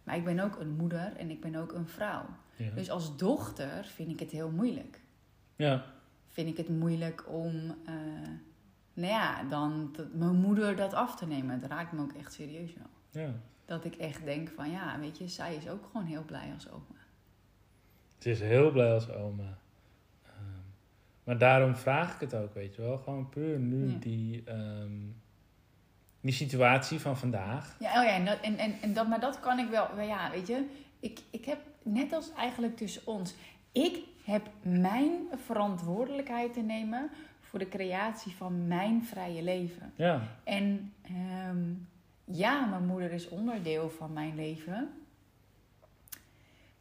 Maar 0.04 0.16
ik 0.16 0.24
ben 0.24 0.40
ook 0.40 0.60
een 0.60 0.76
moeder 0.76 1.16
en 1.16 1.30
ik 1.30 1.42
ben 1.42 1.56
ook 1.56 1.72
een 1.72 1.88
vrouw. 1.88 2.26
Ja. 2.56 2.72
Dus 2.72 2.90
als 2.90 3.18
dochter 3.18 3.86
vind 3.86 4.12
ik 4.12 4.20
het 4.20 4.32
heel 4.32 4.50
moeilijk 4.52 5.00
ja. 5.56 5.86
vind 6.28 6.48
ik 6.48 6.58
het 6.58 6.70
moeilijk 6.70 7.24
om, 7.28 7.76
eh, 7.86 7.94
nou 8.94 9.08
ja, 9.08 9.44
dan 9.44 9.96
mijn 10.14 10.36
moeder 10.36 10.76
dat 10.76 10.94
af 10.94 11.16
te 11.16 11.26
nemen. 11.28 11.62
Het 11.62 11.72
raakt 11.72 11.92
me 11.92 12.02
ook 12.02 12.14
echt 12.14 12.34
serieus 12.34 12.74
wel. 12.74 13.24
ja. 13.24 13.34
Dat 13.66 13.86
ik 13.86 13.96
echt 13.96 14.24
denk 14.24 14.50
van, 14.50 14.72
ja, 14.72 15.00
weet 15.00 15.18
je, 15.18 15.28
zij 15.28 15.56
is 15.56 15.70
ook 15.70 15.86
gewoon 15.92 16.06
heel 16.06 16.24
blij 16.24 16.52
als 16.54 16.70
oma. 16.70 17.00
Ze 18.18 18.30
is 18.30 18.40
heel 18.40 18.72
blij 18.72 18.94
als 18.94 19.12
oma. 19.12 19.58
Maar 21.26 21.38
daarom 21.38 21.76
vraag 21.76 22.14
ik 22.14 22.20
het 22.20 22.34
ook, 22.36 22.54
weet 22.54 22.76
je 22.76 22.82
wel. 22.82 22.98
Gewoon 22.98 23.30
puur 23.30 23.60
nu 23.60 23.90
Ja. 23.90 23.98
die, 24.00 24.44
ehm, 24.46 24.92
die 26.22 26.34
situatie 26.34 27.00
van 27.00 27.18
vandaag. 27.18 27.76
Ja, 27.80 27.88
oh 28.00 28.04
ja, 28.06 28.14
en 28.16 28.26
dat, 28.26 28.40
en, 28.42 28.58
en, 28.58 28.74
en 28.82 28.94
dat, 28.94 29.08
maar 29.08 29.20
dat 29.20 29.40
kan 29.40 29.60
ik 29.60 29.70
wel, 29.70 29.88
maar 29.96 30.06
ja, 30.06 30.32
weet 30.32 30.48
je, 30.48 30.66
ik, 31.00 31.20
ik 31.30 31.46
heb 31.46 31.60
net 31.84 32.14
als 32.14 32.34
eigenlijk 32.34 32.78
tussen 32.78 33.02
ons, 33.06 33.34
ik 33.72 34.00
heb 34.24 34.48
mijn 34.62 35.12
verantwoordelijkheid 35.46 36.54
te 36.54 36.62
nemen 36.62 37.10
voor 37.42 37.60
de 37.60 37.70
creatie 37.70 38.32
van 38.36 38.68
mijn 38.68 39.04
vrije 39.04 39.44
leven. 39.44 39.94
Ja, 39.96 40.22
En 40.44 40.94
ehm, 41.02 41.64
ja, 42.24 42.66
mijn 42.66 42.86
moeder 42.86 43.12
is 43.12 43.30
onderdeel 43.30 43.90
van 43.90 44.14
mijn 44.14 44.36
leven. 44.36 44.90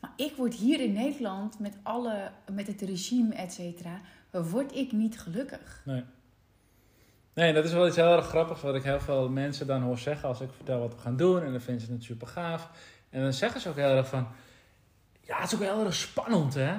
Maar 0.00 0.12
ik 0.16 0.36
word 0.36 0.54
hier 0.54 0.80
in 0.80 0.92
Nederland 0.92 1.58
met, 1.58 1.76
alle, 1.82 2.30
met 2.52 2.66
het 2.66 2.80
regime, 2.80 3.34
et 3.34 3.52
cetera, 3.52 4.00
word 4.42 4.74
ik 4.74 4.92
niet 4.92 5.20
gelukkig. 5.20 5.82
nee. 5.84 6.04
Nee, 7.34 7.52
dat 7.52 7.64
is 7.64 7.72
wel 7.72 7.86
iets 7.86 7.96
heel 7.96 8.16
erg 8.16 8.26
grappigs 8.26 8.60
wat 8.62 8.74
ik 8.74 8.82
heel 8.82 9.00
veel 9.00 9.28
mensen 9.28 9.66
dan 9.66 9.82
hoor 9.82 9.98
zeggen 9.98 10.28
als 10.28 10.40
ik 10.40 10.48
vertel 10.56 10.78
wat 10.78 10.94
we 10.94 11.00
gaan 11.00 11.16
doen. 11.16 11.42
En 11.42 11.50
dan 11.50 11.60
vinden 11.60 11.86
ze 11.86 11.92
het 11.92 12.02
super 12.02 12.26
gaaf. 12.26 12.70
En 13.10 13.22
dan 13.22 13.32
zeggen 13.32 13.60
ze 13.60 13.68
ook 13.68 13.76
heel 13.76 13.96
erg 13.96 14.08
van, 14.08 14.28
ja, 15.20 15.36
het 15.40 15.52
is 15.52 15.54
ook 15.54 15.60
heel 15.64 15.84
erg 15.84 15.94
spannend, 15.94 16.54
hè. 16.54 16.70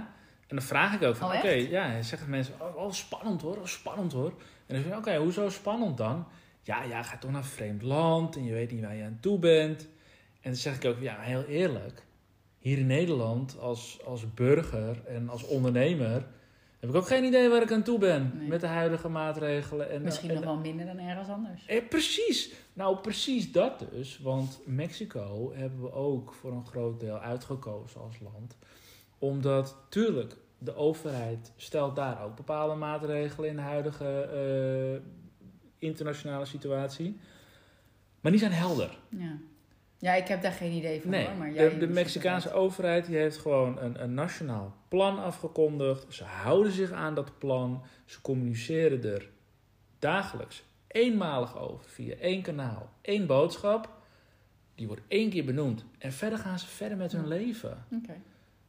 En 0.48 0.56
dan 0.56 0.62
vraag 0.62 0.94
ik 0.94 1.04
ook 1.04 1.16
van, 1.16 1.32
Oh, 1.32 1.38
oké, 1.38 1.48
echt? 1.48 1.70
ja, 1.70 2.02
zeggen 2.02 2.30
mensen, 2.30 2.54
oh, 2.60 2.76
oh, 2.76 2.92
spannend 2.92 3.42
hoor, 3.42 3.58
oh, 3.58 3.66
spannend 3.66 4.14
hoor. 4.14 4.30
En 4.66 4.76
dan 4.76 4.84
zeg 4.84 4.92
ik, 4.92 4.98
oké, 4.98 5.16
hoezo 5.18 5.50
spannend 5.50 5.98
dan? 5.98 6.28
Ja, 6.62 6.84
ja, 6.84 7.04
ga 7.04 7.18
toch 7.18 7.32
naar 7.32 7.42
een 7.42 7.48
vreemd 7.48 7.82
land 7.82 8.36
en 8.36 8.44
je 8.44 8.54
weet 8.54 8.72
niet 8.72 8.82
waar 8.82 8.96
je 8.96 9.04
aan 9.04 9.18
toe 9.22 9.40
bent. 9.40 9.82
En 10.42 10.52
dan 10.52 10.56
zeg 10.56 10.76
ik 10.76 10.86
ook, 10.86 11.00
ja, 11.00 11.20
heel 11.20 11.44
eerlijk. 11.44 12.04
Hier 12.60 12.78
in 12.78 12.88
Nederland, 12.88 13.60
als, 13.60 14.00
als 14.06 14.34
burger 14.34 15.06
en 15.06 15.30
als 15.30 15.44
ondernemer, 15.44 16.26
heb 16.86 16.96
ik 16.96 17.02
ook 17.02 17.08
geen 17.08 17.24
idee 17.24 17.50
waar 17.50 17.62
ik 17.62 17.72
aan 17.72 17.84
toe 17.84 18.00
ben. 18.00 18.32
Nee. 18.38 18.48
Met 18.48 18.62
de 18.62 18.68
huidige 18.68 19.10
maatregelen. 19.10 19.90
En, 19.90 20.02
Misschien 20.02 20.30
en, 20.30 20.36
nog 20.36 20.44
wel 20.44 20.58
minder 20.58 20.86
dan 20.86 21.00
ergens 21.00 21.30
anders. 21.30 21.66
eh, 21.66 21.88
precies. 21.90 22.54
Nou, 22.74 22.98
precies 22.98 23.52
dat 23.52 23.86
dus. 23.92 24.20
Want 24.20 24.60
Mexico 24.66 25.52
hebben 25.56 25.82
we 25.82 25.92
ook 25.94 26.34
voor 26.34 26.52
een 26.52 26.66
groot 26.66 27.00
deel 27.00 27.20
uitgekozen 27.20 28.02
als 28.02 28.20
land. 28.20 28.58
Omdat, 29.20 29.78
tuurlijk, 29.90 30.36
de 30.58 30.76
overheid 30.76 31.52
stelt 31.56 31.96
daar 31.96 32.24
ook 32.24 32.36
bepaalde 32.36 32.76
maatregelen 32.76 33.50
in 33.50 33.56
de 33.56 33.62
huidige 33.62 34.22
eh, 34.22 35.02
internationale 35.78 36.46
situatie. 36.46 37.20
Maar 38.22 38.32
die 38.32 38.42
zijn 38.42 38.54
helder. 38.54 38.98
Ja. 39.10 39.38
ja, 39.98 40.14
ik 40.14 40.28
heb 40.28 40.42
daar 40.42 40.52
geen 40.52 40.72
idee 40.72 41.02
van 41.02 41.10
Nee, 41.10 41.26
hoor. 41.26 41.36
Maar 41.36 41.52
jij 41.54 41.70
de, 41.70 41.78
de 41.78 41.88
Mexicaanse 41.88 42.52
overheid 42.52 43.06
die 43.06 43.16
heeft 43.16 43.38
gewoon 43.38 43.80
een, 43.80 44.04
een 44.04 44.14
nationaal 44.14 44.76
plan 44.96 45.24
afgekondigd. 45.24 46.06
Ze 46.14 46.24
houden 46.24 46.72
zich 46.72 46.92
aan 46.92 47.16
dat 47.16 47.38
plan. 47.38 47.84
Ze 48.06 48.22
communiceren 48.22 49.04
er 49.04 49.30
dagelijks 50.00 50.64
eenmalig 50.88 51.58
over 51.58 51.86
via 51.86 52.16
één 52.16 52.42
kanaal, 52.42 52.90
één 53.02 53.28
boodschap. 53.28 53.90
Die 54.76 54.88
wordt 54.88 55.02
één 55.08 55.30
keer 55.30 55.46
benoemd. 55.46 55.86
En 55.98 56.12
verder 56.12 56.40
gaan 56.40 56.60
ze 56.60 56.68
verder 56.68 56.98
met 56.98 57.12
hun 57.12 57.28
leven. 57.28 57.86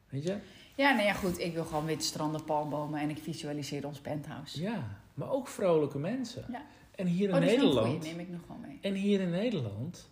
Weet 0.08 0.22
je? 0.22 0.36
Ja, 0.76 0.92
nou 0.92 1.06
ja, 1.06 1.12
goed. 1.12 1.38
Ik 1.38 1.54
wil 1.54 1.64
gewoon 1.64 1.84
witte 1.84 2.04
stranden, 2.04 2.44
palmbomen 2.44 3.00
en 3.00 3.10
ik 3.10 3.18
visualiseer 3.18 3.86
ons 3.86 4.00
penthouse. 4.00 4.60
Ja, 4.60 5.00
maar 5.14 5.30
ook 5.30 5.48
vrolijke 5.48 5.98
mensen. 5.98 6.44
Ja. 6.50 6.62
En 6.94 7.06
hier 7.06 7.28
in 7.28 7.34
oh, 7.34 7.40
goeie. 7.40 7.56
Nederland. 7.56 8.02
neem 8.02 8.18
ik 8.18 8.28
nog 8.28 8.46
wel 8.48 8.56
mee. 8.56 8.78
En 8.80 8.94
hier 8.94 9.20
in 9.20 9.30
Nederland, 9.30 10.10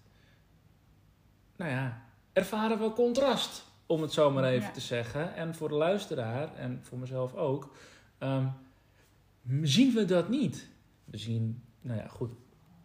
nou 1.57 1.71
ja, 1.71 2.03
ervaren 2.33 2.79
we 2.79 2.93
contrast, 2.93 3.65
om 3.87 4.03
het 4.03 4.13
zo 4.13 4.31
maar 4.31 4.45
even 4.45 4.67
Ja. 4.67 4.71
te 4.73 4.81
zeggen. 4.81 5.35
En 5.35 5.55
voor 5.55 5.69
de 5.69 5.75
luisteraar 5.75 6.55
en 6.57 6.79
voor 6.83 6.99
mezelf 6.99 7.35
ook, 7.35 7.77
ehm, 8.19 8.47
zien 9.63 9.95
we 9.95 10.05
dat 10.05 10.29
niet. 10.29 10.69
We 11.05 11.19
zien, 11.19 11.63
nou 11.81 11.99
ja, 12.01 12.07
goed, 12.09 12.31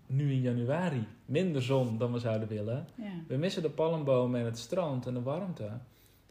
nu 0.06 0.32
in 0.32 0.42
januari 0.42 1.08
minder 1.26 1.62
zon 1.62 1.98
dan 1.98 2.14
we 2.14 2.20
zouden 2.20 2.48
willen. 2.48 2.88
Ja. 2.96 3.04
We 3.28 3.36
missen 3.38 3.62
de 3.62 3.70
palmbomen 3.70 4.40
en 4.40 4.46
het 4.46 4.58
strand 4.60 5.06
en 5.08 5.14
de 5.14 5.22
warmte. 5.22 5.70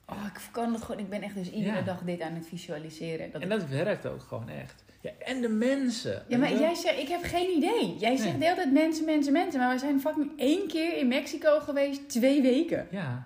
Oh, 0.07 0.25
ik 0.35 0.49
kan 0.53 0.73
het 0.73 0.83
gewoon. 0.83 1.01
Ik 1.01 1.09
ben 1.11 1.23
echt 1.23 1.35
dus 1.35 1.51
iedere 1.51 1.77
Ja. 1.77 1.83
dag 1.83 2.03
dit 2.03 2.21
aan 2.21 2.35
het 2.35 2.47
visualiseren. 2.47 3.31
Dat 3.31 3.43
En 3.43 3.49
dat 3.49 3.67
werkt 3.69 4.07
ook 4.07 4.23
gewoon 4.23 4.49
echt. 4.49 4.85
Ja, 5.01 5.11
en 5.19 5.41
de 5.41 5.49
mensen. 5.49 6.23
Ja, 6.29 6.39
maar 6.39 6.53
jij 6.59 6.75
zegt, 6.75 6.99
ik 6.99 7.09
heb 7.09 7.23
geen 7.23 7.57
idee. 7.57 7.97
Jij 7.99 8.17
zegt 8.17 8.31
Nee. 8.31 8.39
de 8.39 8.45
hele 8.45 8.57
tijd 8.57 8.73
mensen, 8.73 9.05
mensen, 9.05 9.33
mensen. 9.33 9.61
Maar 9.61 9.73
we 9.73 9.79
zijn 9.79 10.01
fucking 10.01 10.31
één 10.37 10.69
keer 10.69 10.97
in 10.99 11.09
Mexico 11.09 11.59
geweest, 11.61 12.09
twee 12.09 12.43
weken. 12.43 12.87
Ja. 12.91 13.23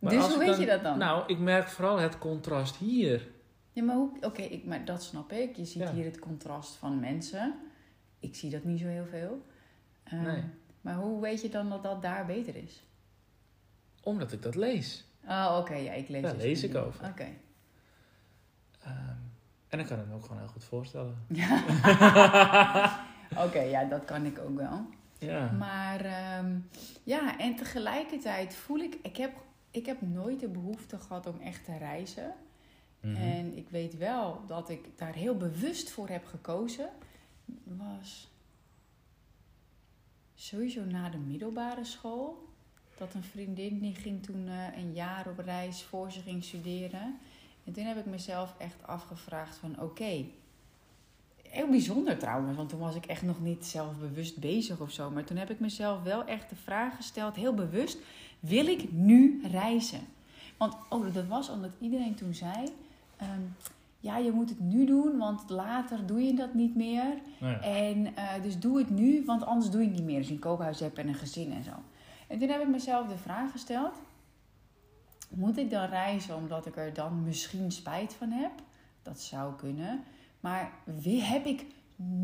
Dus 0.00 0.16
als 0.22 0.28
hoe 0.34 0.38
weet 0.38 0.56
je 0.58 0.66
dat 0.66 0.82
dan? 0.82 0.98
Nou, 0.98 1.22
ik 1.26 1.38
merk 1.38 1.68
vooral 1.68 1.98
het 1.98 2.18
contrast 2.18 2.76
hier. 2.76 3.28
Ja, 3.72 3.82
maar 3.82 3.96
hoe... 3.96 4.10
Oké, 4.20 4.60
maar 4.64 4.84
dat 4.84 5.02
snap 5.02 5.32
ik. 5.32 5.56
Je 5.56 5.64
ziet 5.64 5.82
Ja. 5.82 5.92
hier 5.92 6.04
het 6.04 6.18
contrast 6.18 6.74
van 6.74 7.00
mensen. 7.00 7.54
Ik 8.18 8.34
zie 8.36 8.50
dat 8.50 8.64
niet 8.64 8.80
zo 8.80 8.86
heel 8.86 9.06
veel. 9.06 9.46
Ehm, 10.04 10.22
Nee. 10.22 10.42
Maar 10.80 10.94
hoe 10.94 11.20
weet 11.20 11.42
je 11.42 11.48
dan 11.48 11.68
dat 11.68 11.82
dat 11.82 12.02
daar 12.02 12.26
beter 12.26 12.56
is? 12.56 12.82
Omdat 14.02 14.32
ik 14.32 14.42
dat 14.42 14.54
lees. 14.54 15.04
Oh, 15.28 15.56
oké. 15.60 15.74
ja, 15.74 15.92
ik 15.92 16.08
lees 16.08 16.22
Daar 16.22 16.34
dus 16.34 16.42
lees 16.42 16.62
ik 16.62 16.74
over. 16.74 17.06
Oké. 17.08 17.26
Ehm, 18.82 19.14
en 19.68 19.78
ik 19.78 19.86
kan 19.86 19.98
het 19.98 20.08
me 20.08 20.14
ook 20.14 20.22
gewoon 20.22 20.38
heel 20.38 20.48
goed 20.48 20.64
voorstellen. 20.64 21.24
Ja. 21.28 23.04
Oké, 23.36 23.60
ja, 23.60 23.84
dat 23.84 24.04
kan 24.04 24.24
ik 24.24 24.38
ook 24.38 24.56
wel. 24.56 24.86
Ja. 25.18 25.50
Maar 25.50 26.00
ehm, 26.04 26.58
ja, 27.02 27.38
en 27.38 27.56
tegelijkertijd 27.56 28.54
voel 28.54 28.78
ik, 28.78 28.98
ik 29.02 29.16
heb, 29.16 29.32
ik 29.70 29.86
heb 29.86 30.00
nooit 30.00 30.40
de 30.40 30.48
behoefte 30.48 30.98
gehad 30.98 31.26
om 31.26 31.40
echt 31.40 31.64
te 31.64 31.76
reizen. 31.76 32.34
Mhm. 33.00 33.16
En 33.16 33.56
ik 33.56 33.68
weet 33.68 33.96
wel 33.96 34.42
dat 34.46 34.68
ik 34.68 34.80
daar 34.96 35.14
heel 35.14 35.36
bewust 35.36 35.90
voor 35.90 36.08
heb 36.08 36.26
gekozen. 36.26 36.88
Was 37.64 38.30
sowieso 40.34 40.84
na 40.84 41.08
de 41.08 41.18
middelbare 41.18 41.84
school. 41.84 42.48
Dat 42.98 43.14
een 43.14 43.22
vriendin 43.22 43.78
die 43.78 43.94
ging 43.94 44.22
toen 44.22 44.48
eh, 44.48 44.76
een 44.76 44.92
jaar 44.92 45.28
op 45.28 45.38
reis 45.38 45.82
voor 45.82 46.12
ze 46.12 46.20
ging 46.20 46.44
studeren. 46.44 47.18
En 47.64 47.72
toen 47.72 47.84
heb 47.84 47.96
ik 47.96 48.06
mezelf 48.06 48.54
echt 48.58 48.86
afgevraagd 48.86 49.56
van 49.56 49.80
oké. 49.80 50.24
Heel 51.50 51.68
bijzonder 51.68 52.18
trouwens, 52.18 52.56
want 52.56 52.68
toen 52.68 52.78
was 52.78 52.94
ik 52.94 53.06
echt 53.06 53.22
nog 53.22 53.40
niet 53.40 53.66
zelfbewust 53.66 54.38
bezig 54.38 54.80
of 54.80 54.90
zo. 54.90 55.10
Maar 55.10 55.24
toen 55.24 55.36
heb 55.36 55.50
ik 55.50 55.60
mezelf 55.60 56.02
wel 56.02 56.24
echt 56.24 56.50
de 56.50 56.56
vraag 56.56 56.96
gesteld, 56.96 57.36
heel 57.36 57.54
bewust. 57.54 57.98
Wil 58.40 58.66
ik 58.66 58.92
nu 58.92 59.40
reizen? 59.50 60.00
Want 60.56 60.76
oh, 60.88 61.14
dat 61.14 61.26
was 61.26 61.50
omdat 61.50 61.70
iedereen 61.80 62.14
toen 62.14 62.34
zei... 62.34 62.68
ehm, 63.16 63.40
ja, 64.00 64.16
je 64.16 64.30
moet 64.30 64.48
het 64.48 64.60
nu 64.60 64.86
doen, 64.86 65.18
want 65.18 65.50
later 65.50 66.06
doe 66.06 66.22
je 66.22 66.34
dat 66.34 66.54
niet 66.54 66.76
meer. 66.76 67.14
Nou 67.38 67.52
ja. 67.52 67.60
En 67.60 68.16
eh, 68.16 68.42
dus 68.42 68.58
doe 68.58 68.78
het 68.78 68.90
nu, 68.90 69.24
want 69.24 69.44
anders 69.44 69.70
doe 69.70 69.80
je 69.80 69.86
het 69.86 69.96
niet 69.96 70.06
meer. 70.06 70.18
Als 70.18 70.26
je 70.26 70.32
een 70.32 70.38
koophuis 70.38 70.80
hebt 70.80 70.98
en 70.98 71.08
een 71.08 71.14
gezin 71.14 71.52
en 71.52 71.64
zo. 71.64 71.72
En 72.26 72.38
toen 72.38 72.48
heb 72.48 72.60
ik 72.60 72.68
mezelf 72.68 73.08
de 73.08 73.16
vraag 73.16 73.50
gesteld: 73.50 73.94
moet 75.28 75.56
ik 75.56 75.70
dan 75.70 75.88
reizen 75.88 76.36
omdat 76.36 76.66
ik 76.66 76.76
er 76.76 76.94
dan 76.94 77.24
misschien 77.24 77.72
spijt 77.72 78.14
van 78.14 78.30
heb? 78.30 78.52
Dat 79.02 79.20
zou 79.20 79.54
kunnen. 79.54 80.04
Maar 80.40 80.72
wie- 80.84 81.22
heb 81.22 81.44
ik 81.44 81.66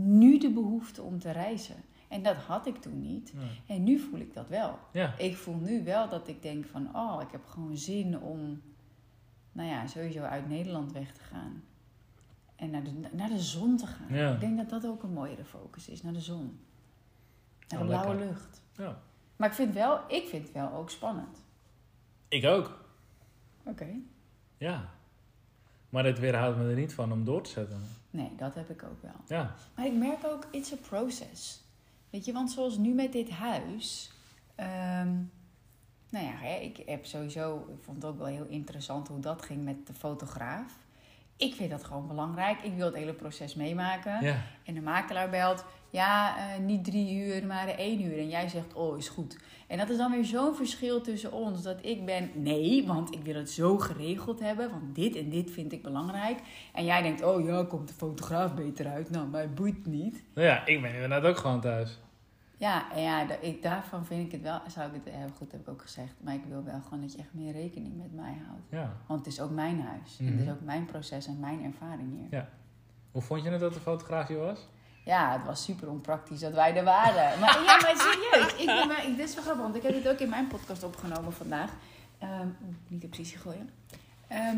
nu 0.02 0.38
de 0.38 0.50
behoefte 0.50 1.02
om 1.02 1.18
te 1.18 1.30
reizen? 1.30 1.76
En 2.08 2.22
dat 2.22 2.36
had 2.36 2.66
ik 2.66 2.76
toen 2.76 3.00
niet. 3.00 3.32
En 3.66 3.84
nu 3.84 3.98
voel 3.98 4.20
ik 4.20 4.34
dat 4.34 4.48
wel. 4.48 4.78
Ja. 4.92 5.14
Ik 5.18 5.36
voel 5.36 5.54
nu 5.56 5.84
wel 5.84 6.08
dat 6.08 6.28
ik 6.28 6.42
denk 6.42 6.66
van, 6.66 6.96
oh, 6.96 7.22
ik 7.22 7.30
heb 7.32 7.46
gewoon 7.46 7.76
zin 7.76 8.18
om, 8.20 8.62
nou 9.52 9.68
ja, 9.68 9.86
sowieso 9.86 10.22
uit 10.22 10.48
Nederland 10.48 10.92
weg 10.92 11.12
te 11.12 11.20
gaan. 11.20 11.62
En 12.56 12.70
naar 12.70 12.82
de, 12.84 12.92
naar 13.12 13.28
de 13.28 13.40
zon 13.40 13.76
te 13.76 13.86
gaan. 13.86 14.14
Ja. 14.16 14.32
Ik 14.32 14.40
denk 14.40 14.56
dat 14.56 14.70
dat 14.70 14.86
ook 14.86 15.02
een 15.02 15.12
mooiere 15.12 15.44
focus 15.44 15.88
is, 15.88 16.02
naar 16.02 16.12
de 16.12 16.20
zon. 16.20 16.58
Naar 17.68 17.80
de 17.80 17.86
blauwe 17.86 18.08
lekker. 18.14 18.26
lucht. 18.26 18.62
ja. 18.76 18.98
Maar 19.36 19.48
ik 19.48 19.54
vind, 19.54 19.74
wel, 19.74 20.00
ik 20.08 20.26
vind 20.28 20.42
het 20.42 20.52
wel 20.52 20.72
ook 20.72 20.90
spannend. 20.90 21.42
Ik 22.28 22.44
ook. 22.44 22.84
Oké. 23.64 23.86
Ja. 24.58 24.88
Maar 25.88 26.02
dit 26.02 26.18
weerhoudt 26.18 26.56
me 26.58 26.68
er 26.70 26.76
niet 26.76 26.94
van 26.94 27.12
om 27.12 27.24
door 27.24 27.42
te 27.42 27.50
zetten. 27.50 27.80
Nee, 28.16 28.32
dat 28.36 28.54
heb 28.54 28.70
ik 28.70 28.82
ook 28.82 29.02
wel. 29.02 29.38
Ja. 29.38 29.54
Maar 29.74 29.86
ik 29.86 29.92
merk 29.92 30.24
ook, 30.24 30.46
it's 30.50 30.72
a 30.72 30.76
process. 30.88 31.60
Weet 32.10 32.24
je, 32.24 32.32
want 32.32 32.50
zoals 32.50 32.76
nu 32.76 32.94
met 32.94 33.12
dit 33.12 33.30
huis. 33.30 34.10
ehm, 34.54 35.14
nou 36.10 36.24
ja, 36.26 36.42
ik 36.60 36.82
heb 36.86 37.06
sowieso, 37.06 37.66
ik 37.78 37.84
vond 37.84 38.02
het 38.02 38.12
ook 38.12 38.18
wel 38.18 38.26
heel 38.26 38.46
interessant 38.46 39.08
hoe 39.08 39.20
dat 39.20 39.42
ging 39.42 39.64
met 39.64 39.86
de 39.86 39.94
fotograaf. 39.94 40.72
Ik 41.36 41.54
vind 41.54 41.70
dat 41.70 41.84
gewoon 41.84 42.06
belangrijk. 42.06 42.62
Ik 42.62 42.74
wil 42.74 42.86
het 42.86 42.94
hele 42.94 43.12
proces 43.12 43.54
meemaken. 43.54 44.24
Ja. 44.24 44.42
En 44.64 44.74
de 44.74 44.80
makelaar 44.80 45.30
belt, 45.30 45.64
ja, 45.90 46.36
eh, 46.36 46.60
niet 46.64 46.84
drie 46.84 47.24
uur, 47.26 47.46
maar 47.46 47.68
één 47.68 48.02
uur. 48.02 48.18
En 48.18 48.28
jij 48.28 48.48
zegt, 48.48 48.74
oh, 48.74 48.98
is 48.98 49.08
goed. 49.08 49.38
En 49.66 49.78
dat 49.78 49.88
is 49.88 49.96
dan 49.96 50.10
weer 50.10 50.24
zo'n 50.24 50.54
verschil 50.54 51.00
tussen 51.00 51.32
ons. 51.32 51.62
Dat 51.62 51.78
ik 51.80 52.04
ben, 52.04 52.30
nee, 52.34 52.86
want 52.86 53.14
ik 53.14 53.22
wil 53.24 53.34
het 53.34 53.50
zo 53.50 53.78
geregeld 53.78 54.40
hebben. 54.40 54.70
Want 54.70 54.94
dit 54.94 55.16
en 55.16 55.28
dit 55.28 55.50
vind 55.50 55.72
ik 55.72 55.82
belangrijk. 55.82 56.38
En 56.72 56.84
jij 56.84 57.02
denkt, 57.02 57.22
oh 57.22 57.44
ja, 57.46 57.64
komt 57.68 57.88
de 57.88 57.94
fotograaf 57.94 58.54
beter 58.54 58.86
uit. 58.86 59.10
Nou, 59.10 59.28
mij 59.28 59.50
boeit 59.50 59.86
niet. 59.86 60.22
Nou 60.34 60.46
ja, 60.46 60.66
ik 60.66 60.82
ben 60.82 60.94
inderdaad 60.94 61.24
ook 61.24 61.36
gewoon 61.36 61.60
thuis. 61.60 61.98
Ja, 62.58 62.92
en 62.92 63.02
ja, 63.02 63.40
ik, 63.40 63.62
daarvan 63.62 64.04
vind 64.04 64.26
ik 64.26 64.32
het 64.32 64.42
wel, 64.42 64.60
zou 64.66 64.88
ik 64.88 65.00
het, 65.04 65.14
eh, 65.14 65.20
goed 65.36 65.52
heb 65.52 65.60
ik 65.60 65.68
ook 65.68 65.82
gezegd. 65.82 66.14
Maar 66.20 66.34
ik 66.34 66.44
wil 66.48 66.64
wel 66.64 66.80
gewoon 66.82 67.00
dat 67.00 67.12
je 67.12 67.18
echt 67.18 67.34
meer 67.34 67.52
rekening 67.52 67.96
met 67.96 68.14
mij 68.14 68.34
houdt. 68.46 68.62
Ja. 68.70 68.96
Want 69.06 69.18
het 69.24 69.28
is 69.28 69.40
ook 69.40 69.50
mijn 69.50 69.80
huis. 69.80 70.16
En 70.18 70.24
het 70.26 70.34
Mhm. 70.34 70.42
is 70.44 70.50
ook 70.50 70.60
mijn 70.60 70.84
proces 70.84 71.26
en 71.26 71.40
mijn 71.40 71.64
ervaring 71.64 72.10
hier. 72.18 72.26
Ja. 72.38 72.48
Hoe 73.12 73.22
vond 73.22 73.42
je 73.42 73.50
het 73.50 73.60
dat 73.60 73.74
de 73.74 73.80
fotografie 73.80 74.36
was? 74.36 74.68
Ja, 75.06 75.32
het 75.32 75.44
was 75.46 75.64
super 75.64 75.88
onpraktisch 75.88 76.40
dat 76.40 76.52
wij 76.52 76.76
er 76.76 76.84
waren. 76.84 77.40
Maar 77.40 77.62
ja, 77.64 77.76
maar 77.80 77.94
serieus. 77.96 78.54
Ik, 78.54 78.66
ben 78.66 78.88
maar, 78.88 79.04
dit 79.16 79.28
is 79.28 79.34
wel 79.34 79.42
grappig, 79.44 79.62
want 79.62 79.76
ik 79.76 79.82
heb 79.82 79.94
het 79.94 80.08
ook 80.08 80.18
in 80.18 80.28
mijn 80.28 80.46
podcast 80.46 80.82
opgenomen 80.82 81.32
vandaag. 81.32 81.70
Ehm, 82.18 82.46
niet 82.88 83.04
op 83.04 83.10
precies 83.10 83.40
gooien. 83.40 83.70
Ehm, 84.28 84.56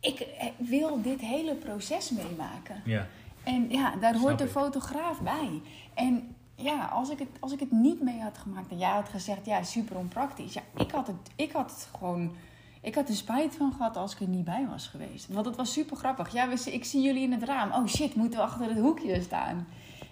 ik 0.00 0.20
eh, 0.20 0.46
wil 0.56 1.02
dit 1.02 1.20
hele 1.20 1.54
proces 1.54 2.10
meemaken. 2.10 2.82
Ja. 2.84 3.06
En 3.42 3.70
ja, 3.70 3.96
daar 3.96 4.10
Snap 4.14 4.22
hoort 4.22 4.38
de 4.38 4.44
ik. 4.44 4.50
fotograaf 4.50 5.20
bij. 5.20 5.62
En 5.94 6.36
ja, 6.54 6.84
als 6.84 7.10
ik, 7.10 7.18
het, 7.18 7.28
als 7.40 7.52
ik 7.52 7.60
het 7.60 7.70
niet 7.70 8.02
mee 8.02 8.20
had 8.20 8.38
gemaakt 8.38 8.70
en 8.70 8.78
jij 8.78 8.90
had 8.90 9.08
gezegd, 9.08 9.46
ja, 9.46 9.62
super 9.62 9.96
onpraktisch. 9.96 10.52
Ja, 10.52 10.62
ik 10.76 10.90
had 10.90 11.06
het, 11.06 11.30
ik 11.36 11.52
had 11.52 11.70
het 11.70 11.88
gewoon, 11.98 12.36
ik 12.80 12.94
had 12.94 13.08
er 13.08 13.14
spijt 13.14 13.56
van 13.56 13.72
gehad 13.72 13.96
als 13.96 14.12
ik 14.12 14.20
er 14.20 14.28
niet 14.28 14.44
bij 14.44 14.66
was 14.70 14.86
geweest. 14.86 15.28
Want 15.28 15.46
het 15.46 15.56
was 15.56 15.72
super 15.72 15.96
grappig. 15.96 16.32
Ja, 16.32 16.48
we, 16.48 16.70
ik 16.72 16.84
zie 16.84 17.02
jullie 17.02 17.22
in 17.22 17.32
het 17.32 17.42
raam. 17.42 17.72
Oh 17.72 17.86
shit, 17.86 18.14
moeten 18.14 18.38
we 18.38 18.44
achter 18.44 18.68
het 18.68 18.78
hoekje 18.78 19.22
staan. 19.22 19.66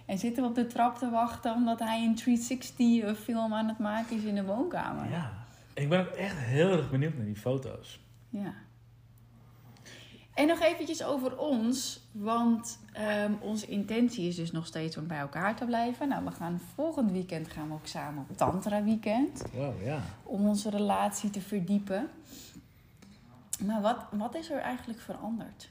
En 0.06 0.18
zitten 0.18 0.42
we 0.42 0.48
op 0.48 0.54
de 0.54 0.66
trap 0.66 0.98
te 0.98 1.10
wachten 1.10 1.54
omdat 1.54 1.78
hij 1.78 2.04
een 2.04 2.14
360 2.14 3.18
film 3.18 3.54
aan 3.54 3.68
het 3.68 3.78
maken 3.78 4.16
is 4.16 4.22
in 4.22 4.34
de 4.34 4.44
woonkamer. 4.44 5.10
Ja. 5.10 5.32
Ik 5.74 5.88
ben 5.88 6.00
ook 6.00 6.12
echt 6.12 6.36
heel 6.36 6.70
erg 6.70 6.90
benieuwd 6.90 7.16
naar 7.16 7.26
die 7.26 7.36
foto's. 7.36 8.00
Ja. 8.28 8.54
En 10.34 10.46
nog 10.46 10.60
eventjes 10.60 11.04
over 11.04 11.38
ons, 11.38 12.00
want 12.12 12.78
ehm, 12.92 13.32
onze 13.40 13.66
intentie 13.66 14.28
is 14.28 14.36
dus 14.36 14.52
nog 14.52 14.66
steeds 14.66 14.96
om 14.96 15.06
bij 15.06 15.18
elkaar 15.18 15.56
te 15.56 15.64
blijven. 15.64 16.08
Nou, 16.08 16.24
we 16.24 16.30
gaan 16.30 16.60
volgend 16.74 17.10
weekend 17.10 17.48
gaan 17.48 17.68
we 17.68 17.74
ook 17.74 17.86
samen 17.86 18.26
op 18.28 18.36
Tantra 18.36 18.82
Weekend 18.82 19.44
Wow, 19.52 19.82
ja. 19.82 20.00
om 20.22 20.48
onze 20.48 20.70
relatie 20.70 21.30
te 21.30 21.40
verdiepen. 21.40 22.08
Maar 23.66 23.80
wat, 23.80 24.06
wat 24.12 24.34
is 24.34 24.50
er 24.50 24.58
eigenlijk 24.60 25.00
veranderd? 25.00 25.70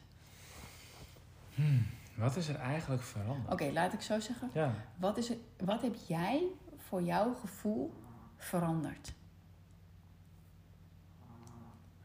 Wat 2.15 2.35
is 2.35 2.47
er 2.47 2.55
eigenlijk 2.55 3.01
veranderd? 3.03 3.51
Oké, 3.53 3.71
laat 3.71 3.93
ik 3.93 4.01
zo 4.01 4.19
zeggen. 4.19 4.49
Ja. 4.53 4.73
Wat, 4.95 5.17
is 5.17 5.29
er, 5.29 5.37
wat 5.65 5.81
heb 5.81 5.95
jij 6.07 6.43
voor 6.77 7.01
jouw 7.01 7.33
gevoel 7.33 7.93
veranderd? 8.37 9.13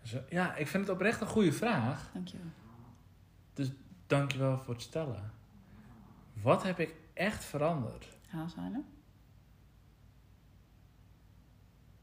Zo- 0.02 0.22
Ja, 0.28 0.54
ik 0.54 0.66
vind 0.68 0.86
het 0.86 0.94
oprecht 0.94 1.20
een 1.20 1.26
goede 1.26 1.52
vraag. 1.52 2.10
Dankjewel. 2.12 2.46
Dankjewel 4.06 4.58
voor 4.58 4.74
het 4.74 4.82
stellen. 4.82 5.30
Wat 6.42 6.62
heb 6.62 6.78
ik 6.78 6.94
echt 7.12 7.44
veranderd? 7.44 8.08
Haalzalen? 8.28 8.84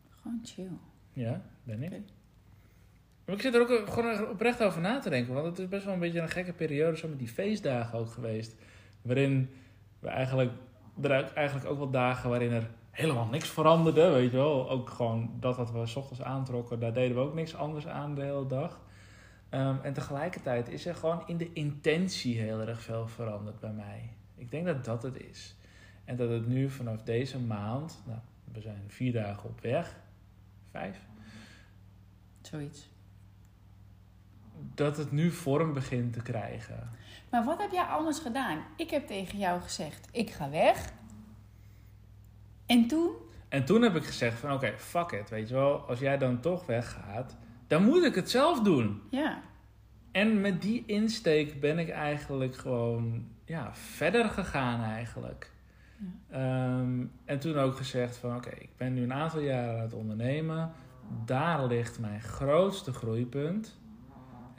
Gewoon 0.10 0.40
chill. 0.44 0.72
Ja, 1.14 1.42
ben 1.64 1.84
ik. 1.84 2.10
Maar 3.30 3.38
ik 3.38 3.44
zit 3.44 3.56
er 3.56 3.62
ook 3.62 3.90
gewoon 3.90 4.30
oprecht 4.30 4.64
over 4.64 4.82
na 4.82 5.00
te 5.00 5.10
denken. 5.10 5.34
Want 5.34 5.46
het 5.46 5.60
is 5.60 5.68
best 5.68 5.86
wel 5.86 5.94
een 5.94 6.00
beetje 6.00 6.20
een 6.20 6.30
gekke 6.30 6.54
periode, 6.54 6.98
zo 6.98 7.08
met 7.08 7.20
die 7.20 7.28
feestdagen 7.28 8.00
ook 8.00 8.12
geweest. 8.12 8.56
Waarin 9.02 9.50
we 10.00 10.08
eigenlijk, 10.08 10.52
er 11.02 11.34
eigenlijk 11.34 11.70
ook 11.70 11.78
wel 11.78 11.90
dagen 11.90 12.30
waarin 12.30 12.52
er 12.52 12.70
helemaal 12.92 13.26
niks 13.26 13.50
veranderde, 13.50 14.10
weet 14.10 14.32
je 14.32 14.38
wel. 14.38 14.70
Ook 14.70 14.90
gewoon 14.90 15.32
dat 15.40 15.58
wat 15.58 15.72
we 15.72 15.86
s 15.86 15.96
ochtends 15.96 16.22
aantrokken, 16.22 16.80
daar 16.80 16.94
deden 16.94 17.16
we 17.16 17.22
ook 17.22 17.34
niks 17.34 17.56
anders 17.56 17.88
aan 17.88 18.16
de 18.16 18.22
hele 18.22 18.48
dag. 18.48 18.82
Ehm, 19.50 19.76
en 19.82 19.94
tegelijkertijd 19.94 20.70
is 20.70 20.86
er 20.86 20.96
gewoon 20.96 21.24
in 21.26 21.38
de 21.38 21.54
intentie 21.54 22.40
heel 22.40 22.60
erg 22.60 22.82
veel 22.82 23.08
veranderd 23.08 23.60
bij 23.60 23.74
mij. 23.74 24.10
Ik 24.36 24.52
denk 24.52 24.66
dat 24.66 24.86
dat 24.86 25.04
het 25.04 25.22
is. 25.22 25.56
En 26.06 26.16
dat 26.16 26.30
het 26.30 26.48
nu 26.48 26.70
vanaf 26.70 27.02
deze 27.04 27.40
maand, 27.40 28.04
nou, 28.06 28.20
we 28.54 28.62
zijn 28.62 28.84
vier 28.88 29.14
dagen 29.14 29.50
op 29.50 29.62
weg, 29.62 29.96
vijf, 30.72 31.08
Zoiets. 32.42 32.90
Dat 34.76 34.98
het 34.98 35.12
nu 35.12 35.32
vorm 35.32 35.74
begint 35.74 36.14
te 36.14 36.22
krijgen. 36.22 36.90
Maar 37.30 37.44
wat 37.44 37.62
heb 37.62 37.72
jij 37.72 37.84
anders 37.84 38.20
gedaan? 38.20 38.58
Ik 38.76 38.90
heb 38.90 39.08
tegen 39.08 39.38
jou 39.40 39.62
gezegd, 39.62 40.08
ik 40.12 40.30
ga 40.30 40.50
weg. 40.50 40.92
En 42.66 42.88
toen? 42.88 43.12
En 43.50 43.66
toen 43.66 43.82
heb 43.82 43.96
ik 43.96 44.04
gezegd 44.04 44.40
van 44.40 44.54
oké, 44.54 44.74
fuck 44.78 45.12
it, 45.12 45.30
weet 45.30 45.50
je 45.50 45.54
wel. 45.54 45.88
Als 45.88 46.00
jij 46.00 46.18
dan 46.18 46.40
toch 46.40 46.66
weggaat, 46.66 47.38
dan 47.68 47.84
moet 47.84 48.04
ik 48.04 48.16
het 48.16 48.30
zelf 48.30 48.62
doen. 48.62 49.02
Ja. 49.10 49.42
En 50.12 50.42
met 50.42 50.62
die 50.62 50.84
insteek 50.86 51.60
ben 51.60 51.80
ik 51.80 51.90
eigenlijk 51.90 52.56
gewoon 52.56 53.28
ja, 53.46 53.74
verder 53.74 54.30
gegaan 54.30 54.84
eigenlijk. 54.84 55.52
Ehm, 56.30 57.06
en 57.26 57.40
toen 57.40 57.58
ook 57.58 57.76
gezegd 57.76 58.18
van 58.18 58.36
oké, 58.36 58.50
ik 58.50 58.78
ben 58.78 58.94
nu 58.94 59.04
een 59.04 59.14
aantal 59.14 59.40
jaren 59.40 59.76
aan 59.76 59.82
het 59.82 59.94
ondernemen. 59.94 60.72
Daar 61.26 61.66
ligt 61.66 62.00
mijn 62.00 62.22
grootste 62.22 62.94
groeipunt. 62.94 63.79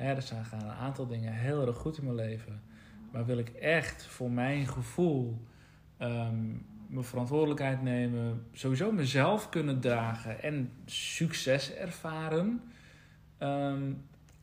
Hè, 0.01 0.15
er 0.15 0.23
zijn 0.23 0.45
gaan 0.45 0.63
een 0.63 0.71
aantal 0.71 1.07
dingen 1.07 1.33
heel 1.33 1.67
erg 1.67 1.77
goed 1.77 1.99
in 1.99 2.05
mijn 2.05 2.17
leven. 2.17 2.63
Maar 3.13 3.27
wil 3.27 3.39
ik 3.39 3.49
echt 3.49 4.07
voor 4.07 4.31
mijn 4.31 4.67
gevoel 4.67 5.45
ehm, 5.97 6.47
mijn 6.87 7.05
verantwoordelijkheid 7.05 7.83
nemen. 7.83 8.47
Sowieso 8.53 8.93
mezelf 8.93 9.49
kunnen 9.49 9.81
dragen 9.81 10.43
en 10.43 10.73
succes 10.85 11.75
ervaren. 11.75 12.63
ehm, 13.39 13.93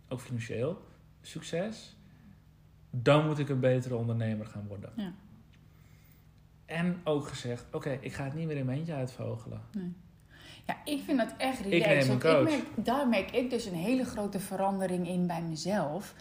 ook 0.07 0.19
financieel, 0.19 0.87
succes, 1.21 1.97
dan 2.89 3.25
moet 3.25 3.39
ik 3.39 3.49
een 3.49 3.59
betere 3.59 3.95
ondernemer 3.95 4.45
gaan 4.45 4.67
worden. 4.67 4.91
Ja. 4.95 5.13
En 6.65 7.01
ook 7.03 7.27
gezegd, 7.27 7.65
oké, 7.71 7.97
ik 8.01 8.13
ga 8.13 8.23
het 8.23 8.33
niet 8.33 8.47
meer 8.47 8.57
in 8.57 8.65
mijn 8.65 8.77
eentje 8.77 8.93
uitvogelen. 8.93 9.61
Nee. 9.71 9.93
Ja, 10.67 10.77
ik 10.85 11.01
vind 11.05 11.17
dat 11.17 11.33
echt 11.37 11.59
relaxed. 11.59 12.07
want. 12.07 12.23
Ik 12.23 12.43
merk, 12.43 12.85
daar 12.85 13.07
merk 13.07 13.31
ik 13.31 13.49
dus 13.49 13.65
een 13.65 13.73
hele 13.73 14.05
grote 14.05 14.39
verandering 14.39 15.07
in 15.07 15.27
bij 15.27 15.41
mezelf. 15.41 16.15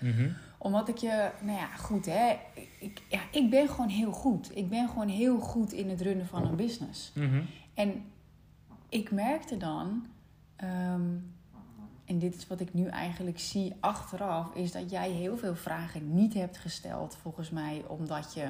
Omdat 0.59 0.89
ik 0.89 0.97
je, 0.97 1.31
nou 1.41 1.59
ja, 1.59 1.67
goed 1.67 2.07
hè. 2.07 2.37
Ik, 2.79 3.03
ja, 3.09 3.21
ik 3.31 3.51
ben 3.51 3.69
gewoon 3.69 3.89
heel 3.89 4.13
goed. 4.13 4.57
Ik 4.57 4.69
ben 4.69 4.89
gewoon 4.89 5.09
heel 5.09 5.39
goed 5.39 5.73
in 5.73 5.89
het 5.89 6.01
runnen 6.01 6.27
van 6.27 6.47
een 6.47 6.57
business. 6.57 7.13
Mhm. 7.15 7.41
En 7.75 8.05
ik 8.89 9.11
merkte 9.11 9.57
dan, 9.57 10.07
ehm, 10.57 11.11
en 12.05 12.19
dit 12.19 12.35
is 12.35 12.47
wat 12.47 12.61
ik 12.61 12.75
nu 12.75 12.87
eigenlijk 12.87 13.39
zie 13.39 13.73
achteraf, 13.81 14.55
is 14.55 14.73
dat 14.73 14.91
jij 14.91 15.11
heel 15.11 15.37
veel 15.37 15.55
vragen 15.55 16.15
niet 16.15 16.35
hebt 16.35 16.59
gesteld, 16.59 17.17
volgens 17.23 17.51
mij, 17.51 17.85
omdat 17.87 18.35
je, 18.35 18.49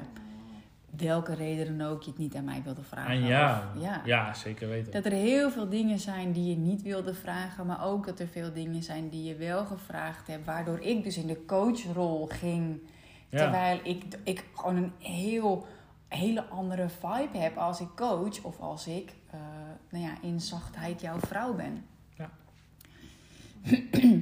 welke 0.97 1.35
reden 1.35 1.79
dan 1.79 1.87
ook, 1.87 2.03
je 2.03 2.11
het 2.11 2.19
niet 2.19 2.35
aan 2.37 2.45
mij 2.45 2.63
wilde 2.65 2.83
vragen. 2.83 3.11
En 3.11 3.25
ja, 3.25 3.71
Of- 3.77 3.83
ja. 3.83 4.03
ja, 4.05 4.35
zeker 4.35 4.69
weten. 4.69 4.93
Dat 4.93 5.05
er 5.05 5.13
heel 5.13 5.51
veel 5.51 5.69
dingen 5.69 5.99
zijn 5.99 6.33
die 6.33 6.49
je 6.51 6.57
niet 6.57 6.83
wilde 6.83 7.15
vragen, 7.15 7.67
maar 7.67 7.85
ook 7.85 8.07
dat 8.07 8.19
er 8.21 8.29
veel 8.29 8.53
dingen 8.53 8.83
zijn 8.83 9.09
die 9.09 9.25
je 9.25 9.35
wel 9.35 9.65
gevraagd 9.65 10.27
hebt, 10.27 10.45
waardoor 10.45 10.81
ik 10.81 11.05
dus 11.05 11.17
in 11.17 11.27
de 11.27 11.45
coachrol 11.45 12.27
ging. 12.27 12.81
Ja. 13.29 13.39
Terwijl 13.39 13.81
ik, 13.83 14.05
ik 14.25 14.45
gewoon 14.55 14.77
een 14.77 14.93
heel, 14.99 15.67
hele 16.09 16.45
andere 16.45 16.89
vibe 16.89 17.39
heb 17.39 17.57
als 17.57 17.81
ik 17.81 17.89
coach 17.97 18.43
of 18.43 18.61
als 18.61 18.87
ik 18.87 19.13
eh, 19.31 19.41
nou 19.91 20.05
ja, 20.05 20.11
in 20.23 20.41
zachtheid 20.41 21.01
jouw 21.01 21.19
vrouw 21.21 21.55
ben. 21.55 21.85
Ja. 22.17 22.31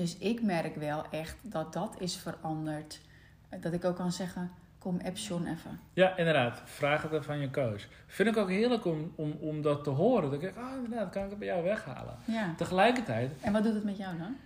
dus 0.00 0.16
ik 0.18 0.42
merk 0.42 0.76
wel 0.76 1.04
echt 1.10 1.36
dat 1.42 1.72
dat 1.72 1.96
is 1.98 2.16
veranderd. 2.16 3.00
Dat 3.60 3.72
ik 3.72 3.84
ook 3.84 3.96
kan 3.96 4.12
zeggen, 4.12 4.50
kom 4.78 5.00
app 5.04 5.16
John 5.16 5.46
even. 5.46 5.80
Ja, 5.92 6.16
inderdaad. 6.16 6.62
Vraag 6.64 7.02
het 7.02 7.12
even 7.12 7.34
aan 7.34 7.40
je 7.40 7.50
coach. 7.50 7.86
Vind 8.06 8.28
ik 8.28 8.36
ook 8.36 8.48
heerlijk 8.48 8.84
om, 8.84 9.12
om, 9.14 9.32
om 9.40 9.62
dat 9.62 9.84
te 9.84 9.90
horen. 9.90 10.22
Dat 10.22 10.32
ik 10.32 10.40
denk, 10.40 10.56
ah, 10.56 10.84
inderdaad, 10.84 11.10
kan 11.10 11.24
ik 11.24 11.30
het 11.30 11.38
bij 11.38 11.48
jou 11.48 11.62
weghalen. 11.62 12.14
Ja. 12.24 12.54
Tegelijkertijd, 12.56 13.32
En 13.40 13.52
wat 13.52 13.62
doet 13.64 13.74
het 13.74 13.84
met 13.84 13.96
jou 13.96 14.18
dan? 14.18 14.36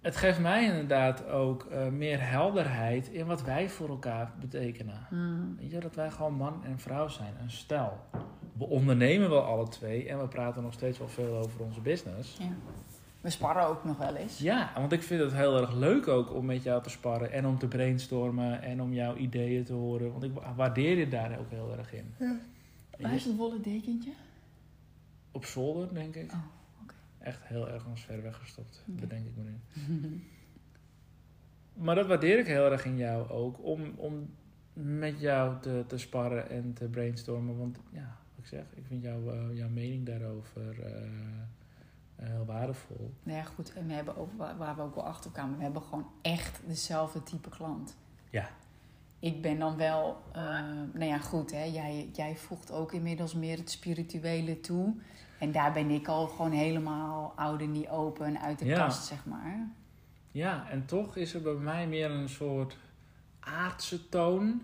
het 0.00 0.16
geeft 0.16 0.38
mij 0.38 0.64
inderdaad 0.64 1.26
ook 1.28 1.64
eh, 1.64 1.86
meer 1.86 2.28
helderheid 2.30 3.08
in 3.08 3.26
wat 3.26 3.42
wij 3.42 3.68
voor 3.68 3.88
elkaar 3.88 4.32
betekenen. 4.40 5.06
Hmm. 5.08 5.56
Weet 5.60 5.70
je, 5.70 5.80
dat 5.80 5.94
wij 5.94 6.10
gewoon 6.10 6.34
man 6.34 6.64
en 6.64 6.78
vrouw 6.78 7.08
zijn, 7.08 7.34
een 7.42 7.50
stel. 7.50 7.98
We 8.52 8.64
ondernemen 8.64 9.30
wel 9.30 9.42
alle 9.42 9.68
twee 9.68 10.08
en 10.08 10.18
we 10.18 10.28
praten 10.28 10.62
nog 10.62 10.72
steeds 10.72 10.98
wel 10.98 11.08
veel 11.08 11.36
over 11.36 11.60
onze 11.60 11.80
business. 11.80 12.36
Ja. 12.38 12.46
We 13.28 13.34
sparren 13.34 13.66
ook 13.66 13.84
nog 13.84 13.98
wel 13.98 14.14
eens. 14.14 14.38
Ja, 14.38 14.72
want 14.74 14.92
ik 14.92 15.02
vind 15.02 15.20
het 15.20 15.32
heel 15.32 15.60
erg 15.60 15.74
leuk 15.74 16.08
ook 16.08 16.34
om 16.34 16.44
met 16.46 16.62
jou 16.62 16.82
te 16.82 16.90
sparren 16.90 17.32
en 17.32 17.46
om 17.46 17.58
te 17.58 17.66
brainstormen 17.66 18.62
en 18.62 18.82
om 18.82 18.92
jouw 18.92 19.16
ideeën 19.16 19.64
te 19.64 19.72
horen. 19.72 20.12
Want 20.12 20.24
ik 20.24 20.32
waardeer 20.56 20.98
je 20.98 21.08
daar 21.08 21.38
ook 21.38 21.50
heel 21.50 21.74
erg 21.78 21.92
in. 21.92 22.14
Ja. 22.18 22.36
Waar 22.98 23.14
is 23.14 23.24
het 23.24 23.36
wollen 23.36 23.62
dekentje? 23.62 24.12
Op 25.30 25.44
zolder, 25.44 25.94
denk 25.94 26.14
ik. 26.14 26.32
Oh. 26.32 26.38
Echt 27.18 27.44
heel 27.44 27.68
erg 27.68 27.86
ons 27.86 28.04
ver 28.04 28.22
weggestopt, 28.22 28.84
Oké. 28.88 29.00
bedenk 29.00 29.26
ik 29.26 29.32
me 29.36 29.42
nu. 29.42 29.56
Maar 31.84 31.94
dat 31.94 32.06
waardeer 32.06 32.38
ik 32.38 32.46
heel 32.46 32.70
erg 32.70 32.84
in 32.84 32.96
jou 32.96 33.28
ook, 33.28 33.64
om, 33.64 33.92
om 33.96 34.30
met 34.72 35.20
jou 35.20 35.60
te, 35.60 35.84
te 35.86 35.98
sparren 35.98 36.50
en 36.50 36.72
te 36.72 36.84
brainstormen. 36.84 37.58
Want 37.58 37.78
ja, 37.92 38.16
wat 38.34 38.44
ik 38.44 38.46
zeg, 38.46 38.64
ik 38.74 38.84
vind 38.86 39.02
jou, 39.02 39.30
eh, 39.30 39.56
jouw 39.56 39.68
mening 39.68 40.06
daarover 40.06 40.84
eh, 40.84 41.02
heel 42.26 42.44
waardevol. 42.44 43.14
Nou 43.22 43.38
ja, 43.38 43.44
goed. 43.44 43.72
En 43.72 43.86
we 43.86 43.92
hebben 43.92 44.16
ook, 44.16 44.30
waar 44.58 44.76
we 44.76 44.82
ook 44.82 44.94
wel 44.94 45.04
achter 45.06 45.30
kwamen, 45.30 45.56
we 45.56 45.62
hebben 45.62 45.82
gewoon 45.82 46.06
echt 46.22 46.60
dezelfde 46.66 47.22
type 47.22 47.48
klant. 47.48 47.96
Ja. 48.30 48.48
Ik 49.18 49.42
ben 49.42 49.58
dan 49.58 49.76
wel, 49.76 50.22
eh, 50.32 50.42
nou 50.92 51.04
ja, 51.04 51.18
goed, 51.18 51.50
hè. 51.50 51.62
Jij, 51.62 52.08
jij 52.12 52.36
voegt 52.36 52.70
ook 52.72 52.92
inmiddels 52.92 53.34
meer 53.34 53.56
het 53.56 53.70
spirituele 53.70 54.60
toe. 54.60 54.94
En 55.38 55.52
daar 55.52 55.72
ben 55.72 55.90
ik 55.90 56.08
al 56.08 56.26
gewoon 56.26 56.50
helemaal 56.52 57.32
oud 57.36 57.60
en 57.60 57.72
niet 57.72 57.88
open 57.88 58.40
uit 58.40 58.58
de 58.58 58.64
Ja. 58.64 58.76
kast, 58.76 59.04
zeg 59.06 59.24
maar. 59.26 59.68
Ja, 60.30 60.68
en 60.70 60.86
toch 60.86 61.16
is 61.16 61.34
er 61.34 61.42
bij 61.42 61.52
mij 61.54 61.86
meer 61.88 62.10
een 62.10 62.28
soort 62.28 62.76
aardse 63.40 64.08
toon. 64.08 64.62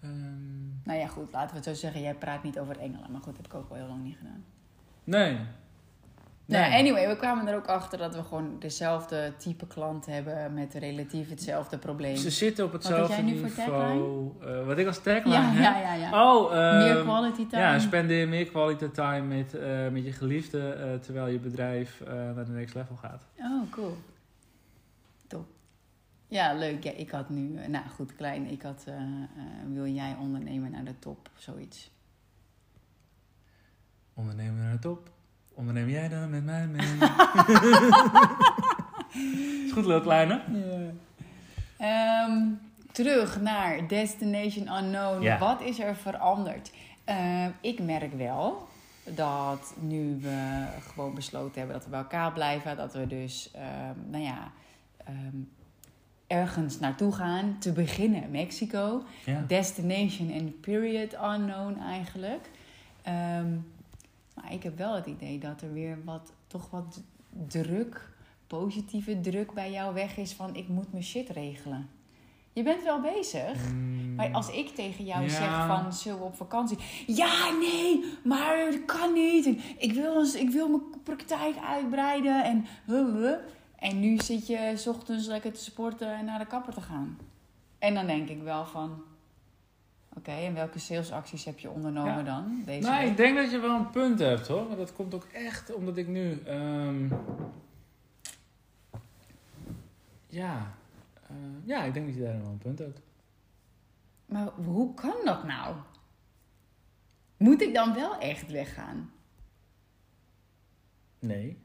Ehm, 0.00 0.82
Nou 0.84 0.98
ja, 0.98 1.06
goed, 1.06 1.32
laten 1.32 1.50
we 1.50 1.54
het 1.56 1.64
zo 1.64 1.74
zeggen. 1.74 2.00
Jij 2.00 2.14
praat 2.14 2.42
niet 2.42 2.58
over 2.58 2.78
engelen, 2.78 3.10
maar 3.10 3.20
goed, 3.20 3.36
dat 3.36 3.36
heb 3.36 3.46
ik 3.46 3.54
ook 3.54 3.70
al 3.70 3.76
heel 3.76 3.86
lang 3.86 4.02
niet 4.02 4.16
gedaan. 4.16 4.44
nee. 5.04 5.38
Nou, 6.46 6.72
anyway, 6.72 7.08
we 7.08 7.16
kwamen 7.16 7.46
er 7.46 7.56
ook 7.56 7.66
achter 7.66 7.98
dat 7.98 8.14
we 8.14 8.22
gewoon 8.22 8.58
dezelfde 8.58 9.32
type 9.36 9.66
klant 9.66 10.06
hebben 10.06 10.54
met 10.54 10.74
relatief 10.74 11.28
hetzelfde 11.28 11.78
probleem. 11.78 12.16
Ze 12.16 12.30
zitten 12.30 12.64
op 12.64 12.72
hetzelfde 12.72 13.14
jij 13.14 13.22
nu 13.22 13.38
voor 13.38 13.48
niveau. 13.48 14.32
Eh, 14.42 14.66
wat 14.66 14.78
ik 14.78 14.86
als 14.86 14.98
tagline 15.02 15.34
Ja, 15.34 15.42
heb? 15.42 15.62
ja, 15.62 15.80
ja, 15.80 15.94
ja. 15.94 16.34
Oh, 16.34 16.56
ehm, 16.56 16.78
Meer 16.78 17.02
quality 17.02 17.46
time. 17.46 17.62
Ja, 17.62 17.78
spendeer 17.78 18.28
meer 18.28 18.46
quality 18.46 18.88
time 18.88 19.20
met, 19.36 19.54
eh, 19.54 19.88
met 19.88 20.04
je 20.04 20.12
geliefde 20.12 20.72
eh, 20.72 20.94
terwijl 20.94 21.26
je 21.26 21.38
bedrijf 21.38 22.02
naar 22.06 22.44
de 22.44 22.52
next 22.52 22.74
level 22.74 22.96
gaat. 22.96 23.26
Oh, 23.38 23.70
cool. 23.70 23.96
Top. 25.26 25.46
Ja, 26.28 26.54
leuk. 26.54 26.82
Ja, 26.82 26.92
ik 26.92 27.10
had 27.10 27.28
nu, 27.28 27.68
nou 27.68 27.88
goed, 27.94 28.14
klein. 28.14 28.46
Ik 28.46 28.62
had, 28.62 28.84
wil 29.72 29.86
jij 29.86 30.16
ondernemen 30.20 30.70
naar 30.70 30.84
de 30.84 30.98
top 30.98 31.28
of 31.36 31.42
zoiets? 31.42 31.90
Ondernemen 34.14 34.62
naar 34.62 34.72
de 34.72 34.78
top. 34.78 35.12
Onderneem 35.54 35.88
jij 35.88 36.08
dan 36.08 36.30
met 36.30 36.44
mij 36.44 36.66
mee? 36.66 36.86
Is 39.64 39.72
goed, 39.72 39.86
leuk 39.86 40.02
kleine. 40.02 40.42
Ehm, 41.76 42.40
terug 42.92 43.40
naar 43.40 43.88
Destination 43.88 44.76
Unknown. 44.76 45.22
Ja. 45.22 45.38
Wat 45.38 45.60
is 45.62 45.78
er 45.78 45.96
veranderd? 45.96 46.72
Ehm, 47.04 47.50
ik 47.60 47.80
merk 47.80 48.12
wel 48.12 48.68
dat 49.04 49.74
nu 49.80 50.18
we 50.20 50.66
gewoon 50.92 51.14
besloten 51.14 51.58
hebben 51.58 51.76
dat 51.76 51.84
we 51.84 51.90
bij 51.90 51.98
elkaar 51.98 52.32
blijven, 52.32 52.76
dat 52.76 52.92
we 52.92 53.06
dus, 53.06 53.50
ehm, 53.52 54.10
nou 54.10 54.24
ja, 54.24 54.52
ergens 56.26 56.78
naartoe 56.78 57.12
gaan. 57.12 57.56
Te 57.58 57.72
beginnen 57.72 58.30
Mexico. 58.30 59.02
Ja. 59.24 59.44
Destination 59.46 60.30
en 60.30 60.60
period 60.60 61.12
unknown 61.12 61.78
eigenlijk. 61.80 62.50
Maar 64.34 64.52
ik 64.52 64.62
heb 64.62 64.76
wel 64.78 64.94
het 64.94 65.06
idee 65.06 65.38
dat 65.38 65.60
er 65.60 65.72
weer 65.72 65.98
wat, 66.04 66.32
toch 66.46 66.70
wat 66.70 67.02
druk, 67.48 68.08
positieve 68.46 69.20
druk 69.20 69.52
bij 69.52 69.70
jou 69.70 69.94
weg 69.94 70.16
is 70.16 70.32
van 70.32 70.54
ik 70.56 70.68
moet 70.68 70.92
mijn 70.92 71.04
shit 71.04 71.28
regelen. 71.28 71.88
Je 72.52 72.62
bent 72.62 72.82
wel 72.82 73.00
bezig. 73.00 73.70
Mm, 73.72 74.14
Maar 74.14 74.32
als 74.32 74.48
ik 74.50 74.68
tegen 74.68 75.04
jou 75.04 75.22
Ja. 75.22 75.28
zeg 75.28 75.66
van 75.66 75.92
zullen 75.92 76.18
we 76.18 76.24
op 76.24 76.36
vakantie? 76.36 76.78
Ja, 77.06 77.50
nee, 77.50 78.04
maar 78.24 78.56
dat 78.70 78.84
kan 78.84 79.12
niet. 79.12 79.46
En 79.46 79.58
ik, 79.78 79.92
wil, 79.92 80.18
eens- 80.18 80.34
ik 80.34 80.50
wil 80.50 80.68
mijn 80.68 80.82
praktijk 81.02 81.56
uitbreiden. 81.56 82.44
En, 82.44 82.66
huh, 82.86 83.12
huh. 83.14 83.34
en 83.76 84.00
nu 84.00 84.18
zit 84.18 84.46
je 84.46 84.72
's 84.76 84.86
ochtends 84.86 85.26
lekker 85.26 85.52
te 85.52 85.62
sporten 85.64 86.14
en 86.18 86.24
naar 86.24 86.38
de 86.38 86.46
kapper 86.46 86.74
te 86.74 86.80
gaan. 86.80 87.18
En 87.78 87.94
dan 87.94 88.06
denk 88.06 88.28
ik 88.28 88.42
wel 88.42 88.66
van... 88.66 89.02
Oké, 90.16 90.30
en 90.30 90.54
welke 90.54 90.78
salesacties 90.78 91.44
heb 91.44 91.58
je 91.58 91.70
ondernomen 91.70 92.16
Ja. 92.16 92.22
dan? 92.22 92.62
Deze 92.64 92.88
Nou, 92.88 93.00
week? 93.00 93.10
ik 93.10 93.16
denk 93.16 93.36
dat 93.36 93.50
je 93.50 93.58
wel 93.58 93.76
een 93.76 93.90
punt 93.90 94.18
hebt 94.18 94.46
hoor. 94.48 94.66
Maar 94.68 94.76
dat 94.76 94.92
komt 94.92 95.14
ook 95.14 95.24
echt 95.24 95.74
omdat 95.74 95.96
ik 95.96 96.08
nu. 96.08 96.40
ehm, 96.42 97.08
ja. 100.26 100.74
eh, 101.28 101.36
ja, 101.64 101.82
ik 101.84 101.94
denk 101.94 102.06
dat 102.06 102.14
je 102.14 102.22
daar 102.22 102.40
wel 102.40 102.50
een 102.50 102.58
punt 102.58 102.78
hebt. 102.78 103.00
Maar 104.26 104.48
hoe 104.48 104.94
kan 104.94 105.16
dat 105.24 105.44
nou? 105.44 105.76
Moet 107.36 107.62
ik 107.62 107.74
dan 107.74 107.94
wel 107.94 108.18
echt 108.18 108.50
weggaan? 108.50 109.12
Nee. 111.18 111.58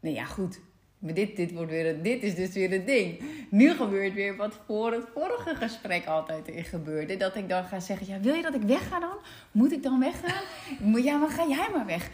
Nee, 0.00 0.12
ja, 0.14 0.24
goed. 0.24 0.60
Maar 1.04 1.14
dit, 1.14 1.36
dit, 1.36 1.52
wordt 1.52 1.70
weer, 1.70 2.02
dit 2.02 2.22
is 2.22 2.34
dus 2.34 2.52
weer 2.52 2.70
het 2.70 2.86
ding. 2.86 3.20
Nu 3.50 3.74
gebeurt 3.74 4.14
weer 4.14 4.36
wat 4.36 4.58
voor 4.66 4.92
het 4.92 5.04
vorige 5.14 5.54
gesprek 5.54 6.06
altijd 6.06 6.48
in 6.48 6.64
gebeurde. 6.64 7.16
Dat 7.16 7.36
ik 7.36 7.48
dan 7.48 7.64
ga 7.64 7.80
zeggen, 7.80 8.06
ja, 8.06 8.20
wil 8.20 8.34
je 8.34 8.42
dat 8.42 8.54
ik 8.54 8.62
wegga 8.62 9.00
dan? 9.00 9.16
Moet 9.50 9.72
ik 9.72 9.82
dan 9.82 10.00
weggaan? 10.00 10.42
Ja, 11.04 11.16
maar 11.16 11.30
ga 11.30 11.46
jij 11.48 11.68
maar 11.72 11.86
weg. 11.86 12.10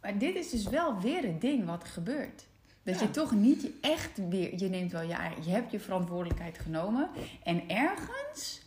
Maar 0.00 0.18
dit 0.18 0.34
is 0.34 0.50
dus 0.50 0.68
wel 0.68 1.00
weer 1.00 1.22
het 1.22 1.40
ding 1.40 1.66
wat 1.66 1.82
er 1.82 1.88
gebeurt. 1.88 2.46
Dat 2.82 2.94
Ja. 3.00 3.06
je 3.06 3.10
toch 3.10 3.32
niet 3.32 3.62
je 3.62 3.72
echt 3.80 4.28
weer... 4.28 4.58
Je 4.58 4.68
neemt 4.68 4.92
wel 4.92 5.02
je, 5.02 5.16
je 5.44 5.50
hebt 5.50 5.70
je 5.70 5.80
verantwoordelijkheid 5.80 6.58
genomen. 6.58 7.08
En 7.42 7.68
ergens... 7.68 8.62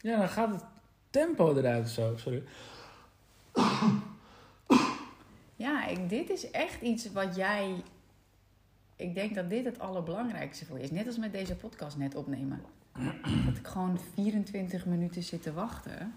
Ja, 0.00 0.18
dan 0.18 0.28
gaat 0.28 0.50
het 0.50 0.64
tempo 1.10 1.56
eruit 1.56 1.88
zo. 1.88 2.16
Sorry. 2.16 2.42
Ja, 5.60 5.86
ik, 5.86 6.08
dit 6.08 6.30
is 6.30 6.50
echt 6.50 6.80
iets 6.80 7.12
wat 7.12 7.36
jij... 7.36 7.82
Ik 8.96 9.14
denk 9.14 9.34
dat 9.34 9.50
dit 9.50 9.64
het 9.64 9.78
allerbelangrijkste 9.78 10.64
voor 10.66 10.76
je 10.78 10.82
is. 10.82 10.90
Net 10.90 11.06
als 11.06 11.18
met 11.18 11.32
deze 11.32 11.56
podcast 11.56 11.96
net 11.96 12.14
opnemen. 12.14 12.62
Dat 13.46 13.56
ik 13.56 13.66
gewoon 13.66 13.98
24 14.14 14.86
minuten 14.86 15.22
zit 15.22 15.42
te 15.42 15.52
wachten. 15.52 16.14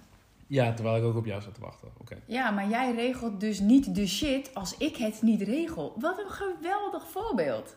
Ja, 0.47 0.73
terwijl 0.73 0.97
ik 0.97 1.03
ook 1.03 1.15
op 1.15 1.25
jou 1.25 1.41
zat 1.41 1.53
te 1.53 1.61
wachten. 1.61 1.91
Oké. 1.97 2.17
Ja, 2.25 2.51
maar 2.51 2.69
jij 2.69 2.93
regelt 2.95 3.39
dus 3.39 3.59
niet 3.59 3.95
de 3.95 4.07
shit 4.07 4.55
als 4.55 4.77
ik 4.77 4.95
het 4.95 5.21
niet 5.21 5.41
regel. 5.41 5.93
Wat 5.99 6.19
een 6.19 6.29
geweldig 6.31 7.07
voorbeeld. 7.07 7.75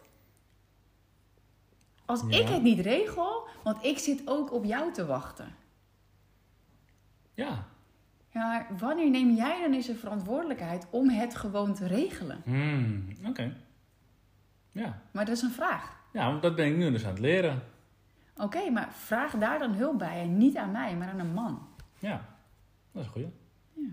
Als 2.05 2.23
Ja. 2.29 2.39
ik 2.39 2.49
het 2.49 2.63
niet 2.63 2.79
regel, 2.81 3.47
want 3.63 3.85
ik 3.85 3.99
zit 3.99 4.23
ook 4.25 4.53
op 4.53 4.65
jou 4.65 4.93
te 4.93 5.07
wachten. 5.07 5.55
Ja. 7.35 7.67
Ja, 8.37 8.47
maar 8.49 8.67
wanneer 8.79 9.11
neem 9.11 9.35
jij 9.35 9.61
dan 9.63 9.73
eens 9.73 9.87
de 9.87 9.95
verantwoordelijkheid 9.95 10.87
om 10.91 11.09
het 11.11 11.37
gewoon 11.37 11.75
te 11.75 11.87
regelen? 11.87 12.43
Hmm, 12.45 13.09
Oké. 13.27 13.57
Ja. 14.73 15.03
Maar 15.11 15.25
dat 15.25 15.37
is 15.37 15.43
een 15.43 15.51
vraag. 15.51 15.97
Ja, 16.13 16.27
want 16.31 16.43
dat 16.43 16.57
ben 16.57 16.67
ik 16.67 16.77
nu 16.77 16.91
dus 16.91 17.05
aan 17.05 17.11
het 17.11 17.19
leren. 17.19 17.63
Oké, 18.37 18.71
maar 18.71 18.89
vraag 18.93 19.33
daar 19.33 19.59
dan 19.59 19.73
hulp 19.75 19.99
bij. 19.99 20.21
En 20.21 20.39
niet 20.39 20.57
aan 20.57 20.71
mij, 20.71 20.97
maar 20.97 21.09
aan 21.09 21.19
een 21.19 21.33
man. 21.33 21.69
Ja. 21.99 22.25
Dat 22.93 23.03
is 23.03 23.07
een 23.07 23.13
goeie. 23.13 23.33
Ja. 23.73 23.89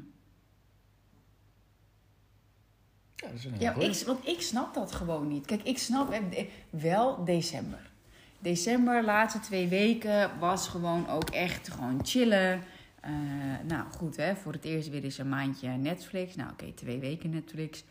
Ja, 3.15 3.27
dat 3.27 3.37
is 3.37 3.45
een 3.45 3.59
Ja, 3.59 3.73
ik, 3.73 4.03
want 4.05 4.27
ik 4.27 4.41
snap 4.41 4.73
dat 4.73 4.91
gewoon 4.91 5.27
niet. 5.27 5.45
Kijk, 5.45 5.63
ik 5.63 5.77
snap 5.77 6.11
eh, 6.11 6.45
wel 6.69 7.23
december. 7.23 7.91
December, 8.39 9.03
laatste 9.03 9.39
twee 9.39 9.67
weken, 9.67 10.39
was 10.39 10.67
gewoon 10.67 11.09
ook 11.09 11.29
echt 11.29 11.69
gewoon 11.69 11.99
chillen. 12.05 12.63
Eh, 13.03 13.11
nou 13.67 13.91
goed, 13.91 14.15
hè, 14.17 14.35
voor 14.35 14.53
het 14.53 14.63
eerst 14.63 14.89
weer 14.89 15.03
eens 15.03 15.17
een 15.17 15.29
maandje 15.29 15.69
Netflix. 15.69 16.35
Nou 16.35 16.51
oké, 16.51 16.71
twee 16.71 16.99
weken 16.99 17.29
Netflix. 17.29 17.83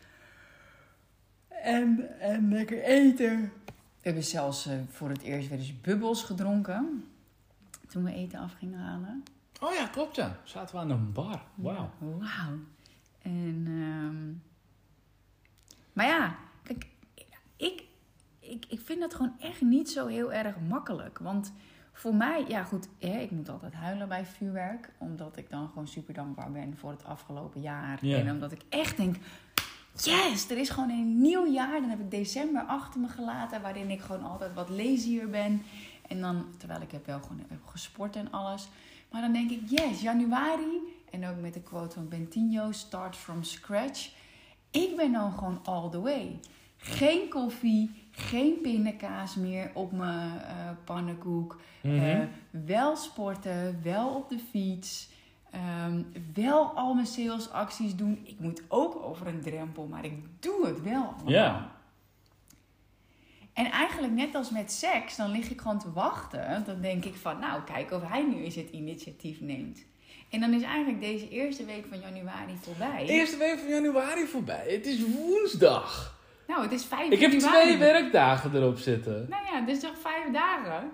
En, 1.47 2.19
en 2.19 2.49
lekker 2.49 2.83
eten. 2.83 3.51
We 3.65 3.71
hebben 4.01 4.23
zelfs 4.23 4.65
eh, 4.65 4.77
voor 4.89 5.09
het 5.09 5.21
eerst 5.21 5.49
weer 5.49 5.57
eens 5.57 5.81
bubbels 5.81 6.23
gedronken. 6.23 7.05
Toen 7.87 8.03
we 8.03 8.13
eten 8.13 8.39
af 8.39 8.53
gingen 8.53 8.79
halen. 8.79 9.23
Oh 9.59 9.73
ja, 9.73 9.87
klopt 9.87 10.15
ja. 10.15 10.39
Zaten 10.43 10.75
we 10.75 10.81
aan 10.81 10.89
een 10.89 11.11
bar. 11.11 11.43
Wauw. 11.55 11.91
Ja, 11.99 12.07
Wauw. 12.07 12.59
En, 13.21 13.63
ehm, 13.67 14.31
maar 15.93 16.05
ja, 16.05 16.35
kijk, 16.63 16.87
ik, 17.55 17.83
ik, 18.39 18.65
ik 18.69 18.79
vind 18.79 18.99
dat 18.99 19.13
gewoon 19.13 19.39
echt 19.39 19.61
niet 19.61 19.89
zo 19.89 20.07
heel 20.07 20.33
erg 20.33 20.55
makkelijk. 20.67 21.19
Want 21.19 21.53
voor 21.93 22.15
mij, 22.15 22.45
ja 22.47 22.63
goed, 22.63 22.87
hè, 22.99 23.19
ik 23.19 23.31
moet 23.31 23.49
altijd 23.49 23.73
huilen 23.73 24.07
bij 24.07 24.25
vuurwerk. 24.25 24.89
Omdat 24.97 25.37
ik 25.37 25.49
dan 25.49 25.67
gewoon 25.67 25.87
super 25.87 26.13
dankbaar 26.13 26.51
ben 26.51 26.77
voor 26.77 26.91
het 26.91 27.03
afgelopen 27.03 27.61
jaar. 27.61 28.05
Ja. 28.05 28.17
En 28.17 28.31
omdat 28.31 28.51
ik 28.51 28.61
echt 28.69 28.97
denk, 28.97 29.15
yes, 29.95 30.49
er 30.49 30.57
is 30.57 30.69
gewoon 30.69 30.89
een 30.89 31.21
nieuw 31.21 31.51
jaar. 31.51 31.81
Dan 31.81 31.89
heb 31.89 31.99
ik 31.99 32.11
december 32.11 32.61
achter 32.61 32.99
me 32.99 33.07
gelaten, 33.07 33.61
waarin 33.61 33.89
ik 33.89 34.01
gewoon 34.01 34.23
altijd 34.23 34.53
wat 34.53 34.69
lazier 34.69 35.29
ben. 35.29 35.61
En 36.07 36.21
dan, 36.21 36.45
terwijl 36.57 36.81
ik 36.81 36.91
heb 36.91 37.05
wel 37.05 37.19
gewoon 37.19 37.43
heb 37.47 37.65
gesport 37.65 38.15
en 38.15 38.31
alles. 38.31 38.67
Maar 39.11 39.21
dan 39.21 39.33
denk 39.33 39.51
ik, 39.51 39.61
yes, 39.69 40.01
januari. 40.01 40.81
En 41.09 41.27
ook 41.27 41.39
met 41.41 41.53
de 41.53 41.61
quote 41.61 41.93
van 41.93 42.07
Bentinho, 42.07 42.71
start 42.71 43.15
from 43.15 43.43
scratch. 43.43 44.09
Ik 44.71 44.95
ben 44.95 45.11
dan 45.11 45.33
gewoon 45.33 45.59
all 45.63 45.89
the 45.89 46.01
way. 46.01 46.39
Geen 46.77 47.29
koffie, 47.29 48.02
geen 48.15 48.61
pindakaas 48.61 49.35
meer 49.35 49.71
op 49.73 49.91
mijn 49.91 50.41
eh, 50.41 50.55
pannenkoek. 50.83 51.59
Mhm. 51.81 51.99
Eh, 51.99 52.19
wel 52.65 52.95
sporten, 52.95 53.79
wel 53.83 54.09
op 54.09 54.29
de 54.29 54.39
fiets. 54.51 55.11
ehm, 55.51 56.01
wel 56.33 56.65
al 56.75 56.93
mijn 56.93 57.05
salesacties 57.07 57.95
doen. 57.95 58.21
Ik 58.23 58.39
moet 58.39 58.61
ook 58.67 58.95
over 58.95 59.27
een 59.27 59.41
drempel, 59.41 59.85
maar 59.85 60.05
ik 60.05 60.13
doe 60.39 60.65
het 60.67 60.81
wel. 60.81 61.13
Ja. 61.25 61.71
En 63.53 63.71
eigenlijk 63.71 64.13
net 64.13 64.35
als 64.35 64.49
met 64.49 64.71
seks, 64.71 65.15
dan 65.15 65.31
lig 65.31 65.49
ik 65.49 65.61
gewoon 65.61 65.79
te 65.79 65.91
wachten. 65.91 66.63
Dan 66.65 66.81
denk 66.81 67.05
ik 67.05 67.15
van, 67.15 67.39
nou, 67.39 67.61
kijk 67.63 67.91
of 67.91 68.07
hij 68.07 68.23
nu 68.23 68.43
eens 68.43 68.55
het 68.55 68.69
initiatief 68.69 69.41
neemt. 69.41 69.85
En 70.29 70.39
dan 70.39 70.53
is 70.53 70.61
eigenlijk 70.61 71.01
deze 71.01 71.29
eerste 71.29 71.65
week 71.65 71.85
van 71.89 71.99
januari 71.99 72.53
voorbij. 72.61 73.05
Eerste 73.05 73.37
week 73.37 73.59
van 73.59 73.69
januari 73.69 74.25
voorbij. 74.25 74.65
Het 74.67 74.85
is 74.85 75.03
woensdag. 75.05 76.12
Nou, 76.47 76.61
het 76.61 76.71
is 76.71 76.85
vijf 76.85 77.09
Ik 77.09 77.19
heb 77.19 77.31
januari. 77.31 77.63
twee 77.63 77.77
werkdagen 77.77 78.55
erop 78.55 78.77
zitten. 78.77 79.25
Nou 79.29 79.45
ja, 79.45 79.61
dus 79.61 79.79
toch 79.79 79.97
vijf 79.97 80.31
dagen? 80.31 80.91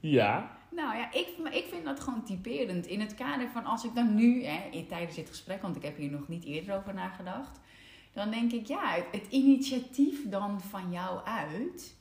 Ja. 0.00 0.56
Nou 0.70 0.96
ja, 0.96 1.12
ik, 1.12 1.28
ik 1.50 1.66
vind 1.70 1.84
dat 1.84 2.00
gewoon 2.00 2.24
typerend. 2.24 2.86
In 2.86 3.00
het 3.00 3.14
kader 3.14 3.48
van 3.48 3.64
als 3.64 3.84
ik 3.84 3.94
dan 3.94 4.14
nu, 4.14 4.44
hè, 4.44 4.68
in, 4.70 4.86
tijdens 4.86 5.16
dit 5.16 5.28
gesprek, 5.28 5.62
want 5.62 5.76
ik 5.76 5.82
heb 5.82 5.96
hier 5.96 6.10
nog 6.10 6.28
niet 6.28 6.44
eerder 6.44 6.76
over 6.76 6.94
nagedacht. 6.94 7.60
Dan 8.12 8.30
denk 8.30 8.52
ik, 8.52 8.66
ja, 8.66 8.90
het, 8.90 9.04
het 9.10 9.26
initiatief 9.32 10.28
dan 10.28 10.60
van 10.60 10.90
jou 10.92 11.24
uit. 11.24 11.94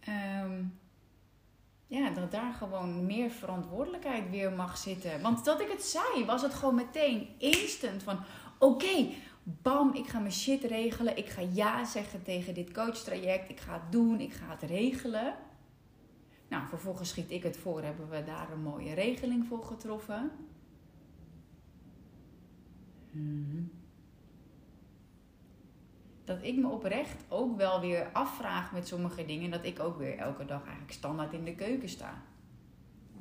ehm, 0.00 0.62
ja, 1.86 2.10
dat 2.10 2.30
daar 2.30 2.52
gewoon 2.52 3.06
meer 3.06 3.30
verantwoordelijkheid 3.30 4.30
weer 4.30 4.52
mag 4.52 4.78
zitten. 4.78 5.20
Want 5.20 5.44
dat 5.44 5.60
ik 5.60 5.68
het 5.70 5.82
zei, 5.84 6.24
was 6.26 6.42
het 6.42 6.54
gewoon 6.54 6.74
meteen 6.74 7.28
instant 7.38 8.02
van... 8.02 8.18
Oké, 8.58 9.06
bam, 9.62 9.94
ik 9.94 10.06
ga 10.06 10.18
mijn 10.18 10.32
shit 10.32 10.64
regelen. 10.64 11.16
Ik 11.16 11.28
ga 11.28 11.42
ja 11.52 11.84
zeggen 11.84 12.22
tegen 12.22 12.54
dit 12.54 12.72
coachtraject. 12.72 13.50
Ik 13.50 13.60
ga 13.60 13.72
het 13.72 13.92
doen, 13.92 14.20
ik 14.20 14.32
ga 14.32 14.46
het 14.48 14.62
regelen. 14.62 15.34
Nou, 16.48 16.68
vervolgens 16.68 17.08
schiet 17.08 17.30
ik 17.30 17.42
het 17.42 17.56
voor. 17.56 17.82
Hebben 17.82 18.08
we 18.08 18.24
daar 18.24 18.52
een 18.52 18.62
mooie 18.62 18.94
regeling 18.94 19.46
voor 19.46 19.64
getroffen. 19.64 20.30
Mhm. 23.10 23.62
Dat 26.24 26.42
ik 26.42 26.56
me 26.56 26.68
oprecht 26.68 27.24
ook 27.28 27.56
wel 27.56 27.80
weer 27.80 28.08
afvraag 28.12 28.72
met 28.72 28.88
sommige 28.88 29.26
dingen. 29.26 29.50
Dat 29.50 29.64
ik 29.64 29.80
ook 29.80 29.98
weer 29.98 30.18
elke 30.18 30.44
dag 30.44 30.62
eigenlijk 30.62 30.92
standaard 30.92 31.32
in 31.32 31.44
de 31.44 31.54
keuken 31.54 31.88
sta. 31.88 32.22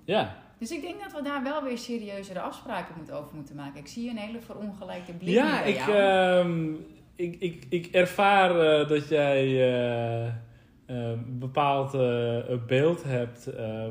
Ja. 0.04 0.47
Dus 0.58 0.72
ik 0.72 0.82
denk 0.82 1.00
dat 1.04 1.14
we 1.14 1.22
daar 1.22 1.44
wel 1.44 1.64
weer 1.64 1.78
serieuzere 1.78 2.40
afspraken 2.40 2.96
moet 2.98 3.12
over 3.12 3.36
moeten 3.36 3.56
maken. 3.56 3.80
Ik 3.80 3.88
zie 3.88 4.10
een 4.10 4.18
hele 4.18 4.40
verongelijkte 4.42 5.14
blik 5.14 5.30
Ja, 5.34 5.64
ik, 5.64 5.76
jou. 5.76 5.92
ehm, 5.92 6.74
ik, 7.16 7.36
ik, 7.40 7.66
ik 7.70 7.86
ervaar 7.86 8.60
eh, 8.60 8.88
dat 8.90 9.08
jij 9.08 9.46
eh, 10.26 10.34
een 10.86 11.40
bepaald 11.40 11.92
beeld 12.68 13.04
hebt 13.04 13.50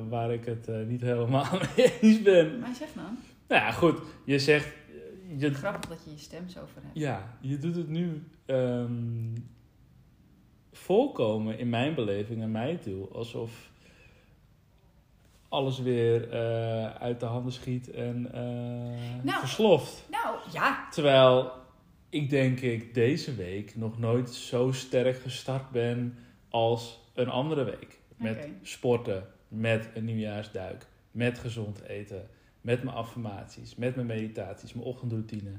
waar 0.08 0.32
ik 0.32 0.44
het 0.44 0.68
niet 0.88 1.00
helemaal 1.00 1.46
mee 1.76 1.98
eens 2.00 2.22
ben. 2.22 2.58
Maar 2.58 2.74
zeg 2.74 2.88
dan. 2.94 3.18
Nou 3.48 3.62
ja, 3.62 3.70
goed. 3.70 4.00
Je 4.24 4.38
zegt... 4.38 4.74
Je, 5.36 5.54
Grappig 5.54 5.90
dat 5.90 6.04
je 6.04 6.10
je 6.10 6.18
stem 6.18 6.48
zo 6.48 6.60
over 6.60 6.82
hebt. 6.82 6.98
ja, 6.98 7.36
je 7.40 7.58
doet 7.58 7.76
het 7.76 7.88
nu 7.88 8.22
ehm, 8.46 9.34
volkomen 10.72 11.58
in 11.58 11.68
mijn 11.68 11.94
beleving 11.94 12.38
naar 12.38 12.48
mij 12.48 12.76
toe. 12.76 13.08
Alsof 13.12 13.70
alles 15.56 15.78
weer 15.78 16.30
eh, 16.30 16.94
uit 16.94 17.20
de 17.20 17.26
handen 17.26 17.52
schiet 17.52 17.90
en 17.90 18.32
eh 18.32 19.24
Nou. 19.24 19.38
versloft. 19.40 20.04
Nou, 20.10 20.36
ja. 20.52 20.88
Terwijl 20.90 21.52
ik 22.08 22.30
denk 22.30 22.60
ik 22.60 22.94
deze 22.94 23.34
week 23.34 23.76
nog 23.76 23.98
nooit 23.98 24.30
zo 24.30 24.72
sterk 24.72 25.16
gestart 25.18 25.70
ben 25.70 26.18
als 26.48 27.00
een 27.14 27.28
andere 27.28 27.64
week. 27.64 27.98
Met 28.16 28.48
sporten, 28.62 29.26
met 29.48 29.88
een 29.94 30.04
nieuwjaarsduik, 30.04 30.86
met 31.10 31.38
gezond 31.38 31.80
eten, 31.82 32.28
met 32.60 32.82
mijn 32.82 32.96
affirmaties, 32.96 33.74
met 33.74 33.94
mijn 33.94 34.06
meditaties, 34.06 34.72
mijn 34.74 34.86
ochtendroutine. 34.86 35.50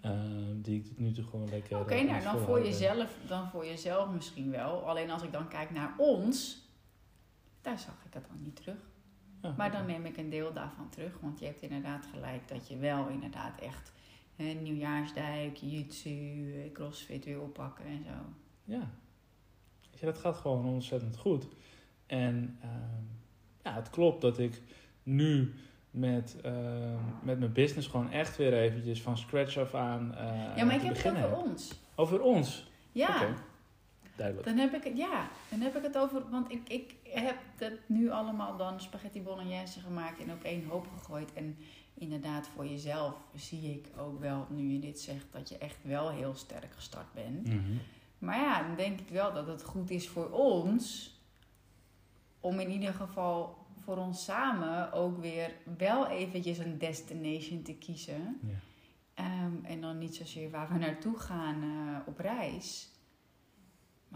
eh, 0.00 0.12
die 0.54 0.76
ik 0.78 0.84
tot 0.86 0.98
nu 0.98 1.12
toe 1.12 1.24
gewoon 1.24 1.48
lekker. 1.48 1.78
Oké, 1.80 2.02
nou 2.02 2.22
dan 2.22 2.38
voor, 2.38 2.64
jezelf, 2.64 3.10
dan 3.28 3.48
voor 3.50 3.66
jezelf 3.66 4.10
misschien 4.10 4.50
wel. 4.50 4.88
Alleen 4.88 5.10
als 5.10 5.22
ik 5.22 5.32
dan 5.32 5.48
kijk 5.48 5.70
naar 5.70 5.94
ons, 5.98 6.58
daar 7.60 7.78
zag 7.78 7.94
ik 8.06 8.14
het 8.14 8.26
dan 8.28 8.42
niet 8.42 8.56
terug. 8.56 8.76
Maar 9.56 9.72
dan 9.72 9.86
neem 9.86 10.04
ik 10.04 10.16
een 10.16 10.30
deel 10.30 10.52
daarvan 10.52 10.88
terug. 10.88 11.18
Want 11.20 11.38
je 11.38 11.44
hebt 11.44 11.62
inderdaad 11.62 12.06
gelijk 12.12 12.48
dat 12.48 12.68
je 12.68 12.76
wel 12.76 13.08
inderdaad 13.08 13.60
echt 13.60 13.92
hè, 14.36 14.44
nieuwjaarsdijk, 14.44 15.56
jitsu, 15.56 16.52
eh, 16.54 16.72
crossfit 16.72 17.24
weer 17.24 17.40
oppakken 17.40 17.84
en 17.84 18.04
zo. 18.04 18.34
Ja. 18.64 18.90
Dat 20.00 20.18
gaat 20.18 20.36
gewoon 20.36 20.66
ontzettend 20.66 21.16
goed. 21.16 21.46
En 22.06 22.58
ehm, 22.62 23.02
ja, 23.62 23.72
het 23.74 23.90
klopt 23.90 24.20
dat 24.20 24.38
ik 24.38 24.62
nu 25.02 25.54
met, 25.90 26.36
ehm, 26.42 26.98
met 27.22 27.38
mijn 27.38 27.52
business 27.52 27.88
gewoon 27.88 28.10
echt 28.10 28.36
weer 28.36 28.52
eventjes 28.52 29.02
van 29.02 29.18
scratch 29.18 29.58
af 29.58 29.74
aan 29.74 30.14
eh 30.14 30.56
ja, 30.56 30.64
maar 30.64 30.74
ik 30.74 30.80
heb 30.82 30.96
het 30.96 31.06
over 31.06 31.20
heb. 31.20 31.36
ons. 31.36 31.80
Over 31.94 32.20
ons? 32.22 32.70
Ja, 32.92 33.34
duidelijk. 34.16 34.46
dan 34.46 34.56
heb 34.58 34.74
ik 34.74 34.84
het, 34.84 34.96
ja, 34.96 35.28
dan 35.48 35.60
heb 35.60 35.76
ik 35.76 35.82
het 35.82 35.98
over, 35.98 36.30
want 36.30 36.52
ik, 36.52 36.68
ik 36.68 36.94
heb 37.02 37.36
het 37.56 37.80
nu 37.86 38.10
allemaal 38.10 38.56
dan 38.56 38.80
spaghetti 38.80 39.22
bolognese 39.22 39.80
gemaakt 39.80 40.20
en 40.20 40.32
op 40.32 40.42
één 40.42 40.66
hoop 40.68 40.86
gegooid. 40.96 41.32
En 41.32 41.56
inderdaad, 41.94 42.46
voor 42.46 42.66
jezelf 42.66 43.14
zie 43.34 43.70
ik 43.70 43.88
ook 43.98 44.20
wel, 44.20 44.46
nu 44.50 44.72
je 44.72 44.78
dit 44.78 45.00
zegt, 45.00 45.26
dat 45.30 45.48
je 45.48 45.58
echt 45.58 45.78
wel 45.82 46.10
heel 46.10 46.34
sterk 46.34 46.72
gestart 46.74 47.12
bent. 47.12 47.46
Mhm. 47.46 47.76
Maar 48.18 48.38
ja, 48.38 48.62
dan 48.62 48.76
denk 48.76 49.00
ik 49.00 49.08
wel 49.08 49.32
dat 49.32 49.46
het 49.46 49.62
goed 49.62 49.90
is 49.90 50.08
voor 50.08 50.30
ons 50.30 51.14
om 52.40 52.60
in 52.60 52.70
ieder 52.70 52.94
geval 52.94 53.66
voor 53.84 53.96
ons 53.96 54.24
samen 54.24 54.92
ook 54.92 55.20
weer 55.20 55.52
wel 55.76 56.06
eventjes 56.06 56.58
een 56.58 56.78
destination 56.78 57.62
te 57.62 57.74
kiezen. 57.74 58.40
Ja. 58.42 58.54
Ehm, 59.14 59.64
en 59.64 59.80
dan 59.80 59.98
niet 59.98 60.16
zozeer 60.16 60.50
waar 60.50 60.68
we 60.72 60.78
naartoe 60.78 61.18
gaan 61.18 61.62
eh, 61.62 62.08
op 62.08 62.18
reis. 62.18 62.88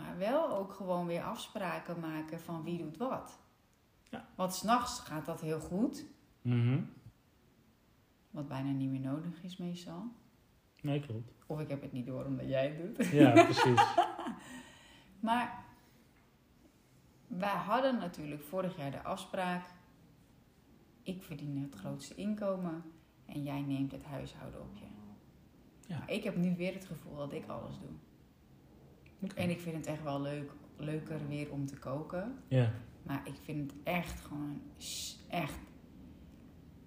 Maar 0.00 0.18
wel 0.18 0.50
ook 0.56 0.72
gewoon 0.72 1.06
weer 1.06 1.22
afspraken 1.22 2.00
maken 2.00 2.40
van 2.40 2.62
wie 2.62 2.78
doet 2.78 2.96
wat. 2.96 3.38
Ja. 4.08 4.28
Want 4.34 4.54
s'nachts 4.54 5.00
gaat 5.00 5.26
dat 5.26 5.40
heel 5.40 5.60
goed. 5.60 6.06
Mhm. 6.42 6.80
Wat 8.30 8.48
bijna 8.48 8.70
niet 8.70 8.90
meer 8.90 9.00
nodig 9.00 9.42
is 9.42 9.56
meestal. 9.56 10.02
Nee, 10.82 11.00
klopt. 11.00 11.32
Of 11.46 11.60
ik 11.60 11.68
heb 11.68 11.82
het 11.82 11.92
niet 11.92 12.06
door 12.06 12.24
omdat 12.24 12.48
jij 12.48 12.68
het 12.68 12.96
doet. 12.96 13.06
Ja, 13.06 13.32
precies. 13.32 13.82
Maar 15.20 15.64
wij 17.26 17.56
hadden 17.56 17.98
natuurlijk 17.98 18.42
vorig 18.42 18.76
jaar 18.76 18.90
de 18.90 19.02
afspraak. 19.02 19.64
Ik 21.02 21.22
verdien 21.22 21.62
het 21.62 21.74
grootste 21.74 22.14
inkomen 22.14 22.82
en 23.26 23.42
jij 23.42 23.60
neemt 23.60 23.92
het 23.92 24.04
huishouden 24.04 24.60
op 24.60 24.76
je. 24.76 24.84
Ja. 25.86 25.98
Maar 25.98 26.10
ik 26.10 26.24
heb 26.24 26.36
nu 26.36 26.56
weer 26.56 26.74
het 26.74 26.84
gevoel 26.84 27.16
dat 27.16 27.32
ik 27.32 27.46
alles 27.46 27.78
doe. 27.78 27.90
En 29.34 29.50
ik 29.50 29.60
vind 29.60 29.76
het 29.76 29.86
echt 29.86 30.02
wel 30.02 30.20
leuk, 30.20 30.50
leuker 30.76 31.18
weer 31.28 31.50
om 31.50 31.66
te 31.66 31.76
koken. 31.76 32.34
Ja. 32.48 32.72
Maar 33.02 33.20
ik 33.24 33.34
vind 33.44 33.70
het 33.70 33.80
echt 33.82 34.20
gewoon 34.20 34.60
echt. 35.28 35.58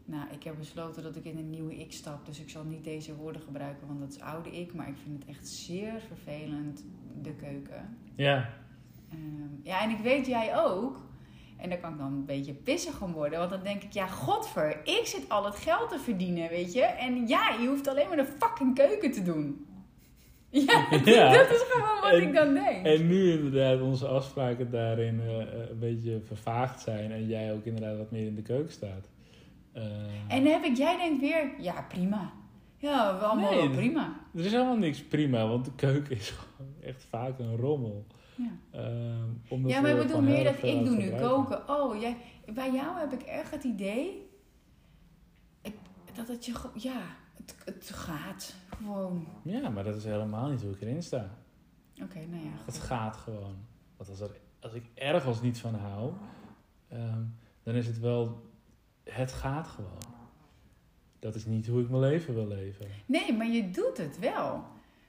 Nou, 0.06 0.32
ik 0.32 0.44
heb 0.44 0.58
besloten 0.58 1.04
dat 1.04 1.16
ik 1.16 1.26
in 1.26 1.38
een 1.38 1.50
nieuwe 1.50 1.76
ik 1.76 1.92
stap. 1.92 2.26
Dus 2.26 2.40
ik 2.40 2.50
zal 2.50 2.64
niet 2.64 2.84
deze 2.84 3.16
woorden 3.16 3.42
gebruiken, 3.42 3.88
want 3.88 4.00
dat 4.00 4.10
is 4.10 4.20
oude 4.20 4.52
ik. 4.52 4.74
Maar 4.74 4.88
ik 4.88 4.98
vind 5.04 5.20
het 5.20 5.30
echt 5.30 5.48
zeer 5.48 6.02
vervelend, 6.08 6.86
de 7.22 7.34
keuken. 7.34 7.98
Ja. 8.16 8.50
Ehm, 9.10 9.50
ja, 9.64 9.82
en 9.82 9.90
ik 9.90 10.00
weet 10.00 10.26
jij 10.26 10.58
ook. 10.58 11.02
En 11.58 11.70
daar 11.70 11.78
kan 11.78 11.92
ik 11.92 11.98
dan 11.98 12.14
een 12.14 12.26
beetje 12.26 12.54
pissig 12.54 13.02
om 13.02 13.12
worden. 13.12 13.40
Want 13.40 13.52
dan 13.52 13.64
denk 13.64 13.84
ik, 13.84 13.94
ja, 13.94 14.08
godver, 14.08 14.80
ik 14.84 15.06
zit 15.06 15.30
al 15.30 15.46
het 15.46 15.56
geld 15.56 15.90
te 15.90 16.00
verdienen, 16.00 16.50
weet 16.50 16.74
je. 16.74 16.82
En 16.82 17.28
ja, 17.28 17.50
je 17.62 17.68
hoeft 17.68 17.88
alleen 17.88 18.08
maar 18.08 18.18
de 18.18 18.34
fucking 18.40 18.76
keuken 18.76 19.12
te 19.12 19.24
doen. 19.24 19.66
Ja, 20.54 20.88
Ja. 21.06 21.34
dat 21.38 21.50
is 21.50 21.66
gewoon 21.70 22.02
wat 22.02 22.12
En- 22.12 22.22
ik 22.22 22.34
dan 22.34 22.54
denk. 22.54 22.86
En 22.86 23.08
nu 23.08 23.32
inderdaad 23.32 23.82
onze 23.82 24.08
afspraken 24.08 24.72
daarin 24.72 25.20
eh, 25.22 25.42
eh, 25.42 25.70
een 25.70 25.80
beetje 25.80 26.22
vervaagd 26.26 26.82
zijn. 26.82 27.12
En 27.12 27.28
jij 27.28 27.54
ook 27.54 27.66
inderdaad 27.66 27.98
wat 27.98 28.12
meer 28.12 28.26
in 28.28 28.36
de 28.36 28.42
keuken 28.42 28.72
staat. 28.74 29.10
Eh, 29.72 29.84
En 30.28 30.44
dan 30.44 30.54
heb 30.54 30.64
ik, 30.64 30.78
jij 30.78 30.98
denkt 30.98 31.22
weer, 31.22 31.52
ja, 31.60 31.86
prima. 31.90 32.32
Ja, 32.78 33.10
allemaal 33.10 33.50
Nee, 33.50 33.60
wel 33.60 33.68
dat- 33.68 33.78
prima. 33.78 34.20
Er 34.36 34.46
is 34.46 34.52
helemaal 34.52 34.78
niks 34.78 35.04
prima, 35.04 35.48
want 35.48 35.66
de 35.66 35.72
keuken 35.76 36.16
is 36.16 36.30
gewoon 36.56 36.74
echt 36.84 37.06
vaak 37.10 37.40
een 37.40 37.56
rommel. 37.58 38.06
Ja. 38.36 38.50
Ehm, 38.80 39.30
omdat 39.48 39.72
Ja, 39.72 39.82
maar 39.82 39.90
ik 39.92 39.98
we 39.98 40.04
bedoel 40.06 40.22
meer 40.22 40.44
dat 40.44 40.64
ik 40.64 40.86
doe 40.86 40.96
nu 40.98 41.10
koken. 41.10 41.70
Oh, 41.70 42.02
jij, 42.02 42.18
bij 42.54 42.72
jou 42.72 43.00
heb 43.00 43.12
ik 43.14 43.22
echt 43.22 43.52
het 43.52 43.64
idee 43.64 44.30
ik, 45.62 45.76
dat 46.16 46.28
het 46.28 46.46
je, 46.46 46.54
ja, 46.74 47.02
het, 47.38 47.56
het 47.66 47.90
gaat 47.94 48.56
gewoon. 48.78 49.28
Ja, 49.44 49.70
maar 49.70 49.84
dat 49.84 49.96
is 49.96 50.04
helemaal 50.04 50.50
niet 50.50 50.62
hoe 50.62 50.72
ik 50.72 50.82
erin 50.82 51.04
sta. 51.04 51.38
Oké, 52.02 52.26
nou 52.26 52.44
ja, 52.44 52.52
Het 52.66 52.78
gaat 52.78 53.18
gewoon. 53.18 53.56
Want 53.98 54.10
als, 54.10 54.20
er, 54.20 54.40
als 54.60 54.74
ik 54.74 54.84
ergens 54.94 55.42
niet 55.42 55.60
van 55.60 55.76
hou, 55.76 56.14
ehm, 56.88 57.24
dan 57.64 57.76
is 57.76 57.88
het 57.88 58.00
wel, 58.00 58.52
het 59.04 59.32
gaat 59.32 59.68
gewoon. 59.68 60.02
Dat 61.20 61.36
is 61.36 61.46
niet 61.46 61.68
hoe 61.68 61.82
ik 61.82 61.90
mijn 61.90 62.02
leven 62.02 62.34
wil 62.34 62.48
leven. 62.48 62.88
Nee, 63.06 63.34
maar 63.34 63.48
je 63.48 63.70
doet 63.70 63.98
het 63.98 64.20
wel. 64.20 64.64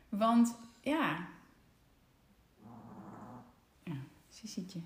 Want, 0.09 0.57
ja. 0.81 1.29
Ja, 3.85 3.97
Sisietje. 4.29 4.81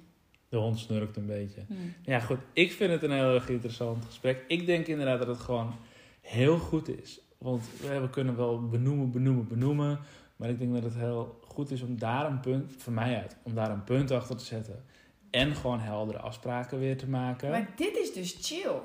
De 0.49 0.57
hond 0.57 0.79
snurkt 0.79 1.17
een 1.17 1.27
beetje. 1.27 1.65
Hm. 1.67 1.75
Ja, 2.03 2.21
goed. 2.21 2.39
Ik 2.53 2.73
vind 2.73 2.91
het 2.91 3.03
een 3.03 3.11
heel 3.11 3.35
erg 3.35 3.49
interessant 3.49 4.05
gesprek. 4.05 4.45
Ik 4.49 4.67
denk 4.67 4.87
inderdaad 4.87 5.19
dat 5.19 5.29
het 5.29 5.39
gewoon 5.39 5.75
heel 6.21 6.59
goed 6.59 6.89
is. 6.89 7.21
Want 7.39 7.65
we 7.81 8.01
we 8.01 8.11
kunnen 8.11 8.37
wel 8.37 8.69
benoemen, 8.69 9.11
benoemen, 9.11 9.49
benoemen. 9.49 10.01
Maar 10.37 10.49
ik 10.49 10.59
denk 10.59 10.73
dat 10.73 10.83
het 10.83 10.95
heel 10.95 11.39
goed 11.45 11.71
is 11.71 11.83
om 11.83 11.99
daar 11.99 12.27
een 12.27 12.41
punt, 12.41 12.75
voor 12.77 12.93
mij 12.93 13.17
uit, 13.17 13.37
om 13.43 13.55
daar 13.55 13.71
een 13.71 13.85
punt 13.85 14.11
achter 14.11 14.37
te 14.37 14.45
zetten. 14.45 14.85
En 15.31 15.55
gewoon 15.55 15.81
heldere 15.81 16.19
afspraken 16.19 16.79
weer 16.79 16.97
te 16.97 17.09
maken. 17.09 17.51
Maar 17.51 17.73
dit 17.77 17.97
is 17.97 18.13
dus 18.13 18.39
chill. 18.41 18.81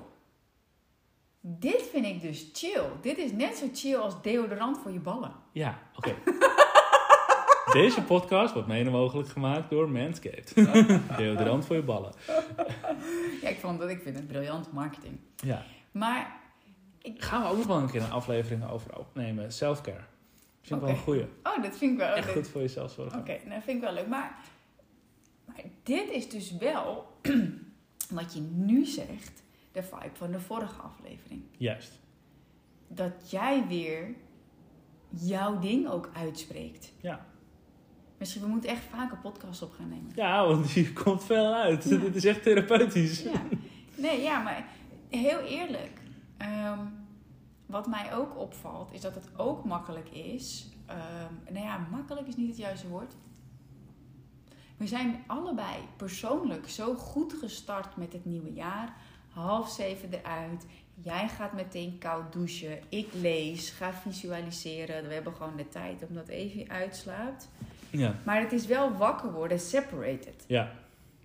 Dit 1.39 1.81
vind 1.91 2.05
ik 2.05 2.21
dus 2.21 2.49
chill. 2.53 2.83
Dit 3.01 3.17
is 3.17 3.31
net 3.31 3.57
zo 3.57 3.65
chill 3.73 3.95
als 3.95 4.21
deodorant 4.21 4.77
voor 4.77 4.91
je 4.91 4.99
ballen. 4.99 5.31
Ja, 5.51 5.79
oké. 5.95 6.15
Deze 7.73 8.01
podcast 8.01 8.53
wordt 8.53 8.67
mede 8.67 8.89
mogelijk 8.89 9.29
gemaakt 9.29 9.69
door 9.69 9.89
Manscaped. 9.89 10.53
Deodorant 11.17 11.65
voor 11.65 11.75
je 11.75 11.81
ballen. 11.81 12.13
Ja, 13.41 13.47
ik, 13.47 13.57
vond 13.59 13.79
dat, 13.79 13.89
ik 13.89 14.01
vind 14.01 14.15
het 14.15 14.27
briljant 14.27 14.71
marketing. 14.71 15.19
Ja. 15.35 15.65
Maar, 15.91 16.39
ik, 17.03 17.21
Gaan 17.23 17.41
we 17.41 17.47
ook 17.47 17.57
nog 17.57 17.65
wel 17.67 17.77
een 17.77 17.89
keer 17.91 18.01
een 18.03 18.11
aflevering 18.11 18.69
over 18.69 18.97
opnemen. 18.97 19.51
Selfcare. 19.53 20.03
Vind 20.61 20.79
ik 20.81 20.85
wel 20.87 20.95
een 20.95 21.01
goeie. 21.01 21.25
oh, 21.43 21.63
dat 21.63 21.77
vind 21.77 21.91
ik 21.91 21.97
wel... 21.97 22.13
Echt 22.13 22.25
dat- 22.25 22.35
goed 22.35 22.47
voor 22.47 22.61
je 22.61 22.67
zelfzorg. 22.67 23.15
Oké, 23.17 23.31
nou, 23.31 23.49
dat 23.49 23.63
vind 23.63 23.77
ik 23.77 23.81
wel 23.83 23.93
leuk. 23.93 24.07
Maar, 24.07 24.37
maar 25.45 25.61
dit 25.83 26.09
is 26.09 26.29
dus 26.29 26.57
wel 26.57 27.17
wat 28.19 28.33
je 28.33 28.39
nu 28.41 28.85
zegt, 28.85 29.43
de 29.71 29.83
vibe 29.83 30.09
van 30.13 30.31
de 30.31 30.39
vorige 30.39 30.81
aflevering. 30.81 31.41
Juist. 31.57 31.99
Dat 32.87 33.31
jij 33.31 33.65
weer 33.67 34.15
jouw 35.09 35.59
ding 35.59 35.87
ook 35.89 36.09
uitspreekt. 36.13 36.91
Ja. 37.01 37.25
Misschien 38.17 38.41
we 38.41 38.47
moeten 38.47 38.69
echt 38.69 38.83
vaker 38.83 39.17
podcasts 39.17 39.61
op 39.61 39.71
gaan 39.71 39.89
nemen. 39.89 40.11
Ja, 40.15 40.47
want 40.47 40.69
hier 40.69 40.93
komt 41.03 41.23
veel 41.23 41.53
uit. 41.53 41.83
Ja. 41.89 41.97
Dit 41.97 42.15
is 42.15 42.25
echt 42.25 42.43
therapeutisch. 42.43 43.21
Ja. 43.23 43.43
Nee, 43.95 44.21
ja, 44.21 44.39
maar 44.39 44.67
heel 45.09 45.39
eerlijk. 45.39 46.01
Ehm, 46.37 46.79
wat 47.65 47.87
mij 47.87 48.13
ook 48.13 48.37
opvalt, 48.37 48.93
is 48.93 49.01
dat 49.01 49.15
het 49.15 49.29
ook 49.37 49.65
makkelijk 49.65 50.09
is. 50.09 50.67
ehm, 50.85 51.53
nou 51.53 51.65
ja, 51.65 51.87
makkelijk 51.91 52.27
is 52.27 52.35
niet 52.35 52.47
het 52.47 52.57
juiste 52.57 52.87
woord. 52.87 53.13
We 54.77 54.87
zijn 54.87 55.23
allebei 55.27 55.75
persoonlijk 55.97 56.69
zo 56.69 56.93
goed 56.93 57.33
gestart 57.33 57.95
met 57.97 58.13
het 58.13 58.25
nieuwe 58.25 58.53
jaar. 58.53 58.93
Half 59.29 59.69
zeven 59.69 60.09
eruit. 60.13 60.65
Jij 60.93 61.27
gaat 61.27 61.53
meteen 61.53 61.97
koud 61.97 62.33
douchen. 62.33 62.79
Ik 62.89 63.13
lees, 63.13 63.69
ga 63.69 63.93
visualiseren. 63.93 65.07
We 65.07 65.13
hebben 65.13 65.33
gewoon 65.35 65.55
de 65.55 65.69
tijd 65.69 66.03
om 66.07 66.15
dat 66.15 66.27
even 66.27 66.69
uitslaapt. 66.69 67.49
Ja. 67.89 68.15
Maar 68.25 68.41
het 68.41 68.51
is 68.51 68.65
wel 68.65 68.97
wakker 68.97 69.31
worden, 69.31 69.59
separated. 69.59 70.43
ja. 70.47 70.71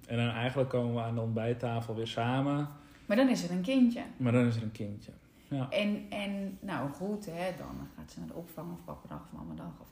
En 0.06 0.16
dan 0.16 0.28
eigenlijk 0.28 0.68
komen 0.68 0.94
we 0.94 1.00
aan 1.00 1.14
de 1.14 1.20
ontbijttafel 1.20 1.94
weer 1.94 2.06
samen. 2.06 2.68
Maar 3.08 3.16
dan 3.16 3.28
is 3.28 3.42
er 3.44 3.50
een 3.50 3.62
kindje. 3.62 4.02
Maar 4.16 4.32
dan 4.32 4.46
is 4.46 4.56
er 4.56 4.62
een 4.62 4.72
kindje. 4.72 5.12
Ja. 5.48 5.70
En, 5.70 6.06
en 6.10 6.58
nou 6.60 6.90
goed, 6.90 7.26
hè, 7.26 7.56
dan 7.56 7.88
gaat 7.96 8.10
ze 8.12 8.18
naar 8.18 8.28
de 8.28 8.34
opvang 8.34 8.72
of 8.72 8.84
pappendag 8.84 9.20
of 9.24 9.32
mamadag 9.32 9.80
of 9.80 9.88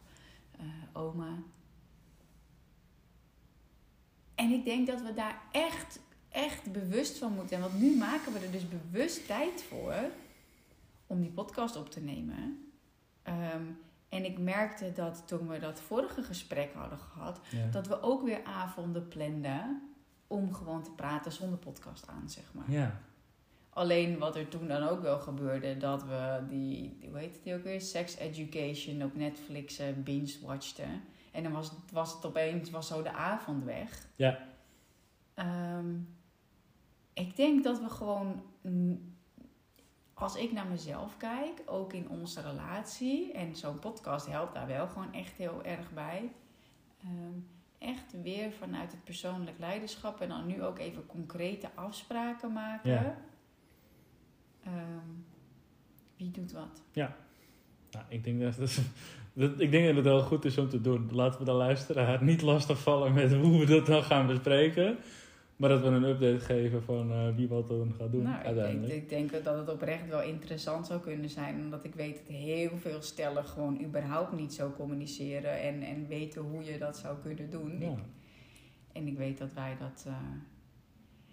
eh, 0.58 0.64
oma. 0.92 1.28
En 4.34 4.50
ik 4.50 4.64
denk 4.64 4.86
dat 4.86 5.02
we 5.02 5.14
daar 5.14 5.40
echt, 5.52 6.00
echt 6.28 6.72
bewust 6.72 7.18
van 7.18 7.32
moeten. 7.32 7.60
Want 7.60 7.78
nu 7.80 7.96
maken 7.96 8.32
we 8.32 8.38
er 8.38 8.50
dus 8.50 8.68
bewust 8.68 9.26
tijd 9.26 9.62
voor 9.62 9.94
om 11.06 11.20
die 11.20 11.30
podcast 11.30 11.76
op 11.76 11.90
te 11.90 12.00
nemen. 12.00 12.70
Ehm, 13.22 13.62
en 14.08 14.24
ik 14.24 14.38
merkte 14.38 14.92
dat 14.92 15.22
toen 15.26 15.48
we 15.48 15.58
dat 15.58 15.80
vorige 15.80 16.22
gesprek 16.22 16.72
hadden 16.74 16.98
gehad, 16.98 17.40
Ja. 17.50 17.66
dat 17.70 17.86
we 17.86 18.02
ook 18.02 18.22
weer 18.22 18.44
avonden 18.44 19.08
planden 19.08 19.82
om 20.26 20.54
gewoon 20.54 20.82
te 20.82 20.90
praten 20.90 21.32
zonder 21.32 21.58
podcast 21.58 22.06
aan, 22.08 22.30
zeg 22.30 22.44
maar. 22.54 22.70
ja. 22.70 23.00
Alleen 23.70 24.18
wat 24.18 24.36
er 24.36 24.48
toen 24.48 24.68
dan 24.68 24.82
ook 24.82 25.02
wel 25.02 25.18
gebeurde, 25.18 25.76
dat 25.76 26.02
we 26.02 26.44
die, 26.48 26.96
die 27.00 27.08
hoe 27.08 27.18
heet 27.18 27.40
het 27.42 27.54
ook 27.54 27.64
weer, 27.64 27.80
Sex 27.80 28.16
Education 28.16 29.02
op 29.02 29.14
Netflix 29.14 29.78
eh, 29.78 29.86
binge-watchten. 29.96 31.02
En 31.32 31.42
dan 31.42 31.52
was, 31.52 31.72
was 31.92 32.14
het 32.14 32.24
opeens, 32.24 32.70
was 32.70 32.86
zo 32.86 33.02
de 33.02 33.12
avond 33.12 33.64
weg. 33.64 34.06
Ja. 34.14 34.38
Ehm, 35.34 35.94
ik 37.12 37.36
denk 37.36 37.64
dat 37.64 37.80
we 37.80 37.88
gewoon, 37.88 38.42
als 40.14 40.36
ik 40.36 40.52
naar 40.52 40.66
mezelf 40.66 41.16
kijk, 41.16 41.62
ook 41.66 41.92
in 41.92 42.08
onze 42.08 42.40
relatie, 42.40 43.32
en 43.32 43.56
zo'n 43.56 43.78
podcast 43.78 44.26
helpt 44.26 44.54
daar 44.54 44.66
wel 44.66 44.88
gewoon 44.88 45.12
echt 45.12 45.32
heel 45.32 45.64
erg 45.64 45.92
bij. 45.92 46.32
Ehm, 47.02 47.38
echt 47.78 48.22
weer 48.22 48.52
vanuit 48.52 48.90
het 48.90 49.04
persoonlijk 49.04 49.58
leiderschap 49.58 50.20
en 50.20 50.28
dan 50.28 50.46
nu 50.46 50.62
ook 50.62 50.78
even 50.78 51.06
concrete 51.06 51.68
afspraken 51.74 52.52
maken. 52.52 52.90
Ja. 52.90 53.16
Ehm, 54.64 55.08
wie 56.16 56.30
doet 56.30 56.52
wat? 56.52 56.82
Nou, 57.90 58.04
ik 58.08 58.24
denk 58.24 58.40
dat, 58.40 58.56
het, 58.56 58.82
dat, 59.32 59.60
ik 59.60 59.70
denk 59.70 59.86
dat 59.86 59.96
het 59.96 60.04
heel 60.04 60.22
goed 60.22 60.44
is 60.44 60.58
om 60.58 60.68
te 60.68 60.80
doen. 60.80 61.08
Laten 61.12 61.38
we 61.38 61.44
de 61.44 61.52
luisteraar 61.52 62.22
niet 62.22 62.42
lastigvallen 62.42 63.12
met 63.12 63.34
hoe 63.34 63.58
we 63.58 63.66
dat 63.66 63.86
dan 63.86 64.02
gaan 64.02 64.26
bespreken. 64.26 64.98
Maar 65.56 65.68
dat 65.68 65.80
we 65.80 65.86
een 65.86 66.04
update 66.04 66.40
geven 66.40 66.82
van 66.82 67.10
eh, 67.12 67.34
wie 67.36 67.48
wat 67.48 67.68
dan 67.68 67.94
gaat 67.98 68.12
doen 68.12 68.22
nou, 68.22 68.38
ik, 68.40 68.44
uiteindelijk. 68.46 68.92
ik, 68.94 69.02
ik 69.02 69.08
denk 69.08 69.44
dat 69.44 69.56
het 69.58 69.68
oprecht 69.70 70.08
wel 70.08 70.22
interessant 70.22 70.86
zou 70.86 71.00
kunnen 71.00 71.30
zijn. 71.30 71.54
Omdat 71.60 71.84
ik 71.84 71.94
weet 71.94 72.16
dat 72.26 72.36
heel 72.36 72.70
veel 72.80 73.02
stellen 73.02 73.44
gewoon 73.44 73.82
überhaupt 73.84 74.32
niet 74.32 74.54
zo 74.54 74.72
communiceren. 74.76 75.60
En, 75.60 75.82
en 75.82 76.06
weten 76.08 76.42
hoe 76.42 76.64
je 76.64 76.78
dat 76.78 76.96
zou 76.96 77.16
kunnen 77.22 77.50
doen. 77.50 77.76
ja. 77.80 77.86
Ik- 77.86 77.98
en 78.92 79.06
ik 79.06 79.16
weet 79.16 79.38
dat 79.38 79.52
wij 79.52 79.76
dat... 79.80 80.04
eh, 80.06 80.12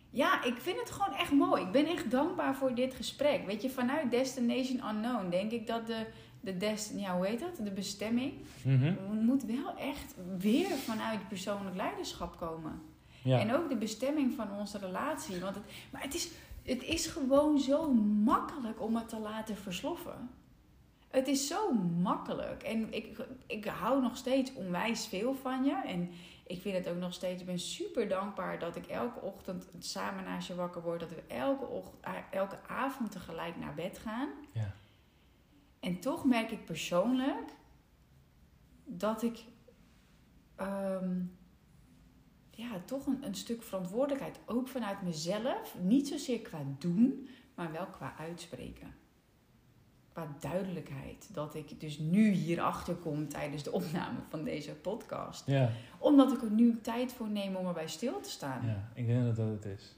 Ja, 0.09 0.43
ik 0.43 0.55
vind 0.57 0.79
het 0.79 0.91
gewoon 0.91 1.17
echt 1.17 1.31
mooi. 1.31 1.61
Ik 1.63 1.71
ben 1.71 1.85
echt 1.85 2.11
dankbaar 2.11 2.55
voor 2.55 2.75
dit 2.75 2.93
gesprek. 2.93 3.45
Weet 3.45 3.61
je, 3.61 3.69
vanuit 3.69 4.11
Destination 4.11 4.89
Unknown 4.95 5.29
denk 5.29 5.51
ik 5.51 5.67
dat 5.67 5.87
de... 5.87 6.05
De 6.41 6.57
dest 6.57 6.93
ja, 6.97 7.15
hoe 7.15 7.25
heet 7.27 7.39
dat? 7.39 7.55
De 7.65 7.71
bestemming 7.71 8.33
Mhm. 8.63 8.93
moet 9.25 9.43
wel 9.45 9.77
echt 9.77 10.15
weer 10.37 10.67
vanuit 10.69 11.27
persoonlijk 11.27 11.75
leiderschap 11.75 12.37
komen. 12.37 12.81
Ja. 13.23 13.39
En 13.39 13.53
ook 13.53 13.69
de 13.69 13.75
bestemming 13.75 14.33
van 14.33 14.51
onze 14.51 14.77
relatie. 14.77 15.39
Want 15.39 15.55
het, 15.55 15.63
maar 15.91 16.01
het 16.01 16.13
is, 16.13 16.31
het 16.63 16.83
is 16.83 17.07
gewoon 17.07 17.59
zo 17.59 17.93
makkelijk 18.23 18.81
om 18.81 18.95
het 18.95 19.09
te 19.09 19.19
laten 19.19 19.57
versloffen. 19.57 20.29
Het 21.09 21.27
is 21.27 21.47
zo 21.47 21.73
makkelijk. 22.01 22.63
En 22.63 22.93
ik, 22.93 23.17
ik 23.47 23.65
hou 23.65 24.01
nog 24.01 24.17
steeds 24.17 24.53
onwijs 24.53 25.05
veel 25.07 25.33
van 25.35 25.63
je. 25.63 25.81
En 25.85 26.09
ik 26.47 26.61
vind 26.61 26.75
het 26.75 26.87
ook 26.87 26.99
nog 26.99 27.13
steeds. 27.13 27.41
Ik 27.41 27.47
ben 27.47 27.59
super 27.59 28.07
dankbaar 28.07 28.59
dat 28.59 28.75
ik 28.75 28.85
elke 28.87 29.19
ochtend 29.19 29.67
samen 29.79 30.23
naast 30.23 30.47
je 30.47 30.55
wakker 30.55 30.81
word. 30.81 30.99
Dat 30.99 31.09
we 31.09 31.23
elke, 31.27 31.65
ochtend, 31.65 32.05
elke 32.31 32.57
avond 32.67 33.11
tegelijk 33.11 33.57
naar 33.57 33.73
bed 33.73 33.97
gaan. 33.97 34.29
Ja. 34.51 34.73
En 35.79 35.99
toch 35.99 36.25
merk 36.25 36.51
ik 36.51 36.65
persoonlijk 36.65 37.51
dat 38.85 39.23
ik. 39.23 39.43
ehm, 40.55 41.21
ja, 42.55 42.79
toch 42.85 43.05
een, 43.05 43.25
een 43.25 43.35
stuk 43.35 43.63
verantwoordelijkheid, 43.63 44.39
ook 44.45 44.67
vanuit 44.67 45.01
mezelf. 45.01 45.75
Niet 45.81 46.07
zozeer 46.07 46.39
qua 46.39 46.61
doen, 46.79 47.27
maar 47.55 47.71
wel 47.71 47.85
qua 47.85 48.13
uitspreken. 48.17 48.93
Qua 50.13 50.35
duidelijkheid. 50.39 51.29
Dat 51.33 51.55
ik 51.55 51.79
dus 51.79 51.97
nu 51.99 52.29
hierachter 52.29 52.95
kom 52.95 53.27
tijdens 53.27 53.63
de 53.63 53.71
opname 53.71 54.19
van 54.29 54.43
deze 54.43 54.71
podcast. 54.71 55.47
Ja. 55.47 55.71
Omdat 55.97 56.31
ik 56.31 56.41
er 56.41 56.51
nu 56.51 56.79
tijd 56.81 57.13
voor 57.13 57.29
neem 57.29 57.55
om 57.55 57.67
erbij 57.67 57.87
stil 57.87 58.19
te 58.19 58.29
staan. 58.29 58.65
Ja, 58.65 58.91
ik 58.93 59.07
denk 59.07 59.23
dat 59.23 59.35
dat 59.35 59.47
het 59.47 59.65
is. 59.65 59.95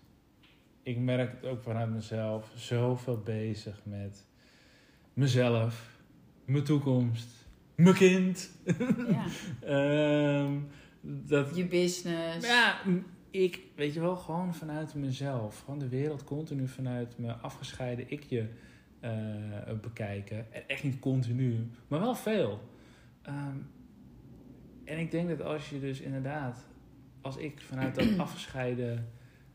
Ik 0.84 0.97
merk 0.97 1.32
het 1.32 1.51
ook 1.51 1.64
vanuit 1.64 1.89
mezelf. 1.89 2.51
Zoveel 2.56 3.18
bezig 3.20 3.82
met 3.84 4.26
mezelf, 5.14 5.99
mijn 6.45 6.64
toekomst, 6.64 7.28
mijn 7.76 7.95
kind. 7.95 8.51
Ja. 9.08 9.26
Ehm, 9.62 10.60
dat, 11.06 11.56
Je 11.56 11.66
business. 11.66 12.47
ja, 12.47 12.80
ik, 13.30 13.62
weet 13.76 13.93
je 13.93 13.99
wel, 13.99 14.16
gewoon 14.16 14.53
vanuit 14.56 14.93
mezelf. 14.95 15.60
Gewoon 15.60 15.80
de 15.80 15.89
wereld 15.89 16.24
continu 16.24 16.68
vanuit 16.68 17.18
mijn 17.18 17.41
afgescheiden 17.41 18.12
ikje 18.12 18.49
eh, 18.99 19.12
bekijken. 19.82 20.53
En 20.53 20.68
echt 20.68 20.84
niet 20.84 20.99
continu, 20.99 21.70
maar 21.88 21.99
wel 21.99 22.16
veel. 22.16 22.70
Ehm, 23.22 23.58
en 24.84 24.99
ik 24.99 25.12
denk 25.12 25.30
dat 25.30 25.41
als 25.41 25.70
je 25.70 25.80
dus 25.80 25.99
inderdaad, 26.01 26.68
als 27.22 27.38
ik 27.38 27.62
vanuit 27.62 27.95
dat 27.95 28.18
afgescheiden, 28.26 29.10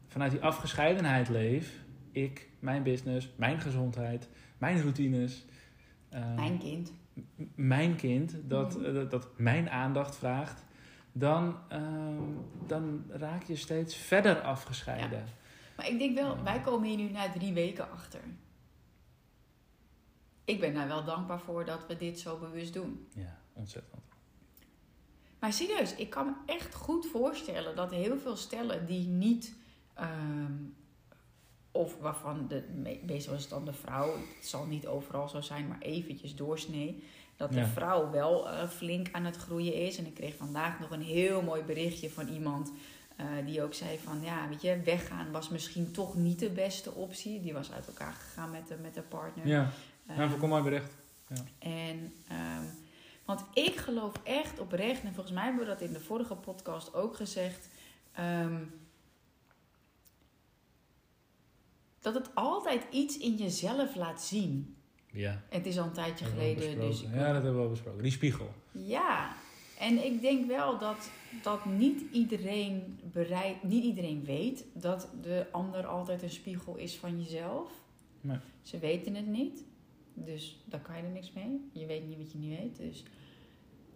vanuit 0.07 0.31
die 0.31 0.41
afgescheidenheid 0.41 1.29
leef, 1.29 1.85
ik, 2.13 2.49
mijn 2.59 2.83
business, 2.83 3.31
mijn 3.37 3.61
gezondheid, 3.61 4.29
mijn 4.59 4.81
routines, 4.81 5.45
ehm, 6.09 6.35
Mijn 6.35 6.59
kind. 6.59 6.93
mijn 7.55 7.97
kind, 7.97 8.37
dat, 8.49 8.77
Mhm. 8.77 8.85
eh, 8.85 8.95
dat, 8.95 9.11
dat 9.11 9.29
mijn 9.39 9.71
aandacht 9.71 10.17
vraagt, 10.17 10.65
dan, 11.21 11.59
ehm, 11.69 12.23
dan 12.67 13.05
raak 13.09 13.43
je 13.43 13.57
steeds 13.57 13.95
verder 13.97 14.41
afgescheiden. 14.41 15.25
Maar 15.77 15.89
ik 15.89 15.99
denk 15.99 16.15
wel, 16.15 16.43
wij 16.43 16.61
komen 16.61 16.89
hier 16.89 16.97
nu 16.97 17.11
na 17.11 17.31
drie 17.33 17.53
weken 17.53 17.91
achter. 17.91 18.21
Ik 20.45 20.61
ben 20.61 20.75
daar 20.75 20.89
wel 20.89 21.05
dankbaar 21.05 21.41
voor 21.41 21.65
dat 21.65 21.87
we 21.87 21.97
dit 21.97 22.21
zo 22.21 22.39
bewust 22.39 22.73
doen. 22.73 23.09
Ja, 23.15 23.39
ontzettend. 23.53 24.03
Maar 25.39 25.53
serieus, 25.53 25.95
ik 25.95 26.11
kan 26.11 26.27
me 26.27 26.33
echt 26.53 26.75
goed 26.75 27.07
voorstellen 27.07 27.77
dat 27.77 27.91
heel 27.91 28.19
veel 28.19 28.37
stellen 28.37 28.87
die 28.87 29.07
niet, 29.07 29.55
ehm, 29.95 30.53
of 31.73 31.97
waarvan 31.99 32.49
de, 32.49 32.69
me- 32.75 33.01
meestal 33.07 33.35
is 33.35 33.41
het 33.41 33.51
dan 33.51 33.65
de 33.65 33.73
vrouw, 33.73 34.13
het 34.37 34.47
zal 34.47 34.67
niet 34.67 34.87
overal 34.87 35.29
zo 35.29 35.41
zijn, 35.41 35.69
maar 35.69 35.79
eventjes 35.81 36.37
doorsnee, 36.37 37.03
dat 37.41 37.53
de 37.53 37.59
Ja. 37.59 37.67
vrouw 37.67 38.11
wel 38.11 38.49
eh, 38.51 38.69
flink 38.69 39.09
aan 39.13 39.25
het 39.25 39.37
groeien 39.37 39.75
is. 39.75 39.99
En 39.99 40.07
ik 40.07 40.15
kreeg 40.15 40.37
vandaag 40.37 40.81
nog 40.81 40.91
een 40.91 41.03
heel 41.03 41.43
mooi 41.43 41.63
berichtje 41.63 42.11
van 42.11 42.29
iemand 42.29 42.73
eh, 43.17 43.27
die 43.47 43.63
ook 43.63 43.75
zei 43.75 43.99
van, 43.99 44.21
ja, 44.23 44.49
weet 44.49 44.63
je, 44.63 44.81
weggaan 44.85 45.31
was 45.31 45.49
misschien 45.49 45.93
toch 45.93 46.15
niet 46.17 46.39
de 46.39 46.51
beste 46.51 46.93
optie. 46.95 47.41
Die 47.41 47.53
was 47.53 47.73
uit 47.73 47.87
elkaar 47.87 48.13
gegaan 48.13 48.51
met 48.51 48.69
de, 48.69 48.77
met 48.83 48.95
de 48.95 49.03
partner. 49.03 49.47
Ja, 49.47 49.71
Ehm, 50.07 50.19
nou, 50.19 50.31
voorkom 50.31 50.49
maar 50.49 50.63
bericht. 50.63 50.93
en, 51.59 52.13
ehm, 52.29 52.65
want 53.25 53.45
ik 53.55 53.77
geloof 53.77 54.13
echt 54.23 54.59
oprecht, 54.59 55.03
en 55.03 55.15
volgens 55.15 55.35
mij 55.35 55.45
hebben 55.45 55.63
we 55.63 55.69
dat 55.71 55.81
in 55.81 55.93
de 55.93 56.01
vorige 56.01 56.35
podcast 56.35 56.95
ook 56.95 57.17
gezegd, 57.17 57.69
ehm, 58.13 58.63
dat 62.01 62.15
het 62.15 62.35
altijd 62.35 62.83
iets 62.91 63.19
in 63.19 63.37
jezelf 63.37 63.95
laat 63.95 64.23
zien. 64.23 64.77
Ja, 65.13 65.43
Het 65.49 65.67
is 65.67 65.79
al 65.79 65.85
een 65.87 65.93
tijdje 65.93 66.25
geleden, 66.25 66.81
dus 66.81 67.03
ik- 67.03 67.15
Ja, 67.15 67.33
dat 67.33 67.43
hebben 67.43 67.57
we 67.57 67.63
al 67.65 67.71
besproken. 67.71 68.03
Die 68.03 68.13
spiegel. 68.13 68.49
ja. 68.73 69.35
En 69.79 70.05
ik 70.05 70.21
denk 70.21 70.47
wel 70.47 70.79
dat, 70.79 71.11
dat 71.43 71.65
niet, 71.65 72.03
iedereen 72.13 72.99
bereid, 73.13 73.63
niet 73.63 73.85
iedereen 73.85 74.25
weet 74.25 74.65
dat 74.75 75.09
de 75.23 75.47
ander 75.53 75.87
altijd 75.87 76.23
een 76.23 76.31
spiegel 76.31 76.77
is 76.77 76.97
van 76.97 77.23
jezelf. 77.23 77.71
Nee. 78.21 78.37
Ze 78.63 78.79
weten 78.79 79.15
het 79.15 79.27
niet. 79.27 79.65
Dus 80.15 80.63
daar 80.65 80.81
kan 80.81 80.97
je 80.97 81.03
er 81.03 81.09
niks 81.11 81.33
mee. 81.33 81.69
Je 81.73 81.87
weet 81.87 82.09
niet 82.09 82.17
wat 82.19 82.33
je 82.33 82.39
niet 82.39 82.59
weet. 82.59 82.77
Dus. 82.77 83.05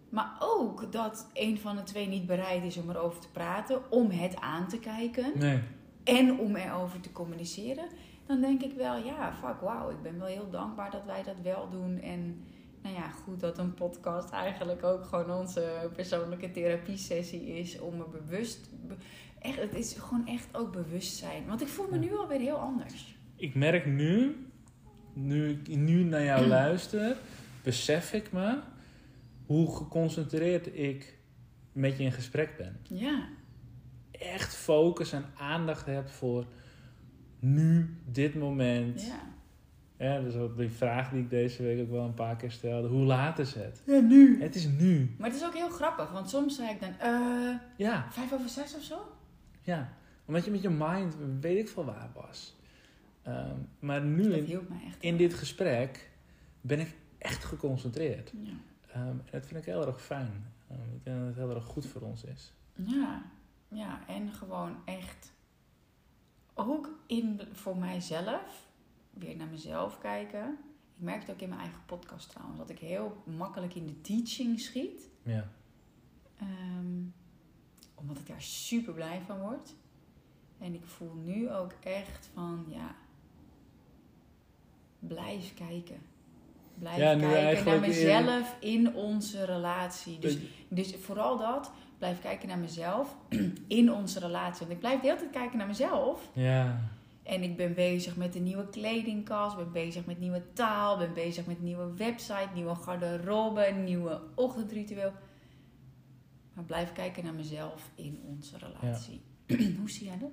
Maar 0.09 0.35
ook 0.39 0.91
dat 0.91 1.29
een 1.33 1.57
van 1.59 1.75
de 1.75 1.83
twee 1.83 2.07
niet 2.07 2.25
bereid 2.25 2.63
is 2.63 2.77
om 2.77 2.89
erover 2.89 3.21
te 3.21 3.29
praten, 3.31 3.91
om 3.91 4.09
het 4.09 4.35
aan 4.35 4.67
te 4.67 4.79
kijken 4.79 5.31
Nee. 5.35 5.59
en 6.03 6.39
om 6.39 6.55
erover 6.55 6.99
te 6.99 7.11
communiceren. 7.11 7.85
Dan 8.27 8.41
denk 8.41 8.61
ik 8.61 8.73
wel, 8.73 8.97
ja, 8.97 9.33
fuck, 9.33 9.61
wauw. 9.61 9.89
Ik 9.89 10.01
ben 10.01 10.17
wel 10.19 10.27
heel 10.27 10.49
dankbaar 10.49 10.91
dat 10.91 11.05
wij 11.05 11.23
dat 11.23 11.41
wel 11.43 11.69
doen. 11.69 11.99
En 12.01 12.43
nou 12.81 12.95
ja, 12.95 13.09
goed 13.09 13.39
dat 13.39 13.57
een 13.57 13.73
podcast 13.73 14.29
eigenlijk 14.29 14.83
ook 14.83 15.05
gewoon 15.05 15.31
onze 15.31 15.89
persoonlijke 15.95 16.51
therapiesessie 16.51 17.47
is. 17.47 17.79
Om 17.79 17.97
me 17.97 18.05
bewust... 18.11 18.69
be- 18.87 18.95
echt, 19.39 19.57
het 19.59 19.73
is 19.75 19.93
gewoon 19.93 20.27
echt 20.27 20.47
ook 20.51 20.71
bewustzijn. 20.71 21.45
Want 21.47 21.61
ik 21.61 21.67
voel 21.67 21.87
me 21.91 21.97
nu 21.97 22.15
alweer 22.15 22.39
heel 22.39 22.57
anders. 22.57 23.15
Ik 23.35 23.55
merk 23.55 23.85
nu, 23.85 24.35
nu 25.13 25.49
ik 25.49 25.67
nu 25.67 26.03
naar 26.03 26.23
jou 26.23 26.47
luister, 26.57 27.17
besef 27.63 28.13
ik 28.13 28.31
me 28.31 28.59
hoe 29.45 29.75
geconcentreerd 29.75 30.77
ik 30.77 31.17
met 31.71 31.97
je 31.97 32.03
in 32.03 32.11
gesprek 32.11 32.57
ben. 32.57 32.79
Ja, 32.89 33.27
Echt 34.11 34.55
focus 34.55 35.11
en 35.11 35.25
aandacht 35.37 35.85
heb 35.85 36.09
voor 36.09 36.45
nu, 37.53 37.97
dit 38.05 38.35
moment. 38.35 39.01
ja. 39.05 39.33
Ja, 39.97 40.19
dus 40.21 40.33
die 40.57 40.69
vraag 40.69 41.09
die 41.09 41.21
ik 41.21 41.29
deze 41.29 41.63
week 41.63 41.81
ook 41.81 41.89
wel 41.91 42.05
een 42.05 42.13
paar 42.13 42.35
keer 42.35 42.51
stelde. 42.51 42.87
Hoe 42.87 43.03
laat 43.05 43.39
is 43.39 43.53
het? 43.53 43.81
Ja, 43.85 43.99
nu. 43.99 44.41
Het 44.41 44.55
is 44.55 44.67
nu. 44.67 45.15
Maar 45.17 45.27
het 45.29 45.37
is 45.37 45.45
ook 45.45 45.53
heel 45.53 45.69
grappig, 45.69 46.11
want 46.11 46.29
soms 46.29 46.55
zei 46.55 46.69
ik 46.69 46.79
dan, 46.79 46.99
eh, 46.99 47.55
Ja, 47.77 48.07
vijf 48.11 48.33
over 48.33 48.49
zes 48.49 48.75
of 48.75 48.83
zo? 48.83 48.97
ja. 49.61 49.93
Omdat 50.25 50.45
je 50.45 50.51
met 50.51 50.61
je 50.61 50.69
mind 50.69 51.15
weet 51.39 51.57
ik 51.57 51.69
veel 51.69 51.85
waar 51.85 52.09
was. 52.13 52.55
Ehm, 53.21 53.55
maar 53.79 54.01
nu 54.01 54.33
in, 54.33 54.59
in 54.99 55.17
dit 55.17 55.33
gesprek 55.33 56.09
ben 56.61 56.79
ik 56.79 56.95
echt 57.17 57.43
geconcentreerd. 57.43 58.31
Ja. 58.43 58.51
Ehm, 58.93 59.07
en 59.07 59.21
dat 59.31 59.45
vind 59.45 59.59
ik 59.59 59.65
heel 59.65 59.87
erg 59.87 60.01
fijn. 60.01 60.51
Ehm, 60.69 60.79
ik 60.95 61.03
denk 61.03 61.17
dat 61.17 61.25
het 61.27 61.35
heel 61.35 61.55
erg 61.55 61.63
goed 61.65 61.85
voor 61.85 62.01
ons 62.01 62.23
is. 62.23 62.53
Ja, 62.73 63.21
ja, 63.67 63.99
en 64.07 64.31
gewoon 64.31 64.75
echt 64.85 65.33
ook 66.55 66.89
in, 67.05 67.41
voor 67.51 67.77
mijzelf, 67.77 68.67
weer 69.09 69.35
naar 69.35 69.47
mezelf 69.47 69.97
kijken. 69.99 70.57
Ik 70.97 71.01
merk 71.03 71.21
het 71.21 71.31
ook 71.31 71.41
in 71.41 71.49
mijn 71.49 71.61
eigen 71.61 71.81
podcast 71.85 72.29
trouwens, 72.29 72.57
dat 72.59 72.69
ik 72.69 72.79
heel 72.79 73.17
makkelijk 73.37 73.75
in 73.75 73.85
de 73.85 74.01
teaching 74.01 74.59
schiet. 74.59 75.09
Ja. 75.23 75.49
Ehm, 76.39 77.01
omdat 77.95 78.17
ik 78.17 78.27
daar 78.27 78.41
super 78.41 78.93
blij 78.93 79.21
van 79.25 79.39
word. 79.39 79.73
En 80.57 80.73
ik 80.73 80.85
voel 80.85 81.13
nu 81.13 81.51
ook 81.51 81.71
echt 81.83 82.29
van, 82.33 82.65
ja, 82.69 82.95
blijf 84.99 85.53
kijken. 85.53 86.01
Blijf 86.79 86.97
Ja, 86.97 87.03
kijken 87.03 87.27
naar 87.27 87.35
eigenlijk 87.37 87.83
in- 87.83 87.89
mezelf 87.89 88.55
in 88.59 88.93
onze 88.95 89.43
relatie. 89.45 90.19
Dus 90.19 90.37
dus 90.67 90.95
vooral 90.95 91.37
dat, 91.37 91.71
blijf 91.97 92.21
kijken 92.21 92.47
naar 92.47 92.57
mezelf 92.57 93.15
in 93.67 93.93
onze 93.93 94.19
relatie. 94.19 94.59
Want 94.59 94.71
ik 94.71 94.79
blijf 94.79 95.01
de 95.01 95.07
hele 95.07 95.19
tijd 95.19 95.31
kijken 95.31 95.57
naar 95.57 95.67
mezelf. 95.67 96.29
ja. 96.33 96.93
En 97.23 97.43
ik 97.43 97.57
ben 97.57 97.73
bezig 97.73 98.15
met 98.15 98.35
een 98.35 98.43
nieuwe 98.43 98.69
kledingkast, 98.69 99.55
ben 99.55 99.71
bezig 99.71 100.05
met 100.05 100.19
nieuwe 100.19 100.41
taal, 100.53 100.97
ben 100.97 101.13
bezig 101.13 101.45
met 101.45 101.61
nieuwe 101.61 101.93
website, 101.93 102.49
nieuwe 102.53 102.75
garderobe, 102.75 103.73
nieuwe 103.83 104.21
ochtendritueel. 104.35 105.11
Maar 106.53 106.63
blijf 106.63 106.91
kijken 106.91 107.23
naar 107.23 107.33
mezelf 107.33 107.91
in 107.95 108.21
onze 108.25 108.57
relatie. 108.57 109.21
Hoe 109.79 109.89
zie 109.89 110.05
jij 110.05 110.17
dat? 110.17 110.29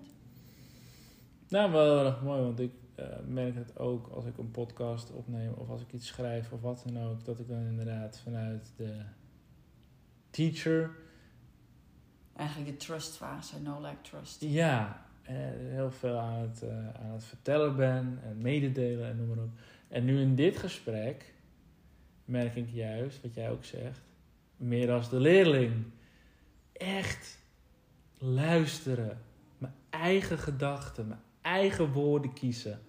Nou, 1.48 1.72
wel 1.72 1.96
heel 1.96 2.06
erg 2.06 2.22
mooi, 2.22 2.42
want 2.42 2.60
ik 2.60 2.72
eh, 2.94 3.06
merk 3.26 3.54
het 3.54 3.78
ook 3.78 4.08
als 4.08 4.24
ik 4.24 4.38
een 4.38 4.50
podcast 4.50 5.10
opneem 5.10 5.52
of 5.52 5.68
als 5.68 5.80
ik 5.80 5.92
iets 5.92 6.06
schrijf 6.06 6.52
of 6.52 6.60
wat 6.60 6.82
dan 6.86 7.02
ook, 7.02 7.24
dat 7.24 7.38
ik 7.38 7.48
dan 7.48 7.66
inderdaad 7.66 8.20
vanuit 8.20 8.72
de 8.76 9.02
teacher, 10.30 10.90
Eigenlijk 12.36 12.70
de 12.70 12.76
trustfase, 12.76 13.60
no 13.60 13.80
like 13.80 14.00
trust. 14.00 14.40
ja, 14.40 15.06
eh, 15.22 15.34
heel 15.70 15.90
veel 15.90 16.18
aan 16.18 16.40
het, 16.40 16.62
eh, 16.62 16.88
aan 16.88 17.12
het 17.12 17.24
vertellen 17.24 17.76
ben 17.76 18.18
en 18.22 18.38
mededelen 18.38 19.08
en 19.08 19.16
noem 19.16 19.28
maar 19.28 19.44
op. 19.44 19.50
En 19.88 20.04
nu 20.04 20.20
in 20.20 20.34
dit 20.34 20.56
gesprek 20.56 21.34
merk 22.24 22.56
ik 22.56 22.68
juist, 22.68 23.22
wat 23.22 23.34
jij 23.34 23.50
ook 23.50 23.64
zegt, 23.64 24.00
meer 24.56 24.92
als 24.92 25.10
de 25.10 25.20
leerling. 25.20 25.84
Echt 26.72 27.38
luisteren, 28.18 29.18
mijn 29.58 29.74
eigen 29.90 30.38
gedachten, 30.38 31.08
mijn 31.08 31.20
eigen 31.40 31.92
woorden 31.92 32.32
kiezen. 32.32 32.80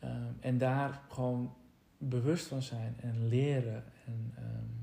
Ehm, 0.00 0.32
en 0.40 0.58
daar 0.58 1.00
gewoon 1.08 1.54
bewust 1.98 2.46
van 2.46 2.62
zijn 2.62 2.96
en 3.00 3.28
leren. 3.28 3.84
En 4.06 4.32
ehm, 4.36 4.77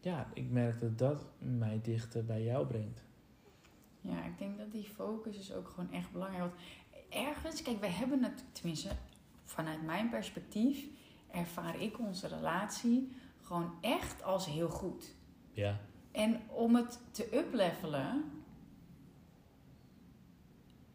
ja, 0.00 0.30
ik 0.34 0.50
merk 0.50 0.80
dat 0.80 0.98
dat 0.98 1.26
mij 1.38 1.80
dichter 1.82 2.24
bij 2.24 2.42
jou 2.42 2.66
brengt. 2.66 3.02
Ja, 4.00 4.24
ik 4.24 4.38
denk 4.38 4.58
dat 4.58 4.72
die 4.72 4.84
focus 4.84 5.38
is 5.38 5.52
ook 5.52 5.68
gewoon 5.68 5.92
echt 5.92 6.12
belangrijk. 6.12 6.42
Want 6.42 6.60
ergens, 7.08 7.62
kijk, 7.62 7.80
we 7.80 7.86
hebben 7.86 8.22
het, 8.22 8.44
tenminste, 8.52 8.88
vanuit 9.44 9.82
mijn 9.82 10.10
perspectief, 10.10 10.86
ervaar 11.30 11.80
ik 11.80 11.98
onze 11.98 12.26
relatie 12.26 13.12
gewoon 13.40 13.74
echt 13.80 14.22
als 14.22 14.46
heel 14.46 14.68
goed. 14.68 15.14
Ja. 15.52 15.80
En 16.12 16.40
om 16.48 16.74
het 16.74 17.00
te 17.10 17.38
uplevelen, 17.38 18.24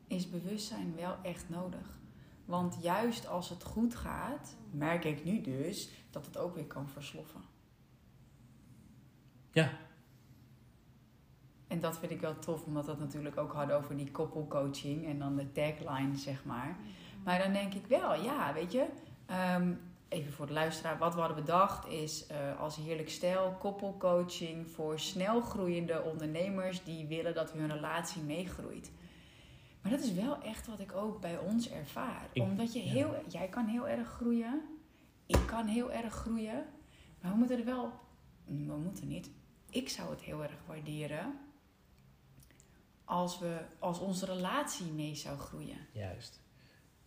is 0.07 0.29
bewustzijn 0.29 0.95
wel 0.95 1.15
echt 1.21 1.49
nodig. 1.49 1.99
Want 2.45 2.77
juist 2.81 3.27
als 3.27 3.49
het 3.49 3.63
goed 3.63 3.95
gaat, 3.95 4.55
merk 4.71 5.03
ik 5.03 5.23
nu 5.23 5.41
dus 5.41 5.89
dat 6.09 6.25
het 6.25 6.37
ook 6.37 6.55
weer 6.55 6.67
kan 6.67 6.89
versloffen. 6.89 7.41
Ja. 9.55 9.69
En 11.67 11.79
dat 11.79 11.97
vind 11.99 12.11
ik 12.11 12.21
wel 12.21 12.39
tof, 12.39 12.63
omdat 12.65 12.85
we 12.85 12.91
het 12.91 12.99
natuurlijk 12.99 13.37
ook 13.37 13.53
hadden 13.53 13.75
over 13.77 13.97
die 13.97 14.11
koppelcoaching 14.11 15.05
en 15.05 15.19
dan 15.19 15.35
de 15.35 15.51
tagline, 15.51 16.15
zeg 16.17 16.45
maar. 16.45 16.77
Maar 17.23 17.39
dan 17.39 17.53
denk 17.53 17.73
ik 17.73 17.85
wel, 17.87 18.21
ja, 18.23 18.53
weet 18.53 18.71
je, 18.71 18.85
ehm, 19.25 19.73
even 20.07 20.33
voor 20.33 20.45
de 20.47 20.53
luisteraar, 20.53 20.97
wat 20.97 21.13
we 21.13 21.19
hadden 21.19 21.37
bedacht 21.45 21.87
is 21.87 22.25
uh, 22.31 22.59
als 22.59 22.75
heerlijk 22.75 23.09
stijl 23.09 23.55
koppelcoaching 23.59 24.67
voor 24.69 24.99
snel 24.99 25.41
groeiende 25.41 26.01
ondernemers 26.03 26.83
die 26.83 27.07
willen 27.07 27.33
dat 27.33 27.51
hun 27.51 27.71
relatie 27.71 28.21
meegroeit. 28.21 28.91
Maar 29.81 29.91
dat 29.91 30.01
is 30.03 30.13
wel 30.13 30.41
echt 30.41 30.67
wat 30.67 30.79
ik 30.79 30.93
ook 30.93 31.21
bij 31.21 31.37
ons 31.37 31.69
ervaar. 31.69 32.27
Ik- 32.31 32.41
Omdat 32.41 32.73
je 32.73 32.83
ja. 32.85 32.91
heel, 32.91 33.15
jij 33.27 33.47
kan 33.47 33.65
heel 33.65 33.87
erg 33.87 34.07
groeien, 34.07 34.61
ik 35.25 35.39
kan 35.45 35.65
heel 35.67 35.91
erg 35.91 36.13
groeien, 36.13 36.65
maar 37.21 37.31
we 37.31 37.37
moeten 37.37 37.57
er 37.59 37.65
wel, 37.65 37.91
we 38.45 38.53
moeten 38.83 39.07
niet. 39.07 39.29
Ik 39.75 39.89
zou 39.89 40.09
het 40.09 40.21
heel 40.21 40.43
erg 40.43 40.57
waarderen 40.65 41.39
als, 43.05 43.39
we, 43.39 43.57
als 43.79 43.99
onze 43.99 44.25
relatie 44.25 44.91
mee 44.91 45.15
zou 45.15 45.37
groeien. 45.37 45.77
Juist. 45.91 46.41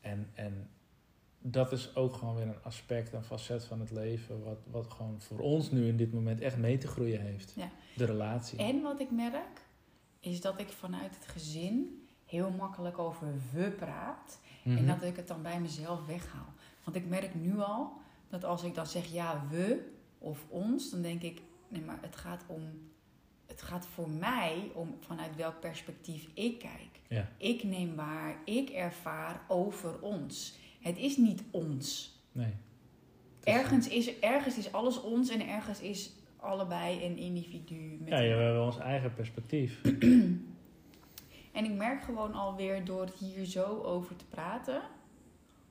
En, 0.00 0.30
en 0.34 0.70
dat 1.38 1.72
is 1.72 1.96
ook 1.96 2.14
gewoon 2.14 2.34
weer 2.34 2.46
een 2.46 2.62
aspect, 2.62 3.12
een 3.12 3.24
facet 3.24 3.64
van 3.64 3.80
het 3.80 3.90
leven, 3.90 4.44
wat, 4.44 4.58
wat 4.70 4.90
gewoon 4.90 5.20
voor 5.20 5.38
ons 5.38 5.70
nu 5.70 5.88
in 5.88 5.96
dit 5.96 6.12
moment 6.12 6.40
echt 6.40 6.56
mee 6.56 6.78
te 6.78 6.86
groeien 6.86 7.20
heeft. 7.20 7.52
Ja. 7.56 7.70
De 7.96 8.04
relatie. 8.04 8.58
En 8.58 8.82
wat 8.82 9.00
ik 9.00 9.10
merk, 9.10 9.66
is 10.20 10.40
dat 10.40 10.60
ik 10.60 10.68
vanuit 10.68 11.14
het 11.14 11.28
gezin 11.28 12.06
heel 12.24 12.50
makkelijk 12.50 12.98
over 12.98 13.34
we 13.52 13.70
praat. 13.70 14.38
Mhm. 14.62 14.76
En 14.76 14.86
dat 14.86 15.02
ik 15.02 15.16
het 15.16 15.28
dan 15.28 15.42
bij 15.42 15.60
mezelf 15.60 16.06
weghaal. 16.06 16.52
Want 16.84 16.96
ik 16.96 17.06
merk 17.06 17.34
nu 17.34 17.60
al 17.60 17.92
dat 18.28 18.44
als 18.44 18.62
ik 18.62 18.74
dan 18.74 18.86
zeg 18.86 19.06
ja, 19.06 19.46
we 19.50 19.96
of 20.18 20.46
ons, 20.48 20.90
dan 20.90 21.02
denk 21.02 21.22
ik, 21.22 21.42
nee, 21.68 21.82
maar 21.82 21.98
het 22.00 22.16
gaat 22.16 22.44
om. 22.46 22.62
Het 23.46 23.62
gaat 23.62 23.86
voor 23.86 24.08
mij 24.10 24.70
om 24.74 24.96
vanuit 25.00 25.36
welk 25.36 25.60
perspectief 25.60 26.28
ik 26.34 26.58
kijk. 26.58 27.00
Ja. 27.08 27.28
Ik 27.36 27.62
neem 27.62 27.94
waar, 27.96 28.36
ik 28.44 28.68
ervaar 28.70 29.40
over 29.48 30.00
ons. 30.00 30.56
Het 30.80 30.98
is 30.98 31.16
niet 31.16 31.42
ons. 31.50 32.16
Nee. 32.32 32.52
Is- 33.44 33.52
Ergens 33.54 33.88
is, 33.88 34.18
ergens 34.18 34.58
is 34.58 34.72
alles 34.72 35.00
ons 35.02 35.28
en 35.30 35.48
ergens 35.48 35.80
is 35.80 36.12
allebei 36.36 37.04
een 37.04 37.16
individu. 37.16 37.96
Met 38.00 38.08
Ja, 38.08 38.18
ja, 38.18 38.36
we 38.36 38.42
hebben 38.42 38.64
ons 38.64 38.78
eigen 38.78 39.14
perspectief. 39.14 39.80
En 41.52 41.64
ik 41.64 41.72
merk 41.72 42.02
gewoon 42.02 42.34
alweer 42.34 42.84
door 42.84 43.00
het 43.00 43.14
hier 43.14 43.44
zo 43.44 43.82
over 43.82 44.16
te 44.16 44.24
praten, 44.26 44.82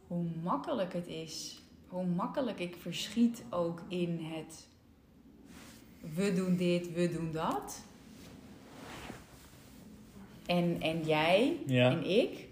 hoe 0.07 0.25
makkelijk 0.43 0.93
het 0.93 1.07
is. 1.07 1.61
Hoe 1.87 2.05
makkelijk 2.05 2.59
ik 2.59 2.75
verschiet 2.75 3.43
ook 3.49 3.81
in 3.87 4.19
het 4.19 4.67
we 6.15 6.33
doen 6.33 6.55
dit, 6.55 6.93
we 6.93 7.11
doen 7.11 7.31
dat. 7.31 7.85
En, 10.45 10.81
en 10.81 11.03
jij 11.03 11.57
Ja. 11.65 11.91
en 11.91 12.05
ik. 12.09 12.45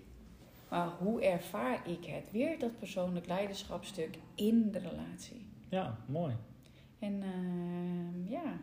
Maar 0.70 0.88
hoe 1.00 1.22
ervaar 1.22 1.90
ik 1.90 2.06
het? 2.06 2.32
Weer 2.32 2.60
dat 2.60 2.80
persoonlijk 2.80 3.28
leiderschapstuk 3.28 4.18
in 4.36 4.72
de 4.72 4.80
relatie. 4.80 5.46
Ja, 5.70 5.98
mooi. 6.06 6.34
En 7.00 7.24
ehm, 7.24 8.32
ja, 8.32 8.60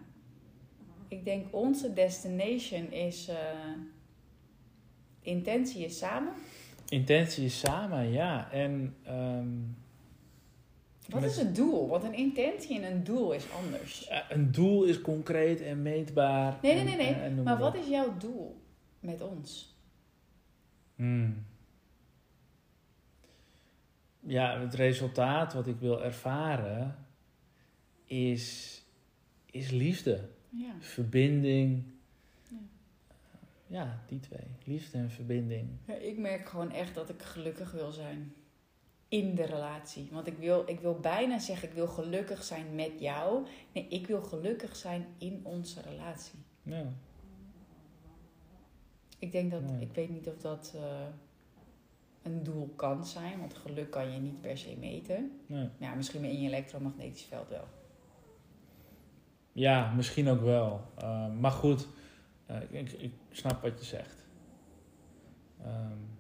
ik 1.09 1.25
denk 1.25 1.47
onze 1.51 1.93
destination 1.93 2.91
is 2.93 3.29
eh, 3.29 3.37
intentie 5.21 5.85
is 5.85 5.99
samen. 5.99 6.33
Intentie 6.89 7.45
is 7.45 7.59
samen, 7.59 8.11
ja. 8.11 8.51
En 8.51 8.97
ehm, 9.03 9.49
Wat 11.13 11.23
is 11.23 11.37
het 11.37 11.55
doel? 11.55 11.89
Want 11.89 12.05
een 12.05 12.15
intentie 12.15 12.81
en 12.83 12.93
een 12.93 13.05
doel 13.05 13.33
is 13.33 13.45
anders. 13.51 14.07
ja, 14.09 14.31
een 14.33 14.53
doel 14.53 14.85
is 14.85 15.01
concreet 15.01 15.61
en 15.61 15.83
meetbaar. 15.83 16.59
Nee, 16.63 16.75
nee, 16.75 16.85
nee, 16.85 16.97
nee. 16.97 17.07
en- 17.15 17.23
en 17.23 17.35
noem 17.35 17.45
Maar 17.45 17.59
wat 17.59 17.75
is 17.75 17.87
jouw 17.89 18.17
doel 18.19 18.61
met 19.01 19.21
ons? 19.21 19.77
Hmm. 20.97 21.45
Ja, 24.21 24.61
het 24.61 24.75
resultaat 24.75 25.53
wat 25.53 25.67
ik 25.67 25.77
wil 25.79 26.03
ervaren 26.03 26.97
is, 28.05 28.83
is 29.51 29.71
liefde, 29.71 30.29
Ja. 30.49 30.75
verbinding. 30.79 31.83
Ja. 32.49 32.57
Ja, 33.67 34.03
die 34.07 34.21
twee. 34.21 34.47
Liefde 34.65 34.99
en 34.99 35.11
verbinding. 35.11 35.69
Ja, 35.87 35.95
ik 35.95 36.19
merk 36.19 36.49
gewoon 36.49 36.71
echt 36.73 36.95
dat 36.95 37.09
ik 37.09 37.23
gelukkig 37.23 37.71
wil 37.73 37.91
zijn 37.91 38.33
in 39.13 39.35
de 39.35 39.45
relatie. 39.45 40.09
Want 40.13 40.27
ik 40.27 40.39
wil, 40.39 40.63
ik 40.67 40.81
wil 40.81 41.01
bijna 41.01 41.39
zeggen, 41.39 41.69
ik 41.69 41.75
wil 41.75 41.87
gelukkig 41.87 42.45
zijn 42.45 42.75
met 42.75 42.93
jou. 42.99 43.47
Nee, 43.73 43.87
ik 43.89 44.07
wil 44.07 44.23
gelukkig 44.23 44.77
zijn 44.77 45.07
in 45.19 45.41
onze 45.43 45.81
relatie. 45.81 46.39
Ja, 46.63 46.85
Ik 49.19 49.33
denk 49.33 49.51
dat, 49.51 49.63
ik 49.81 49.95
weet 49.95 50.11
niet 50.11 50.29
of 50.29 50.39
dat 50.39 50.73
eh, 50.77 51.07
een 52.23 52.43
doel 52.43 52.73
kan 52.77 53.07
zijn, 53.07 53.39
want 53.39 53.55
geluk 53.55 53.91
kan 53.91 54.13
je 54.13 54.19
niet 54.19 54.41
per 54.41 54.59
se 54.59 54.77
meten. 54.79 55.41
nee. 55.47 55.69
Ja, 55.79 55.95
misschien 55.95 56.25
in 56.25 56.41
je 56.41 56.49
elektromagnetisch 56.49 57.25
veld 57.25 57.49
wel. 57.49 57.65
ja 59.53 59.93
misschien 59.93 60.29
ook 60.29 60.41
wel. 60.41 60.81
Uh, 61.03 61.33
maar 61.41 61.51
goed, 61.51 61.89
uh, 62.51 62.57
ik, 62.71 62.93
ik 62.93 63.13
snap 63.31 63.63
wat 63.63 63.79
je 63.79 63.85
zegt. 63.85 64.25
Um, 65.67 66.12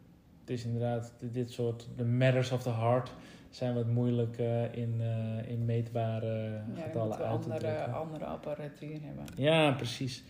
het 0.42 0.50
is 0.50 0.64
inderdaad 0.64 1.12
dit- 1.20 1.50
soort, 1.52 1.88
de 1.96 2.04
matters 2.04 2.50
of 2.52 2.62
the 2.62 2.70
heart 2.70 3.10
zijn 3.50 3.74
wat 3.74 3.86
moeilijk 3.86 4.38
uh, 4.38 4.62
in, 4.76 5.00
uh, 5.00 5.48
in 5.50 5.64
meetbare 5.64 6.62
Ja, 6.74 6.82
getallen 6.82 7.18
we 7.18 7.24
uit 7.24 7.42
te 7.42 7.48
andere, 7.50 7.58
drukken. 7.72 7.94
andere 7.94 8.24
apparatuur 8.24 8.98
hebben. 9.02 9.24
Ja, 9.36 9.72
precies. 9.72 10.24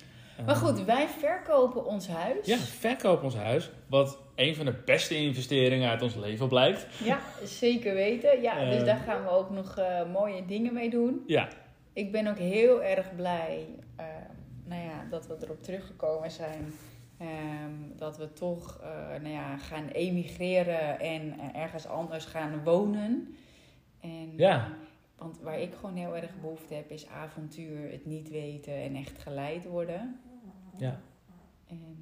Maar 0.46 0.56
goed, 0.56 0.84
wij 0.84 1.08
verkopen 1.08 1.86
ons 1.86 2.08
huis. 2.08 2.46
Ja, 2.46 2.56
verkoop 2.56 3.22
ons 3.22 3.34
huis. 3.36 3.70
Wat 3.86 4.18
een 4.34 4.54
van 4.56 4.64
de 4.64 4.74
beste 4.84 5.16
investeringen 5.16 5.90
uit 5.90 6.02
ons 6.02 6.14
leven 6.14 6.48
blijkt. 6.48 6.86
Ja, 7.04 7.18
zeker 7.44 7.94
weten. 7.94 8.40
Ja, 8.42 8.64
dus 8.64 8.78
Eh. 8.80 8.84
daar 8.84 8.98
gaan 9.06 9.22
we 9.22 9.28
ook 9.30 9.50
nog 9.50 9.76
eh, 9.78 10.10
mooie 10.12 10.44
dingen 10.46 10.74
mee 10.74 10.90
doen. 10.90 11.22
Ja, 11.26 11.48
Ik 11.92 12.12
ben 12.12 12.26
ook 12.26 12.38
heel 12.38 12.82
erg 12.82 13.14
blij 13.16 13.66
eh, 13.96 14.04
nou 14.64 14.82
ja, 14.82 15.04
dat 15.10 15.26
we 15.26 15.36
erop 15.42 15.62
teruggekomen 15.62 16.30
zijn. 16.30 16.72
Ehm, 17.22 17.96
dat 17.96 18.16
we 18.16 18.32
toch 18.32 18.78
eh, 18.80 19.08
nou 19.08 19.28
ja, 19.28 19.56
gaan 19.56 19.88
emigreren 19.88 21.00
en 21.00 21.38
eh, 21.38 21.60
ergens 21.60 21.86
anders 21.86 22.24
gaan 22.24 22.64
wonen. 22.64 23.34
En, 24.00 24.36
Ja. 24.36 24.68
want 25.16 25.40
waar 25.40 25.60
ik 25.60 25.74
gewoon 25.74 25.96
heel 25.96 26.16
erg 26.16 26.40
behoefte 26.40 26.74
heb, 26.74 26.90
is 26.90 27.08
avontuur, 27.08 27.90
het 27.90 28.06
niet 28.06 28.28
weten 28.30 28.74
en 28.74 28.94
echt 28.94 29.18
geleid 29.18 29.64
worden. 29.64 30.20
ja. 30.76 31.00
En 31.66 31.96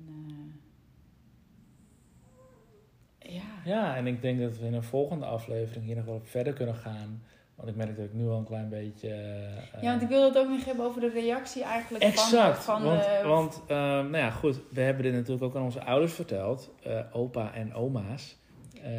eh, 3.19 3.35
ja. 3.35 3.43
ja, 3.65 3.97
en 3.97 4.07
ik 4.07 4.23
denk 4.23 4.41
dat 4.41 4.59
we 4.59 4.67
in 4.67 4.75
een 4.75 4.83
volgende 4.83 5.27
aflevering 5.27 5.85
hier 5.85 5.97
nog 5.97 6.05
wel 6.05 6.15
op 6.15 6.27
verder 6.27 6.53
kunnen 6.53 6.75
gaan. 6.75 7.23
Want 7.61 7.73
ik 7.73 7.77
merk 7.79 7.97
dat 7.97 8.05
ik 8.05 8.13
nu 8.15 8.29
al 8.29 8.39
een 8.39 8.45
klein 8.45 8.69
beetje... 8.69 9.09
eh, 9.09 9.83
ja, 9.83 9.91
want 9.91 10.03
ik 10.03 10.09
wil 10.09 10.25
het 10.25 10.39
ook 10.39 10.49
nog 10.49 10.65
hebben 10.65 10.85
over 10.85 11.01
de 11.01 11.09
reactie 11.11 11.63
eigenlijk 11.63 12.05
Exact, 12.05 12.65
van, 12.65 12.81
van 12.81 12.89
want, 12.91 13.03
de... 13.03 13.21
want 13.29 13.63
eh, 13.67 13.77
nou 13.77 14.17
ja, 14.17 14.31
goed, 14.31 14.61
we 14.71 14.81
hebben 14.81 15.03
dit 15.03 15.13
natuurlijk 15.13 15.43
ook 15.43 15.57
aan 15.57 15.63
onze 15.63 15.85
ouders 15.85 16.13
verteld, 16.13 16.71
eh, 16.83 16.99
opa 17.13 17.55
en 17.55 17.75
oma's. 17.75 18.37
Eh, 18.83 18.91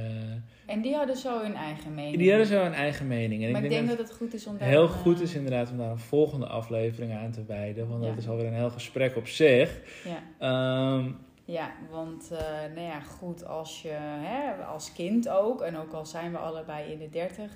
En 0.66 0.82
die 0.82 0.96
hadden 0.96 1.18
zo 1.18 1.42
hun 1.42 1.56
eigen 1.56 1.94
mening. 1.94 2.18
die 2.18 2.30
hadden 2.30 2.48
zo 2.48 2.64
een 2.66 2.74
eigen 2.74 3.08
mening. 3.08 3.44
En 3.44 3.52
maar 3.52 3.60
ik 3.64 3.66
ik 3.72 3.72
denk 3.78 3.88
dat 3.88 3.98
dat 3.98 4.08
het 4.08 4.18
goed 4.18 4.34
is 4.34 4.48
om 4.48 4.58
daar... 4.58 4.68
heel 4.68 4.88
goed 4.88 5.16
eh, 5.18 5.22
is 5.24 5.34
inderdaad 5.36 5.72
om 5.72 5.78
daar 5.78 5.92
een 5.92 5.98
volgende 6.00 6.46
aflevering 6.48 7.14
aan 7.14 7.32
te 7.32 7.44
wijden, 7.46 7.88
want 7.90 8.04
dat 8.04 8.18
is 8.18 8.28
alweer 8.30 8.46
een 8.46 8.54
heel 8.54 8.70
gesprek 8.70 9.16
op 9.16 9.28
zich. 9.28 9.80
Ja, 10.04 10.20
Ehm, 10.40 11.12
ja 11.46 11.72
want 11.92 12.32
eh, 12.32 12.38
nou 12.76 12.88
ja, 12.88 13.00
goed, 13.00 13.46
als 13.46 13.82
je 13.82 13.98
hè, 14.00 14.64
als 14.64 14.94
kind 14.94 15.30
ook, 15.30 15.62
en 15.62 15.78
ook 15.78 15.94
al 15.94 16.06
zijn 16.06 16.32
we 16.32 16.38
allebei 16.38 16.92
in 16.92 17.00
de 17.00 17.10
dertig, 17.10 17.52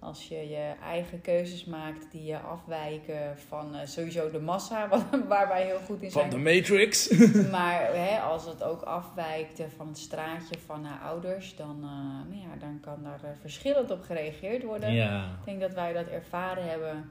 Als 0.00 0.28
je 0.28 0.48
je 0.48 0.74
eigen 0.82 1.20
keuzes 1.20 1.64
maakt 1.64 2.10
die 2.10 2.24
je 2.24 2.38
afwijken 2.38 3.38
van 3.48 3.74
eh, 3.74 3.86
sowieso 3.86 4.30
de 4.30 4.40
massa, 4.40 4.88
waar 5.28 5.48
wij 5.48 5.64
heel 5.64 5.78
goed 5.78 6.02
in 6.02 6.10
zijn. 6.10 6.30
Van 6.30 6.42
de 6.42 6.50
Matrix. 6.54 7.08
Maar 7.50 7.94
hè, 7.94 8.20
als 8.20 8.46
het 8.46 8.62
ook 8.62 8.82
afwijkt 8.82 9.62
van 9.76 9.88
het 9.88 9.98
straatje 9.98 10.58
van 10.66 10.84
haar 10.84 11.00
ouders, 11.00 11.56
dan, 11.56 11.76
eh, 11.82 12.30
nou 12.30 12.40
ja, 12.40 12.56
dan 12.58 12.80
kan 12.80 13.02
daar 13.02 13.24
eh, 13.24 13.30
verschillend 13.40 13.90
op 13.90 14.02
gereageerd 14.02 14.62
worden. 14.62 14.92
ja. 14.92 15.24
Ik 15.24 15.44
denk 15.44 15.60
dat 15.60 15.74
wij 15.74 15.92
dat 15.92 16.06
ervaren 16.06 16.68
hebben. 16.68 17.10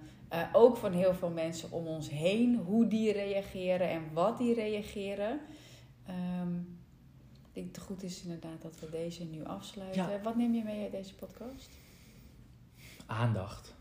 ook 0.54 0.78
van 0.78 0.92
heel 0.92 1.14
veel 1.14 1.30
mensen 1.30 1.72
om 1.72 1.88
ons 1.88 2.10
heen, 2.10 2.56
hoe 2.56 2.88
die 2.88 3.12
reageren 3.12 3.90
en 3.90 4.04
wat 4.14 4.38
die 4.38 4.54
reageren. 4.54 5.40
Ehm, 6.08 6.56
ik 7.48 7.54
denk 7.54 7.66
dat 7.68 7.76
het 7.76 7.86
goed 7.86 8.04
is 8.04 8.24
inderdaad 8.24 8.62
dat 8.62 8.80
we 8.80 8.90
deze 8.90 9.24
nu 9.24 9.44
afsluiten. 9.44 10.10
Ja. 10.10 10.22
Wat 10.24 10.36
neem 10.36 10.54
je 10.54 10.64
mee 10.64 10.82
uit 10.84 10.92
deze 10.92 11.16
podcast? 11.16 11.79
Aandacht. 13.10 13.76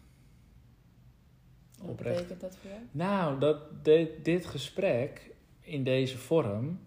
Wat 1.79 1.89
Oprecht. 1.91 2.17
betekent 2.17 2.41
dat 2.41 2.57
voor 2.57 2.71
jou? 2.71 2.83
Nou, 2.91 3.39
dat 3.41 3.85
dit, 3.85 4.25
dit 4.25 4.47
gesprek 4.47 5.31
in 5.61 5.85
deze 5.85 6.19
vorm 6.19 6.81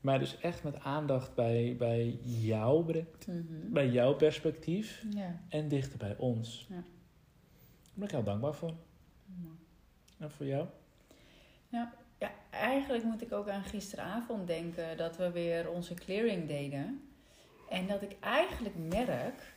mij 0.00 0.18
dus 0.18 0.38
echt 0.38 0.62
met 0.62 0.80
aandacht 0.80 1.34
bij, 1.34 1.74
bij 1.78 2.18
jou 2.22 2.84
brengt. 2.84 3.26
Bij 3.72 3.88
jouw 3.88 4.14
perspectief 4.14 5.04
Ja. 5.10 5.40
en 5.48 5.68
dichter 5.68 5.98
bij 5.98 6.16
ons. 6.16 6.66
Ja. 6.68 6.74
Daar 6.74 6.84
ben 7.94 8.04
ik 8.04 8.10
heel 8.10 8.22
dankbaar 8.22 8.54
voor. 8.54 8.74
En 10.18 10.30
voor 10.30 10.46
jou? 10.46 10.66
Ja, 11.68 11.92
eigenlijk 12.50 13.04
moet 13.04 13.22
ik 13.22 13.32
ook 13.32 13.48
aan 13.48 13.62
gisteravond 13.62 14.46
denken 14.46 14.96
dat 14.96 15.16
we 15.16 15.30
weer 15.30 15.70
onze 15.70 15.94
clearing 15.94 16.48
deden. 16.48 17.08
En 17.68 17.86
dat 17.86 18.02
ik 18.02 18.16
eigenlijk 18.20 18.74
merk 18.78 19.54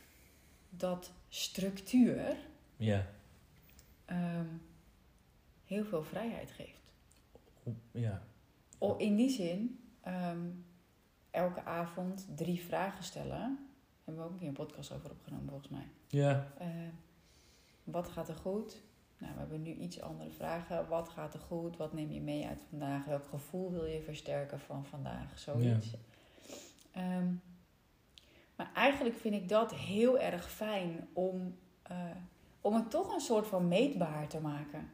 dat 0.70 1.12
structuur 1.30 2.36
Ja. 2.76 3.06
ehm, 4.04 4.46
heel 5.64 5.84
veel 5.84 6.02
vrijheid 6.02 6.50
geeft. 6.50 6.92
Ja. 7.90 8.22
O, 8.78 8.96
in 8.96 9.16
die 9.16 9.30
zin, 9.30 9.80
ehm, 10.00 10.46
elke 11.30 11.64
avond 11.64 12.26
drie 12.34 12.60
vragen 12.64 13.04
stellen. 13.04 13.58
Hebben 14.04 14.22
we 14.22 14.28
ook 14.28 14.32
een 14.34 14.38
keer 14.38 14.48
een 14.48 14.54
podcast 14.66 14.92
over 14.92 15.10
opgenomen 15.10 15.48
volgens 15.48 15.68
mij. 15.70 15.86
Ja. 16.08 16.52
Eh, 16.58 16.66
wat 17.84 18.08
gaat 18.08 18.28
er 18.28 18.34
goed? 18.36 18.82
Nou, 19.18 19.32
we 19.32 19.38
hebben 19.40 19.62
nu 19.62 19.74
iets 19.74 20.00
andere 20.00 20.30
vragen. 20.30 20.88
Wat 20.88 21.08
gaat 21.08 21.34
er 21.34 21.40
goed? 21.40 21.76
Wat 21.76 21.92
neem 21.92 22.10
je 22.10 22.20
mee 22.20 22.46
uit 22.46 22.62
vandaag? 22.68 23.04
Welk 23.04 23.24
gevoel 23.26 23.70
wil 23.70 23.84
je 23.86 24.02
versterken 24.02 24.60
van 24.60 24.84
vandaag? 24.86 25.38
Zoiets. 25.38 25.94
Ehm, 26.92 27.26
maar 28.60 28.70
eigenlijk 28.74 29.16
vind 29.16 29.34
ik 29.34 29.48
dat 29.48 29.74
heel 29.74 30.18
erg 30.18 30.50
fijn 30.50 31.08
om, 31.12 31.56
eh, 31.82 31.96
om 32.60 32.74
het 32.74 32.90
toch 32.90 33.14
een 33.14 33.20
soort 33.20 33.46
van 33.46 33.68
meetbaar 33.68 34.26
te 34.26 34.40
maken. 34.40 34.90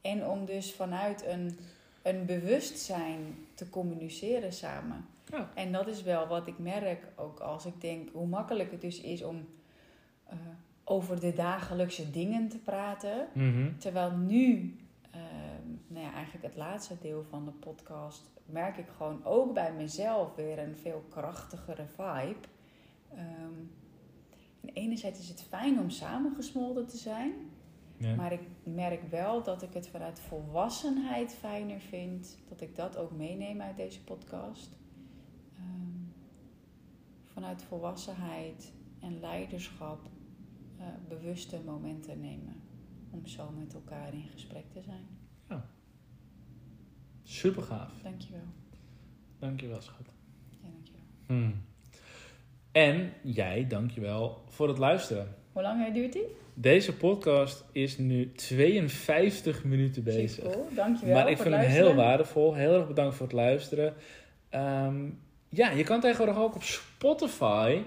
En 0.00 0.26
om 0.26 0.44
dus 0.44 0.74
vanuit 0.74 1.26
een, 1.26 1.58
een 2.02 2.26
bewustzijn 2.26 3.46
te 3.54 3.70
communiceren 3.70 4.52
samen. 4.52 5.06
Ja. 5.30 5.50
En 5.54 5.72
dat 5.72 5.86
is 5.86 6.02
wel 6.02 6.26
wat 6.26 6.46
ik 6.46 6.58
merk 6.58 7.06
ook 7.16 7.40
als 7.40 7.66
ik 7.66 7.80
denk 7.80 8.08
hoe 8.12 8.26
makkelijk 8.26 8.70
het 8.70 8.80
dus 8.80 9.00
is 9.00 9.22
om 9.22 9.48
eh, 10.26 10.36
over 10.84 11.20
de 11.20 11.32
dagelijkse 11.32 12.10
dingen 12.10 12.48
te 12.48 12.58
praten. 12.58 13.28
Mhm. 13.32 13.76
Terwijl 13.78 14.10
nu, 14.10 14.76
ehm, 15.10 15.68
nou 15.86 16.06
ja, 16.06 16.12
eigenlijk 16.12 16.44
het 16.44 16.56
laatste 16.56 16.94
deel 17.00 17.24
van 17.30 17.44
de 17.44 17.50
podcast, 17.50 18.30
merk 18.44 18.76
ik 18.76 18.88
gewoon 18.96 19.24
ook 19.24 19.54
bij 19.54 19.72
mezelf 19.72 20.34
weer 20.34 20.58
een 20.58 20.76
veel 20.76 21.04
krachtigere 21.10 21.86
vibe. 21.86 22.48
Ehm, 23.14 23.54
en 24.60 24.68
enerzijds 24.72 25.20
is 25.20 25.28
het 25.28 25.42
fijn 25.42 25.78
om 25.80 25.90
samengesmolten 25.90 26.86
te 26.86 26.96
zijn, 26.96 27.32
Ja. 27.96 28.14
maar 28.14 28.32
ik 28.32 28.40
merk 28.62 29.02
wel 29.10 29.42
dat 29.42 29.62
ik 29.62 29.72
het 29.74 29.88
vanuit 29.88 30.20
volwassenheid 30.20 31.34
fijner 31.34 31.80
vind, 31.80 32.38
dat 32.48 32.60
ik 32.60 32.76
dat 32.76 32.96
ook 32.96 33.10
meeneem 33.12 33.60
uit 33.60 33.76
deze 33.76 34.04
podcast. 34.04 34.78
Ehm, 35.56 35.98
vanuit 37.26 37.62
volwassenheid 37.62 38.72
en 39.00 39.20
leiderschap 39.20 40.10
eh, 40.78 40.86
bewuste 41.08 41.60
momenten 41.64 42.20
nemen 42.20 42.54
om 43.10 43.26
zo 43.26 43.50
met 43.50 43.74
elkaar 43.74 44.14
in 44.14 44.28
gesprek 44.32 44.64
te 44.72 44.82
zijn. 44.82 45.06
Super 47.22 47.62
gaaf. 47.62 47.92
Dankjewel. 48.02 48.44
Dankjewel, 49.38 49.80
schat. 49.80 50.06
Ja, 50.62 50.68
dankjewel. 50.70 51.02
Hmm. 51.26 51.62
En 52.72 53.12
jij, 53.22 53.66
dankjewel 53.68 54.42
voor 54.48 54.68
het 54.68 54.78
luisteren. 54.78 55.34
Hoe 55.52 55.62
lang 55.62 55.92
duurt 55.92 56.12
die? 56.12 56.26
Deze 56.54 56.96
podcast 56.96 57.64
is 57.72 57.98
nu 57.98 58.32
52 58.32 59.64
minuten 59.64 60.02
bezig. 60.02 60.30
Supercool. 60.30 60.68
Dankjewel 60.74 61.14
Maar 61.14 61.30
ik 61.30 61.36
voor 61.36 61.46
vind 61.46 61.56
het 61.56 61.66
hem 61.66 61.74
heel 61.74 61.94
waardevol. 61.94 62.54
Heel 62.54 62.74
erg 62.74 62.86
bedankt 62.86 63.14
voor 63.14 63.26
het 63.26 63.34
luisteren. 63.34 63.94
Ehm, 64.48 65.04
ja, 65.48 65.70
je 65.70 65.84
kan 65.84 66.00
tegenwoordig 66.00 66.36
ook 66.36 66.54
op 66.54 66.62
Spotify 66.62 67.82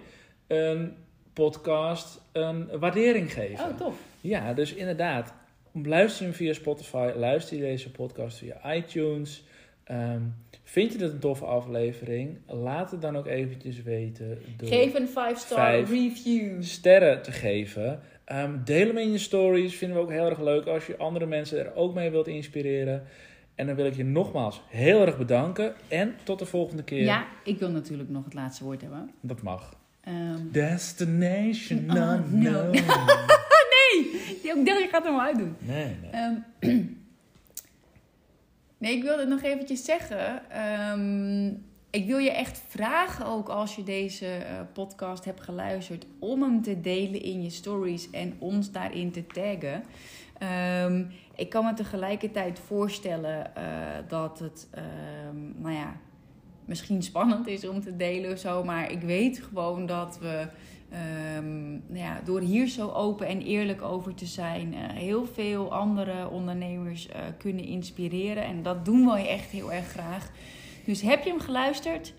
een 0.47 0.95
podcast 1.33 2.21
een 2.31 2.79
waardering 2.79 3.33
geven. 3.33 3.65
Oh, 3.65 3.77
tof. 3.77 3.95
Ja, 4.21 4.53
dus 4.53 4.73
inderdaad. 4.73 5.33
Luister 5.71 6.25
hem 6.25 6.33
via 6.33 6.53
Spotify. 6.53 7.11
Luister 7.15 7.57
je 7.57 7.63
deze 7.63 7.91
podcast 7.91 8.37
via 8.37 8.73
iTunes. 8.73 9.43
Ehm, 9.83 10.21
vind 10.67 10.91
je 10.91 10.97
dit 10.97 11.11
een 11.11 11.19
toffe 11.19 11.45
aflevering? 11.45 12.37
Laat 12.47 12.91
het 12.91 13.01
dan 13.01 13.17
ook 13.17 13.25
eventjes 13.27 13.83
weten. 13.83 14.37
Door 14.57 14.67
Geef 14.69 14.93
een 14.93 15.07
5-star 15.07 15.57
Vijf. 15.57 15.89
review. 15.89 16.61
sterren 16.63 17.21
te 17.21 17.31
geven. 17.31 17.99
Ehm, 18.25 18.51
deel 18.63 18.87
hem 18.87 18.97
in 18.97 19.11
je 19.11 19.17
stories. 19.17 19.75
Vinden 19.75 19.97
we 19.97 20.03
ook 20.03 20.11
heel 20.11 20.29
erg 20.29 20.39
leuk 20.41 20.65
als 20.65 20.85
je 20.87 20.97
andere 20.97 21.25
mensen 21.25 21.59
er 21.59 21.75
ook 21.75 21.93
mee 21.93 22.09
wilt 22.09 22.27
inspireren. 22.27 23.03
En 23.55 23.67
dan 23.67 23.75
wil 23.75 23.85
ik 23.85 23.95
je 23.95 24.03
nogmaals 24.03 24.61
heel 24.69 25.01
erg 25.05 25.17
bedanken. 25.17 25.73
En 25.87 26.15
tot 26.23 26.39
de 26.39 26.45
volgende 26.45 26.83
keer. 26.83 27.03
Ja, 27.03 27.25
ik 27.43 27.59
wil 27.59 27.69
natuurlijk 27.69 28.09
nog 28.09 28.23
het 28.23 28.33
laatste 28.33 28.63
woord 28.63 28.81
hebben. 28.81 29.11
Dat 29.21 29.41
mag. 29.41 29.75
Ehm, 30.01 30.39
Destination 30.51 31.79
Oh, 31.89 31.95
no. 31.95 32.13
unknown. 32.13 32.71
die 34.41 34.53
ook 34.57 34.65
Dilly 34.65 34.87
gaat 34.91 35.03
hem 35.03 35.13
wel 35.13 35.21
uitdoen. 35.21 35.55
Nee, 35.59 35.95
nee. 36.01 36.11
Ehm, 36.11 36.81
nee, 38.85 38.95
ik 38.95 39.03
wilde 39.03 39.25
nog 39.25 39.41
eventjes 39.41 39.85
zeggen. 39.85 40.49
ehm, 40.49 41.53
ik 41.89 42.05
wil 42.05 42.17
je 42.17 42.31
echt 42.31 42.63
vragen 42.67 43.25
ook 43.25 43.49
als 43.49 43.75
je 43.75 43.83
deze 43.83 44.27
eh, 44.27 44.59
podcast 44.73 45.25
hebt 45.25 45.41
geluisterd... 45.41 46.05
om 46.19 46.41
hem 46.41 46.61
te 46.61 46.81
delen 46.81 47.21
in 47.21 47.43
je 47.43 47.49
stories 47.49 48.09
en 48.09 48.35
ons 48.39 48.71
daarin 48.71 49.11
te 49.11 49.27
taggen. 49.27 49.83
Ehm, 50.37 51.03
ik 51.35 51.49
kan 51.49 51.65
me 51.65 51.73
tegelijkertijd 51.73 52.59
voorstellen 52.59 53.55
eh, 53.55 53.63
dat 54.07 54.39
het, 54.39 54.67
ehm, 54.71 55.61
nou 55.61 55.73
ja, 55.73 55.95
misschien 56.65 57.03
spannend 57.03 57.47
is 57.47 57.67
om 57.67 57.81
te 57.81 57.95
delen 57.95 58.31
of 58.31 58.39
zo. 58.39 58.63
Maar 58.63 58.91
ik 58.91 59.01
weet 59.01 59.39
gewoon 59.39 59.85
dat 59.85 60.19
we, 60.21 60.47
ehm, 60.89 61.69
nou 61.71 61.97
ja, 61.97 62.21
door 62.23 62.41
hier 62.41 62.67
zo 62.67 62.89
open 62.89 63.27
en 63.27 63.41
eerlijk 63.41 63.81
over 63.81 64.13
te 64.13 64.25
zijn, 64.25 64.73
eh, 64.73 64.79
heel 64.89 65.25
veel 65.25 65.73
andere 65.73 66.29
ondernemers 66.29 67.07
eh, 67.07 67.21
kunnen 67.37 67.65
inspireren. 67.65 68.43
En 68.43 68.63
dat 68.63 68.85
doen 68.85 69.05
we 69.05 69.27
echt 69.27 69.49
heel 69.49 69.71
erg 69.71 69.87
graag. 69.87 70.31
Dus 70.85 71.01
heb 71.01 71.23
je 71.23 71.29
hem 71.29 71.39
geluisterd? 71.39 72.13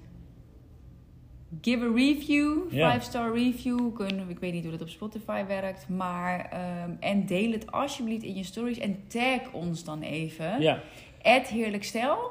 Give 1.61 1.85
a 1.85 1.93
review, 1.95 2.73
Ja. 2.73 2.93
5-star 2.93 3.35
review. 3.35 4.01
Ik 4.29 4.39
weet 4.39 4.53
niet 4.53 4.63
hoe 4.63 4.73
dat 4.73 4.81
op 4.81 4.89
Spotify 4.89 5.45
werkt. 5.47 5.89
Maar, 5.89 6.51
ehm, 6.51 6.91
en 7.01 7.27
deel 7.27 7.53
het 7.53 7.73
alsjeblieft 7.73 8.23
in 8.23 8.35
je 8.35 8.45
stories. 8.45 8.79
En 8.79 9.07
tag 9.07 9.53
ons 9.53 9.85
dan 9.85 10.03
even. 10.03 10.61
Ja, 10.61 10.83
Heerlijk 11.23 11.85
Stel. 11.85 12.31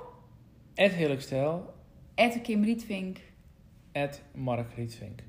Ed 0.73 0.93
Heerlijk 0.93 1.21
Stijl. 1.21 1.73
Ed 2.15 2.41
Kim 2.41 2.63
Rietvink. 2.63 3.17
Mark 4.33 4.73
Rietvink. 4.75 5.19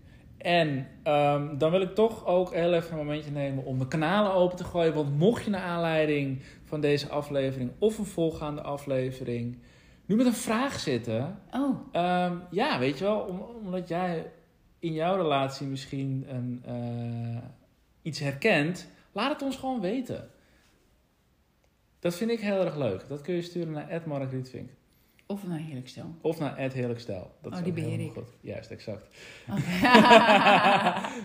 En 0.47 0.89
ehm, 1.03 1.59
dan 1.59 1.71
wil 1.71 1.81
ik 1.81 1.95
toch 1.95 2.27
ook 2.27 2.55
heel 2.55 2.73
even 2.73 2.91
een 2.91 2.97
momentje 3.07 3.31
nemen 3.31 3.65
om 3.65 3.79
de 3.79 3.89
kanalen 3.89 4.33
open 4.33 4.57
te 4.57 4.65
gooien. 4.65 4.95
Want 4.95 5.19
mocht 5.19 5.45
je 5.45 5.51
naar 5.51 5.63
aanleiding 5.63 6.43
van 6.65 6.81
deze 6.81 7.09
aflevering 7.09 7.71
of 7.79 7.99
een 7.99 8.05
volgaande 8.05 8.61
aflevering 8.61 9.59
nu 10.05 10.17
met 10.17 10.27
een 10.27 10.33
vraag 10.33 10.81
zitten. 10.81 11.39
Oh, 11.51 11.79
ehm, 11.93 12.37
ja, 12.51 12.79
weet 12.79 12.99
je 12.99 13.05
wel, 13.05 13.19
om, 13.19 13.41
omdat 13.41 13.89
jij 13.89 14.31
in 14.79 14.93
jouw 14.93 15.17
relatie 15.17 15.67
misschien 15.67 16.27
een, 16.29 16.63
eh, 16.65 17.43
iets 18.03 18.19
herkent, 18.19 18.89
laat 19.13 19.33
het 19.33 19.43
ons 19.43 19.57
gewoon 19.57 19.81
weten. 19.81 20.29
Dat 21.99 22.15
vind 22.15 22.31
ik 22.31 22.41
heel 22.41 22.65
erg 22.65 22.77
leuk. 22.77 23.09
Dat 23.09 23.21
kun 23.21 23.35
je 23.35 23.43
sturen 23.43 23.73
naar 23.73 23.89
Ed 23.89 24.07
Mark 24.07 24.31
Rietvink. 24.31 24.71
Of 25.27 25.47
nou 25.47 25.61
Heerlijk 25.61 25.89
Stel. 25.89 26.15
Of 26.21 26.39
naar 26.39 26.57
Ed 26.57 26.73
Heerlijk 26.73 27.01
Stijl. 27.01 27.31
Dat 27.43 27.53
Oh, 27.53 27.59
is 27.59 27.65
die 27.65 27.73
beheer 27.73 28.01
ik. 28.01 28.13
goed. 28.13 28.29
Juist, 28.41 28.71
exact. 28.71 29.09
Oké. 29.51 29.61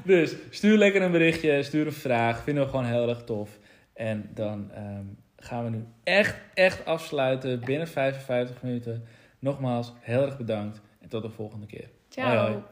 dus 0.14 0.36
stuur 0.50 0.78
lekker 0.78 1.02
een 1.02 1.12
berichtje, 1.12 1.64
stuur 1.64 1.86
een 1.86 1.94
vraag. 1.94 2.44
Vinden 2.44 2.64
we 2.64 2.70
gewoon 2.70 2.86
heel 2.86 3.10
erg 3.10 3.24
tof. 3.24 3.60
En 3.94 4.30
dan 4.34 4.72
ehm, 4.72 5.06
gaan 5.36 5.64
we 5.64 5.70
nu 5.70 5.86
echt, 6.04 6.36
echt 6.54 6.86
afsluiten 6.86 7.60
binnen 7.60 7.88
55 7.88 8.62
minuten. 8.62 9.04
Nogmaals, 9.40 9.94
heel 10.00 10.22
erg 10.26 10.38
bedankt 10.38 10.82
en 11.00 11.10
tot 11.10 11.22
de 11.22 11.30
volgende 11.30 11.66
keer. 11.66 11.90
Ciao. 12.10 12.28
Hoi, 12.38 12.52
hoi. 12.52 12.64